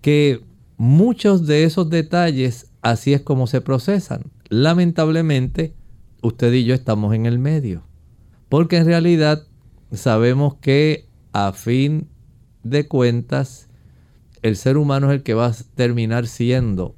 que 0.00 0.40
muchos 0.76 1.46
de 1.46 1.64
esos 1.64 1.90
detalles 1.90 2.70
así 2.82 3.12
es 3.12 3.20
como 3.20 3.46
se 3.46 3.60
procesan. 3.60 4.24
Lamentablemente, 4.48 5.74
usted 6.22 6.52
y 6.52 6.64
yo 6.64 6.74
estamos 6.74 7.14
en 7.14 7.26
el 7.26 7.38
medio. 7.38 7.82
Porque 8.48 8.76
en 8.76 8.86
realidad 8.86 9.44
sabemos 9.92 10.56
que 10.56 11.06
a 11.32 11.52
fin 11.52 12.08
de 12.62 12.86
cuentas, 12.86 13.68
el 14.42 14.56
ser 14.56 14.76
humano 14.76 15.10
es 15.10 15.16
el 15.16 15.22
que 15.22 15.34
va 15.34 15.46
a 15.46 15.54
terminar 15.74 16.26
siendo, 16.26 16.94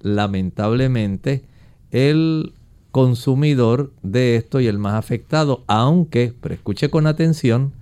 lamentablemente, 0.00 1.44
el 1.90 2.52
consumidor 2.90 3.92
de 4.02 4.36
esto 4.36 4.60
y 4.60 4.66
el 4.66 4.78
más 4.78 4.94
afectado. 4.94 5.64
Aunque, 5.66 6.34
pero 6.40 6.54
escuche 6.54 6.90
con 6.90 7.06
atención, 7.06 7.72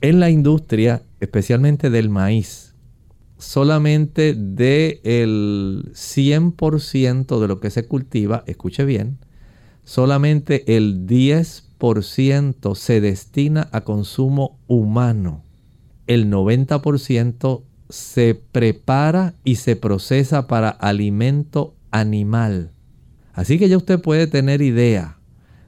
en 0.00 0.20
la 0.20 0.30
industria, 0.30 1.02
especialmente 1.20 1.90
del 1.90 2.08
maíz, 2.08 2.74
solamente 3.38 4.34
del 4.34 5.90
100% 5.92 7.40
de 7.40 7.48
lo 7.48 7.60
que 7.60 7.70
se 7.70 7.86
cultiva, 7.86 8.42
escuche 8.46 8.84
bien, 8.84 9.18
solamente 9.84 10.76
el 10.76 11.06
10% 11.06 12.74
se 12.74 13.00
destina 13.00 13.68
a 13.72 13.82
consumo 13.82 14.58
humano. 14.66 15.44
El 16.06 16.30
90% 16.30 17.62
se 17.88 18.34
prepara 18.34 19.34
y 19.44 19.56
se 19.56 19.76
procesa 19.76 20.46
para 20.46 20.70
alimento 20.70 21.74
animal. 21.90 22.72
Así 23.32 23.58
que 23.58 23.68
ya 23.68 23.76
usted 23.76 24.00
puede 24.00 24.26
tener 24.26 24.60
idea 24.62 25.19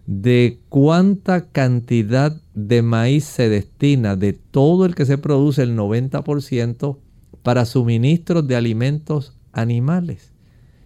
de 0.07 0.59
cuánta 0.69 1.47
cantidad 1.47 2.41
de 2.55 2.83
maíz 2.83 3.25
se 3.25 3.49
destina 3.49 4.17
de 4.17 4.33
todo 4.33 4.85
el 4.85 4.95
que 4.95 5.07
se 5.07 5.19
produce, 5.19 5.63
el 5.63 5.77
90%, 5.77 6.99
para 7.43 7.65
suministros 7.65 8.47
de 8.47 8.57
alimentos 8.57 9.35
animales 9.53 10.33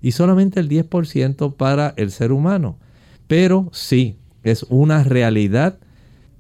y 0.01 0.13
solamente 0.13 0.61
el 0.61 0.69
10% 0.69 1.57
para 1.57 1.95
el 1.97 2.11
ser 2.11 2.33
humano. 2.33 2.79
Pero 3.27 3.69
sí, 3.73 4.17
es 4.43 4.65
una 4.69 5.03
realidad 5.03 5.79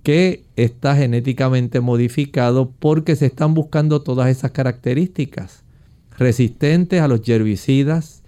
que 0.02 0.44
está 0.54 0.94
genéticamente 0.94 1.80
modificado 1.80 2.70
porque 2.78 3.16
se 3.16 3.26
están 3.26 3.54
buscando 3.54 4.02
todas 4.02 4.28
esas 4.28 4.52
características. 4.52 5.64
Resistentes 6.16 7.00
a 7.00 7.08
los 7.08 7.28
herbicidas, 7.28 8.22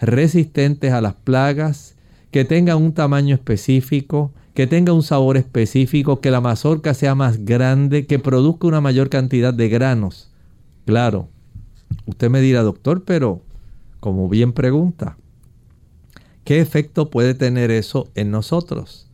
resistentes 0.00 0.92
a 0.92 1.00
las 1.00 1.14
plagas, 1.14 1.93
que 2.34 2.44
tengan 2.44 2.82
un 2.82 2.92
tamaño 2.92 3.32
específico, 3.32 4.32
que 4.54 4.66
tenga 4.66 4.92
un 4.92 5.04
sabor 5.04 5.36
específico, 5.36 6.20
que 6.20 6.32
la 6.32 6.40
mazorca 6.40 6.92
sea 6.92 7.14
más 7.14 7.44
grande, 7.44 8.06
que 8.06 8.18
produzca 8.18 8.66
una 8.66 8.80
mayor 8.80 9.08
cantidad 9.08 9.54
de 9.54 9.68
granos. 9.68 10.32
Claro, 10.84 11.28
usted 12.06 12.30
me 12.30 12.40
dirá, 12.40 12.64
doctor, 12.64 13.04
pero 13.04 13.40
como 14.00 14.28
bien 14.28 14.52
pregunta, 14.52 15.16
¿qué 16.42 16.60
efecto 16.60 17.08
puede 17.08 17.34
tener 17.34 17.70
eso 17.70 18.08
en 18.16 18.32
nosotros? 18.32 19.06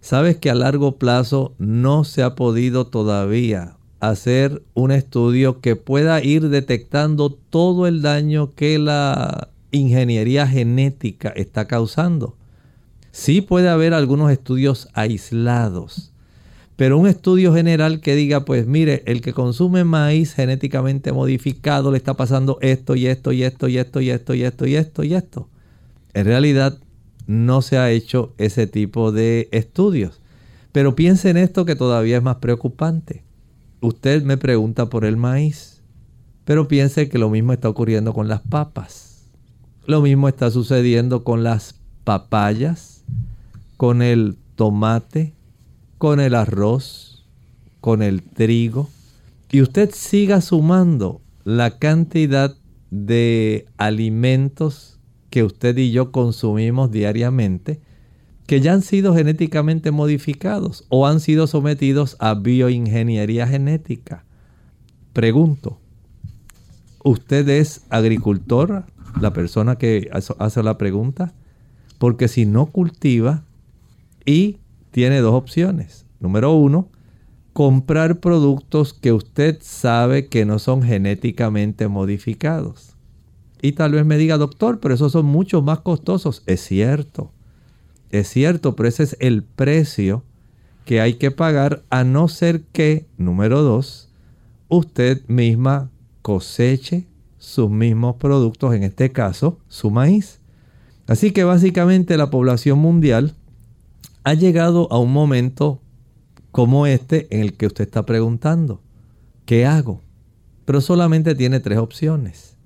Sabes 0.00 0.36
que 0.36 0.48
a 0.48 0.54
largo 0.54 0.98
plazo 0.98 1.54
no 1.58 2.04
se 2.04 2.22
ha 2.22 2.36
podido 2.36 2.86
todavía 2.86 3.74
hacer 3.98 4.62
un 4.74 4.92
estudio 4.92 5.60
que 5.60 5.74
pueda 5.74 6.22
ir 6.22 6.48
detectando 6.48 7.30
todo 7.32 7.88
el 7.88 8.02
daño 8.02 8.52
que 8.54 8.78
la 8.78 9.48
ingeniería 9.72 10.46
genética 10.46 11.30
está 11.30 11.66
causando. 11.66 12.36
Sí 13.12 13.40
puede 13.42 13.68
haber 13.68 13.94
algunos 13.94 14.32
estudios 14.32 14.88
aislados, 14.94 16.12
pero 16.76 16.98
un 16.98 17.06
estudio 17.06 17.54
general 17.54 18.00
que 18.00 18.16
diga, 18.16 18.44
pues 18.44 18.66
mire, 18.66 19.04
el 19.06 19.20
que 19.20 19.32
consume 19.32 19.84
maíz 19.84 20.34
genéticamente 20.34 21.12
modificado 21.12 21.92
le 21.92 21.98
está 21.98 22.14
pasando 22.14 22.58
esto 22.62 22.96
y 22.96 23.06
esto 23.06 23.32
y 23.32 23.44
esto 23.44 23.68
y 23.68 23.78
esto 23.78 24.00
y 24.00 24.10
esto 24.10 24.34
y 24.34 24.42
esto 24.42 24.66
y 24.66 24.74
esto 24.74 25.04
y 25.04 25.14
esto. 25.14 25.48
En 26.14 26.24
realidad 26.24 26.78
no 27.26 27.62
se 27.62 27.78
ha 27.78 27.90
hecho 27.90 28.34
ese 28.38 28.66
tipo 28.66 29.12
de 29.12 29.48
estudios. 29.52 30.20
Pero 30.72 30.96
piense 30.96 31.30
en 31.30 31.36
esto 31.36 31.64
que 31.64 31.76
todavía 31.76 32.16
es 32.16 32.22
más 32.22 32.36
preocupante. 32.36 33.22
Usted 33.80 34.22
me 34.22 34.38
pregunta 34.38 34.88
por 34.88 35.04
el 35.04 35.16
maíz, 35.16 35.82
pero 36.44 36.66
piense 36.66 37.08
que 37.08 37.18
lo 37.18 37.28
mismo 37.30 37.52
está 37.52 37.68
ocurriendo 37.68 38.14
con 38.14 38.28
las 38.28 38.40
papas. 38.40 39.28
Lo 39.86 40.00
mismo 40.00 40.28
está 40.28 40.50
sucediendo 40.50 41.24
con 41.24 41.42
las 41.42 41.74
papayas, 42.04 42.91
con 43.82 44.00
el 44.00 44.36
tomate, 44.54 45.34
con 45.98 46.20
el 46.20 46.36
arroz, 46.36 47.26
con 47.80 48.00
el 48.00 48.22
trigo. 48.22 48.88
Y 49.50 49.60
usted 49.60 49.90
siga 49.92 50.40
sumando 50.40 51.20
la 51.42 51.80
cantidad 51.80 52.54
de 52.92 53.66
alimentos 53.78 55.00
que 55.30 55.42
usted 55.42 55.76
y 55.78 55.90
yo 55.90 56.12
consumimos 56.12 56.92
diariamente 56.92 57.80
que 58.46 58.60
ya 58.60 58.72
han 58.72 58.82
sido 58.82 59.16
genéticamente 59.16 59.90
modificados 59.90 60.84
o 60.88 61.08
han 61.08 61.18
sido 61.18 61.48
sometidos 61.48 62.16
a 62.20 62.34
bioingeniería 62.34 63.48
genética. 63.48 64.24
Pregunto, 65.12 65.80
¿usted 67.02 67.48
es 67.48 67.82
agricultor, 67.90 68.84
la 69.20 69.32
persona 69.32 69.76
que 69.76 70.08
hace 70.12 70.62
la 70.62 70.78
pregunta? 70.78 71.34
Porque 71.98 72.28
si 72.28 72.46
no 72.46 72.66
cultiva 72.66 73.42
y 74.24 74.58
tiene 74.90 75.20
dos 75.20 75.34
opciones. 75.34 76.06
Número 76.20 76.52
uno, 76.52 76.88
comprar 77.52 78.20
productos 78.20 78.94
que 78.94 79.12
usted 79.12 79.58
sabe 79.60 80.28
que 80.28 80.44
no 80.44 80.58
son 80.58 80.82
genéticamente 80.82 81.88
modificados. 81.88 82.96
Y 83.60 83.72
tal 83.72 83.92
vez 83.92 84.04
me 84.04 84.16
diga, 84.16 84.38
doctor, 84.38 84.80
pero 84.80 84.94
esos 84.94 85.12
son 85.12 85.26
mucho 85.26 85.62
más 85.62 85.80
costosos. 85.80 86.42
Es 86.46 86.60
cierto, 86.60 87.32
es 88.10 88.28
cierto, 88.28 88.74
pero 88.76 88.88
ese 88.88 89.04
es 89.04 89.16
el 89.20 89.42
precio 89.42 90.24
que 90.84 91.00
hay 91.00 91.14
que 91.14 91.30
pagar 91.30 91.84
a 91.90 92.04
no 92.04 92.28
ser 92.28 92.62
que, 92.72 93.06
número 93.16 93.62
dos, 93.62 94.10
usted 94.68 95.22
misma 95.28 95.90
coseche 96.22 97.06
sus 97.38 97.70
mismos 97.70 98.16
productos, 98.16 98.74
en 98.74 98.84
este 98.84 99.12
caso, 99.12 99.58
su 99.68 99.90
maíz. 99.90 100.40
Así 101.06 101.32
que 101.32 101.44
básicamente 101.44 102.16
la 102.16 102.30
población 102.30 102.78
mundial 102.78 103.34
ha 104.24 104.34
llegado 104.34 104.88
a 104.92 104.98
un 104.98 105.12
momento 105.12 105.80
como 106.50 106.86
este 106.86 107.26
en 107.34 107.40
el 107.40 107.54
que 107.54 107.66
usted 107.66 107.84
está 107.84 108.04
preguntando, 108.04 108.82
¿qué 109.46 109.66
hago? 109.66 110.02
Pero 110.64 110.80
solamente 110.80 111.34
tiene 111.34 111.60
tres 111.60 111.78
opciones 111.78 112.56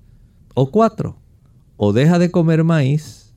o 0.53 0.71
cuatro. 0.71 1.17
O 1.77 1.93
deja 1.93 2.17
de 2.17 2.31
comer 2.31 2.63
maíz, 2.63 3.33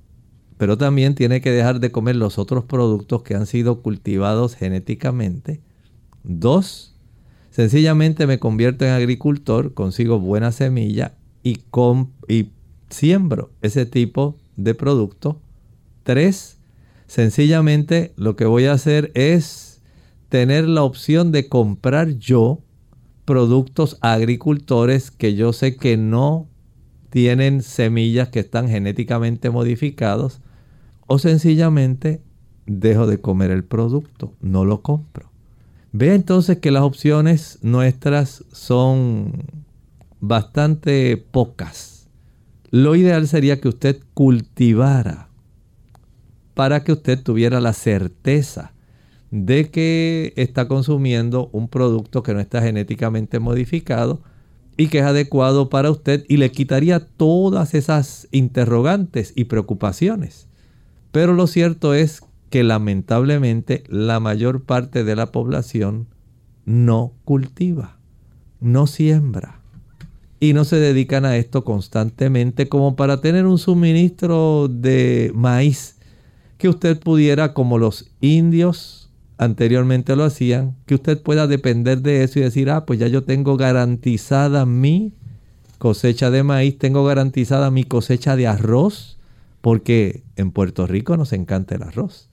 pero 0.57 0.79
también 0.79 1.15
tiene 1.15 1.41
que 1.41 1.51
dejar 1.51 1.79
de 1.79 1.93
comer 1.93 2.17
los 2.17 2.39
otros 2.39 2.65
productos 2.65 3.23
que 3.23 3.35
han 3.35 3.47
sido 3.47 3.83
cultivados 3.83 4.57
genéticamente. 4.57 5.61
Dos, 6.23 6.95
sencillamente 7.51 8.27
me 8.27 8.39
convierto 8.39 8.87
en 8.87 8.93
agricultor, 8.93 9.75
consigo 9.75 10.19
buena 10.19 10.53
semilla 10.53 11.15
y, 11.43 11.61
y 12.29 12.51
siembro 12.89 13.51
ese 13.61 13.85
tipo 13.85 14.37
de 14.57 14.75
producto. 14.75 15.41
Tres, 16.03 16.60
sencillamente 17.11 18.13
lo 18.15 18.37
que 18.37 18.45
voy 18.45 18.67
a 18.67 18.73
hacer 18.73 19.11
es 19.17 19.83
tener 20.29 20.69
la 20.69 20.85
opción 20.85 21.33
de 21.33 21.49
comprar 21.49 22.11
yo 22.19 22.61
productos 23.25 23.99
agricultores 24.01 25.11
que 25.11 25.35
yo 25.35 25.53
sé 25.53 25.75
que 25.75 25.97
no 25.97 26.47
tienen 27.11 27.63
semillas 27.63 28.29
que 28.29 28.39
están 28.39 28.69
genéticamente 28.69 29.51
modificados 29.51 30.41
o 31.09 31.19
sencillamente 31.19 32.23
dejo 32.67 33.09
de 33.09 33.21
comer 33.21 33.51
el 33.51 33.65
producto, 33.65 34.33
no 34.41 34.65
lo 34.65 34.83
compro. 34.83 35.33
Vea 35.91 36.15
entonces 36.15 36.59
que 36.59 36.71
las 36.71 36.85
opciones 36.85 37.59
nuestras 37.63 38.45
son 38.53 39.33
bastante 40.21 41.17
pocas. 41.17 42.09
Lo 42.71 42.95
ideal 42.95 43.27
sería 43.27 43.61
que 43.61 43.67
usted 43.67 44.01
cultivara 44.15 45.30
para 46.61 46.85
que 46.85 46.93
usted 46.93 47.19
tuviera 47.23 47.59
la 47.59 47.73
certeza 47.73 48.75
de 49.31 49.71
que 49.71 50.35
está 50.37 50.69
consumiendo 50.69 51.49
un 51.55 51.69
producto 51.69 52.23
que 52.23 52.35
no 52.35 52.41
está 52.41 52.61
genéticamente 52.61 53.39
modificado 53.39 54.21
y 54.77 54.89
que 54.89 54.99
es 54.99 55.05
adecuado 55.05 55.71
para 55.71 55.91
usted 55.91 56.27
y 56.29 56.37
le 56.37 56.53
quitaría 56.53 57.01
todas 57.01 57.73
esas 57.73 58.29
interrogantes 58.31 59.33
y 59.35 59.45
preocupaciones. 59.45 60.49
Pero 61.13 61.33
lo 61.33 61.47
cierto 61.47 61.95
es 61.95 62.21
que 62.51 62.63
lamentablemente 62.63 63.83
la 63.89 64.21
mayor 64.21 64.65
parte 64.65 65.03
de 65.03 65.17
la 65.17 65.33
población 65.33 66.09
no 66.67 67.15
cultiva, 67.25 67.97
no 68.61 68.87
siembra 68.87 69.63
y 70.41 70.53
no 70.53 70.65
se 70.65 70.77
dedican 70.77 71.25
a 71.25 71.39
esto 71.39 71.65
constantemente 71.65 72.69
como 72.69 72.97
para 72.97 73.23
tener 73.23 73.47
un 73.47 73.57
suministro 73.57 74.69
de 74.69 75.33
maíz 75.35 75.97
que 76.61 76.69
usted 76.69 77.01
pudiera 77.01 77.55
como 77.55 77.79
los 77.79 78.11
indios 78.21 79.11
anteriormente 79.39 80.15
lo 80.15 80.25
hacían, 80.25 80.77
que 80.85 80.95
usted 80.95 81.21
pueda 81.21 81.47
depender 81.47 82.03
de 82.03 82.23
eso 82.23 82.39
y 82.39 82.43
decir, 82.43 82.69
ah, 82.69 82.85
pues 82.85 82.99
ya 82.99 83.09
yo 83.09 83.25
tengo 83.25 83.57
garantizada 83.57 84.67
mi 84.67 85.15
cosecha 85.79 86.31
de 86.31 86.43
maíz, 86.43 86.77
tengo 86.77 87.03
garantizada 87.03 87.71
mi 87.71 87.85
cosecha 87.85 88.37
de 88.37 88.47
arroz, 88.47 89.19
porque 89.63 90.23
en 90.37 90.51
Puerto 90.51 90.87
Rico 90.87 91.17
nos 91.17 91.33
encanta 91.33 91.77
el 91.77 91.83
arroz. 91.83 92.29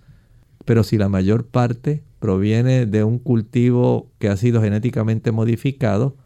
Pero 0.66 0.84
si 0.84 0.98
la 0.98 1.08
mayor 1.08 1.46
parte 1.46 2.04
proviene 2.20 2.86
de 2.86 3.06
un 3.06 3.20
cultivo 3.20 4.12
que 4.20 4.28
ha 4.28 4.36
sido 4.36 4.62
genéticamente 4.62 5.32
modificado, 5.32 6.18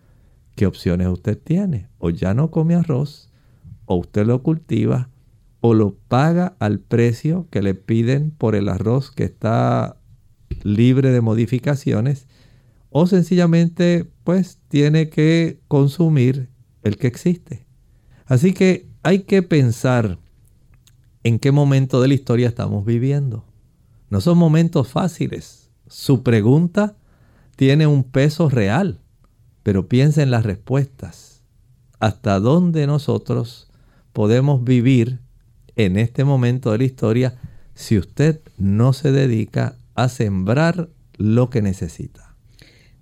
¿qué 0.55 0.65
opciones 0.65 1.07
usted 1.07 1.37
tiene? 1.37 1.87
O 1.99 2.09
ya 2.09 2.33
no 2.33 2.49
come 2.49 2.73
arroz, 2.73 3.29
o 3.85 3.93
usted 3.97 4.25
lo 4.25 4.41
cultiva, 4.41 5.10
o 5.61 5.75
lo 5.75 5.95
paga 6.07 6.55
al 6.59 6.79
precio 6.79 7.47
que 7.51 7.61
le 7.61 7.75
piden 7.75 8.31
por 8.31 8.55
el 8.55 8.67
arroz 8.67 9.11
que 9.11 9.23
está 9.23 9.97
libre 10.63 11.11
de 11.11 11.21
modificaciones, 11.21 12.27
o 12.89 13.07
sencillamente 13.07 14.11
pues 14.23 14.59
tiene 14.67 15.09
que 15.09 15.61
consumir 15.67 16.49
el 16.83 16.97
que 16.97 17.07
existe. 17.07 17.65
Así 18.25 18.53
que 18.53 18.89
hay 19.03 19.19
que 19.19 19.43
pensar 19.43 20.17
en 21.23 21.39
qué 21.39 21.51
momento 21.51 22.01
de 22.01 22.07
la 22.07 22.15
historia 22.15 22.47
estamos 22.47 22.85
viviendo. 22.85 23.45
No 24.09 24.19
son 24.19 24.37
momentos 24.37 24.89
fáciles. 24.89 25.69
Su 25.87 26.23
pregunta 26.23 26.97
tiene 27.55 27.85
un 27.87 28.03
peso 28.03 28.49
real, 28.49 28.99
pero 29.63 29.87
piensa 29.87 30.23
en 30.23 30.31
las 30.31 30.43
respuestas. 30.43 31.43
¿Hasta 31.99 32.39
dónde 32.39 32.87
nosotros 32.87 33.69
podemos 34.11 34.63
vivir 34.63 35.19
en 35.75 35.97
este 35.97 36.23
momento 36.23 36.71
de 36.71 36.77
la 36.79 36.83
historia 36.83 37.33
si 37.73 37.97
usted 37.97 38.39
no 38.57 38.93
se 38.93 39.11
dedica 39.11 39.75
a 39.95 40.09
sembrar 40.09 40.89
lo 41.17 41.49
que 41.49 41.61
necesita? 41.61 42.35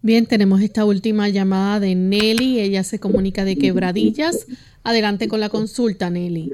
Bien, 0.01 0.25
tenemos 0.25 0.61
esta 0.61 0.85
última 0.85 1.27
llamada 1.27 1.79
de 1.79 1.95
Nelly. 1.95 2.59
Ella 2.59 2.83
se 2.83 2.99
comunica 2.99 3.43
de 3.43 3.57
quebradillas. 3.57 4.47
Adelante 4.83 5.27
con 5.27 5.41
la 5.41 5.49
consulta, 5.49 6.09
Nelly. 6.09 6.53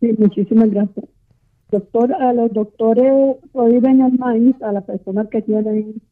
Sí, 0.00 0.10
muchísimas 0.18 0.70
gracias. 0.70 1.06
Doctor, 1.70 2.12
a 2.14 2.32
los 2.32 2.52
doctores 2.52 3.36
prohíben 3.52 4.00
el 4.00 4.18
maíz 4.18 4.56
a 4.62 4.72
las 4.72 4.84
personas 4.84 5.28
que 5.28 5.42
tienen 5.42 6.02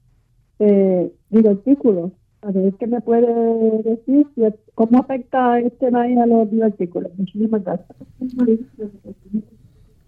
eh, 0.60 1.12
divertículos. 1.30 2.12
A 2.42 2.50
ver, 2.50 2.74
¿qué 2.74 2.88
me 2.88 3.00
puede 3.00 3.82
decir? 3.82 4.26
¿Cómo 4.74 4.98
afecta 4.98 5.60
este 5.60 5.90
maíz 5.92 6.18
a 6.18 6.26
los 6.26 6.50
divertículos? 6.50 7.12
Muchísimas 7.16 7.62
gracias. 7.62 7.96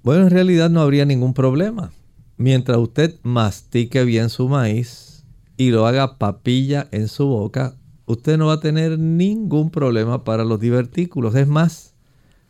Bueno, 0.03 0.25
en 0.25 0.31
realidad 0.31 0.69
no 0.69 0.81
habría 0.81 1.05
ningún 1.05 1.33
problema. 1.33 1.93
Mientras 2.37 2.79
usted 2.79 3.15
mastique 3.23 4.05
bien 4.05 4.31
su 4.31 4.49
maíz, 4.49 5.15
y 5.57 5.71
lo 5.71 5.87
haga 5.87 6.19
papilla 6.19 6.89
en 6.91 7.07
su 7.07 7.27
boca, 7.27 7.77
usted 8.07 8.37
no 8.37 8.47
va 8.47 8.55
a 8.55 8.61
tener 8.61 8.99
ningún 8.99 9.71
problema 9.71 10.25
para 10.25 10.45
los 10.45 10.59
divertículos. 10.59 11.35
Es 11.37 11.47
más, 11.47 11.95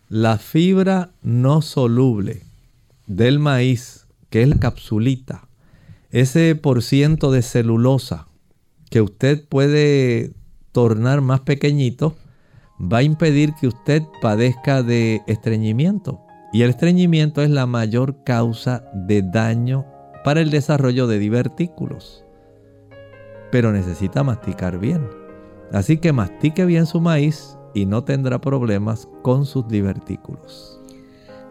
la 0.08 0.38
fibra 0.38 1.10
no 1.22 1.60
soluble 1.60 2.42
del 3.06 3.38
maíz, 3.38 4.06
que 4.30 4.42
es 4.42 4.48
la 4.48 4.56
capsulita, 4.56 5.46
ese 6.10 6.54
por 6.54 6.82
ciento 6.82 7.30
de 7.30 7.42
celulosa 7.42 8.28
que 8.94 9.00
usted 9.00 9.44
puede 9.48 10.30
tornar 10.70 11.20
más 11.20 11.40
pequeñito, 11.40 12.14
va 12.80 12.98
a 12.98 13.02
impedir 13.02 13.52
que 13.54 13.66
usted 13.66 14.04
padezca 14.22 14.84
de 14.84 15.20
estreñimiento. 15.26 16.20
Y 16.52 16.62
el 16.62 16.70
estreñimiento 16.70 17.42
es 17.42 17.50
la 17.50 17.66
mayor 17.66 18.22
causa 18.22 18.84
de 18.94 19.22
daño 19.22 19.84
para 20.22 20.40
el 20.40 20.50
desarrollo 20.50 21.08
de 21.08 21.18
divertículos 21.18 22.24
pero 23.54 23.70
necesita 23.70 24.24
masticar 24.24 24.80
bien. 24.80 25.08
Así 25.72 25.98
que 25.98 26.12
mastique 26.12 26.64
bien 26.64 26.86
su 26.86 27.00
maíz 27.00 27.56
y 27.72 27.86
no 27.86 28.02
tendrá 28.02 28.40
problemas 28.40 29.08
con 29.22 29.46
sus 29.46 29.68
divertículos. 29.68 30.73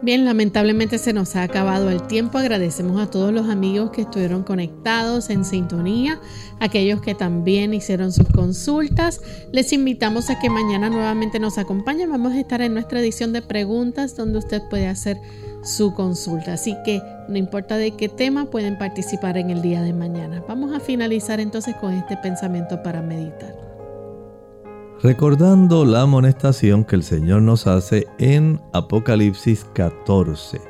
Bien, 0.04 0.26
lamentablemente 0.26 0.98
se 0.98 1.14
nos 1.14 1.38
ha 1.38 1.44
acabado 1.44 1.90
el 1.90 2.04
tiempo. 2.04 2.38
Agradecemos 2.38 3.02
a 3.02 3.10
todos 3.10 3.32
los 3.32 3.48
amigos 3.48 3.92
que 3.92 4.02
estuvieron 4.02 4.44
conectados 4.44 5.30
en 5.30 5.46
sintonía, 5.46 6.20
aquellos 6.60 7.00
que 7.00 7.16
también 7.16 7.74
hicieron 7.74 8.12
sus 8.12 8.28
consultas. 8.28 9.22
Les 9.54 9.72
invitamos 9.72 10.30
a 10.30 10.40
que 10.40 10.50
mañana 10.50 10.90
nuevamente 10.90 11.40
nos 11.40 11.58
acompañen. 11.58 12.10
Vamos 12.10 12.34
a 12.34 12.40
estar 12.42 12.62
en 12.62 12.74
nuestra 12.74 13.00
edición 13.00 13.32
de 13.32 13.42
preguntas 13.42 14.18
donde 14.18 14.40
usted 14.40 14.62
puede 14.70 14.88
hacer 14.88 15.22
su 15.64 15.94
consulta. 15.94 16.52
Así 16.52 16.76
que 16.84 17.02
no 17.30 17.38
importa 17.38 17.78
de 17.78 17.92
qué 17.92 18.10
tema 18.10 18.50
pueden 18.50 18.78
participar 18.78 19.38
en 19.38 19.52
el 19.52 19.62
día 19.62 19.82
de 19.82 19.94
mañana. 19.94 20.44
Vamos 20.50 20.76
a 20.76 20.82
finalizar 20.82 21.40
entonces 21.40 21.76
con 21.78 21.94
este 21.94 22.18
pensamiento 22.18 22.84
para 22.84 23.02
meditar. 23.02 23.73
Recordando 25.04 25.84
la 25.84 26.04
amonestación 26.04 26.86
que 26.86 26.96
el 26.96 27.04
Señor 27.04 27.42
nos 27.42 27.68
hace 27.68 28.08
en 28.20 28.62
Apocalipsis 28.72 29.66
14. 29.74 30.62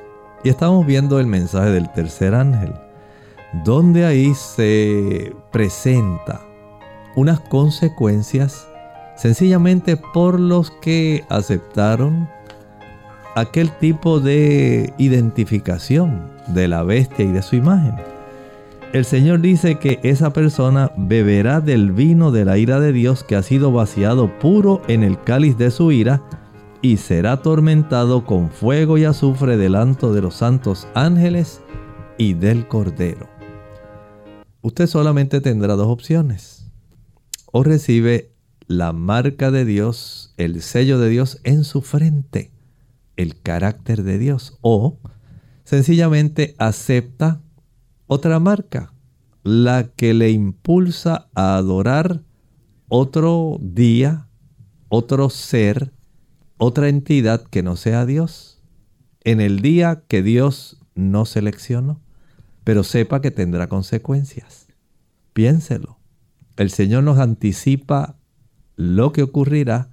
Y 0.44 0.50
estamos 0.50 0.88
viendo 0.88 1.20
el 1.20 1.28
mensaje 1.28 1.70
del 1.70 1.88
tercer 1.92 2.34
ángel, 2.34 2.74
donde 3.64 4.08
ahí 4.08 4.34
se 4.34 5.36
presenta 5.52 6.42
unas 7.16 7.42
consecuencias 7.42 8.68
sencillamente 9.16 9.98
por 9.98 10.40
los 10.40 10.72
que 10.82 11.24
aceptaron 11.30 12.28
aquel 13.36 13.72
tipo 13.78 14.20
de 14.20 14.92
identificación 14.98 16.32
de 16.48 16.68
la 16.68 16.82
bestia 16.82 17.24
y 17.24 17.32
de 17.32 17.44
su 17.44 17.56
imagen. 17.56 18.13
El 18.94 19.06
Señor 19.06 19.42
dice 19.42 19.80
que 19.80 20.00
esa 20.04 20.32
persona 20.32 20.92
beberá 20.96 21.60
del 21.60 21.92
vino 21.92 22.32
de 22.32 22.46
la 22.46 22.58
ira 22.58 22.80
de 22.80 22.94
Dios 22.94 23.24
que 23.24 23.36
ha 23.36 23.44
sido 23.44 23.72
vaciado 23.72 24.40
puro 24.40 24.82
en 24.88 25.04
el 25.04 25.20
cáliz 25.22 25.58
de 25.58 25.72
su 25.72 25.92
ira 25.92 26.24
y 26.82 26.98
será 26.98 27.34
atormentado 27.34 28.26
con 28.26 28.50
fuego 28.50 28.98
y 28.98 29.04
azufre 29.04 29.58
delante 29.58 30.08
de 30.08 30.22
los 30.22 30.36
santos 30.36 30.88
ángeles 30.94 31.62
y 32.18 32.36
del 32.36 32.68
Cordero. 32.68 33.28
Usted 34.62 34.88
solamente 34.88 35.42
tendrá 35.42 35.74
dos 35.76 35.88
opciones. 35.88 36.72
O 37.52 37.64
recibe 37.64 38.32
la 38.68 38.94
marca 38.94 39.52
de 39.52 39.66
Dios, 39.66 40.34
el 40.38 40.62
sello 40.62 41.00
de 41.00 41.10
Dios 41.10 41.40
en 41.44 41.64
su 41.64 41.82
frente 41.82 42.54
el 43.18 43.40
carácter 43.40 44.04
de 44.04 44.18
Dios 44.18 44.58
o 44.62 44.98
sencillamente 45.64 46.56
acepta 46.58 47.42
otra 48.08 48.40
marca, 48.40 48.94
la 49.44 49.90
que 49.96 50.14
le 50.14 50.32
impulsa 50.32 51.30
a 51.36 51.58
adorar 51.58 52.22
otro 52.88 53.58
día, 53.62 54.28
otro 54.90 55.30
ser, 55.30 55.94
otra 56.58 56.90
entidad 56.90 57.44
que 57.44 57.64
no 57.64 57.76
sea 57.76 58.06
Dios, 58.06 58.62
en 59.24 59.42
el 59.42 59.62
día 59.62 60.04
que 60.08 60.22
Dios 60.22 60.78
no 60.96 61.26
seleccionó, 61.26 62.02
pero 62.64 62.84
sepa 62.84 63.22
que 63.22 63.32
tendrá 63.32 63.68
consecuencias. 63.68 64.68
Piénselo. 65.34 65.98
El 66.56 66.70
Señor 66.70 67.04
nos 67.04 67.18
anticipa 67.18 68.16
lo 68.76 69.12
que 69.12 69.24
ocurrirá 69.24 69.90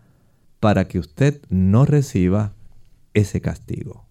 para 0.60 0.86
que 0.86 0.98
usted 0.98 1.40
no 1.48 1.86
reciba 1.86 2.54
ese 3.14 3.40
castigo. 3.40 4.09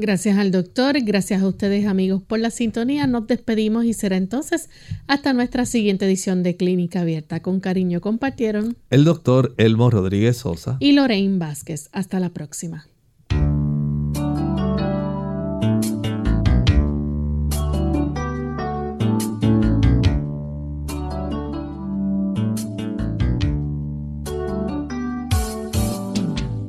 Gracias 0.00 0.38
al 0.38 0.50
doctor, 0.50 0.98
gracias 1.02 1.42
a 1.42 1.46
ustedes 1.46 1.84
amigos 1.84 2.22
por 2.22 2.38
la 2.38 2.48
sintonía. 2.48 3.06
Nos 3.06 3.26
despedimos 3.26 3.84
y 3.84 3.92
será 3.92 4.16
entonces 4.16 4.70
hasta 5.06 5.34
nuestra 5.34 5.66
siguiente 5.66 6.06
edición 6.06 6.42
de 6.42 6.56
Clínica 6.56 7.02
Abierta. 7.02 7.42
Con 7.42 7.60
cariño 7.60 8.00
compartieron 8.00 8.78
el 8.88 9.04
doctor 9.04 9.54
Elmo 9.58 9.90
Rodríguez 9.90 10.38
Sosa 10.38 10.78
y 10.80 10.92
Lorraine 10.92 11.38
Vázquez. 11.38 11.90
Hasta 11.92 12.18
la 12.18 12.30
próxima. 12.30 12.86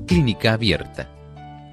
Clínica 0.06 0.52
Abierta 0.52 1.21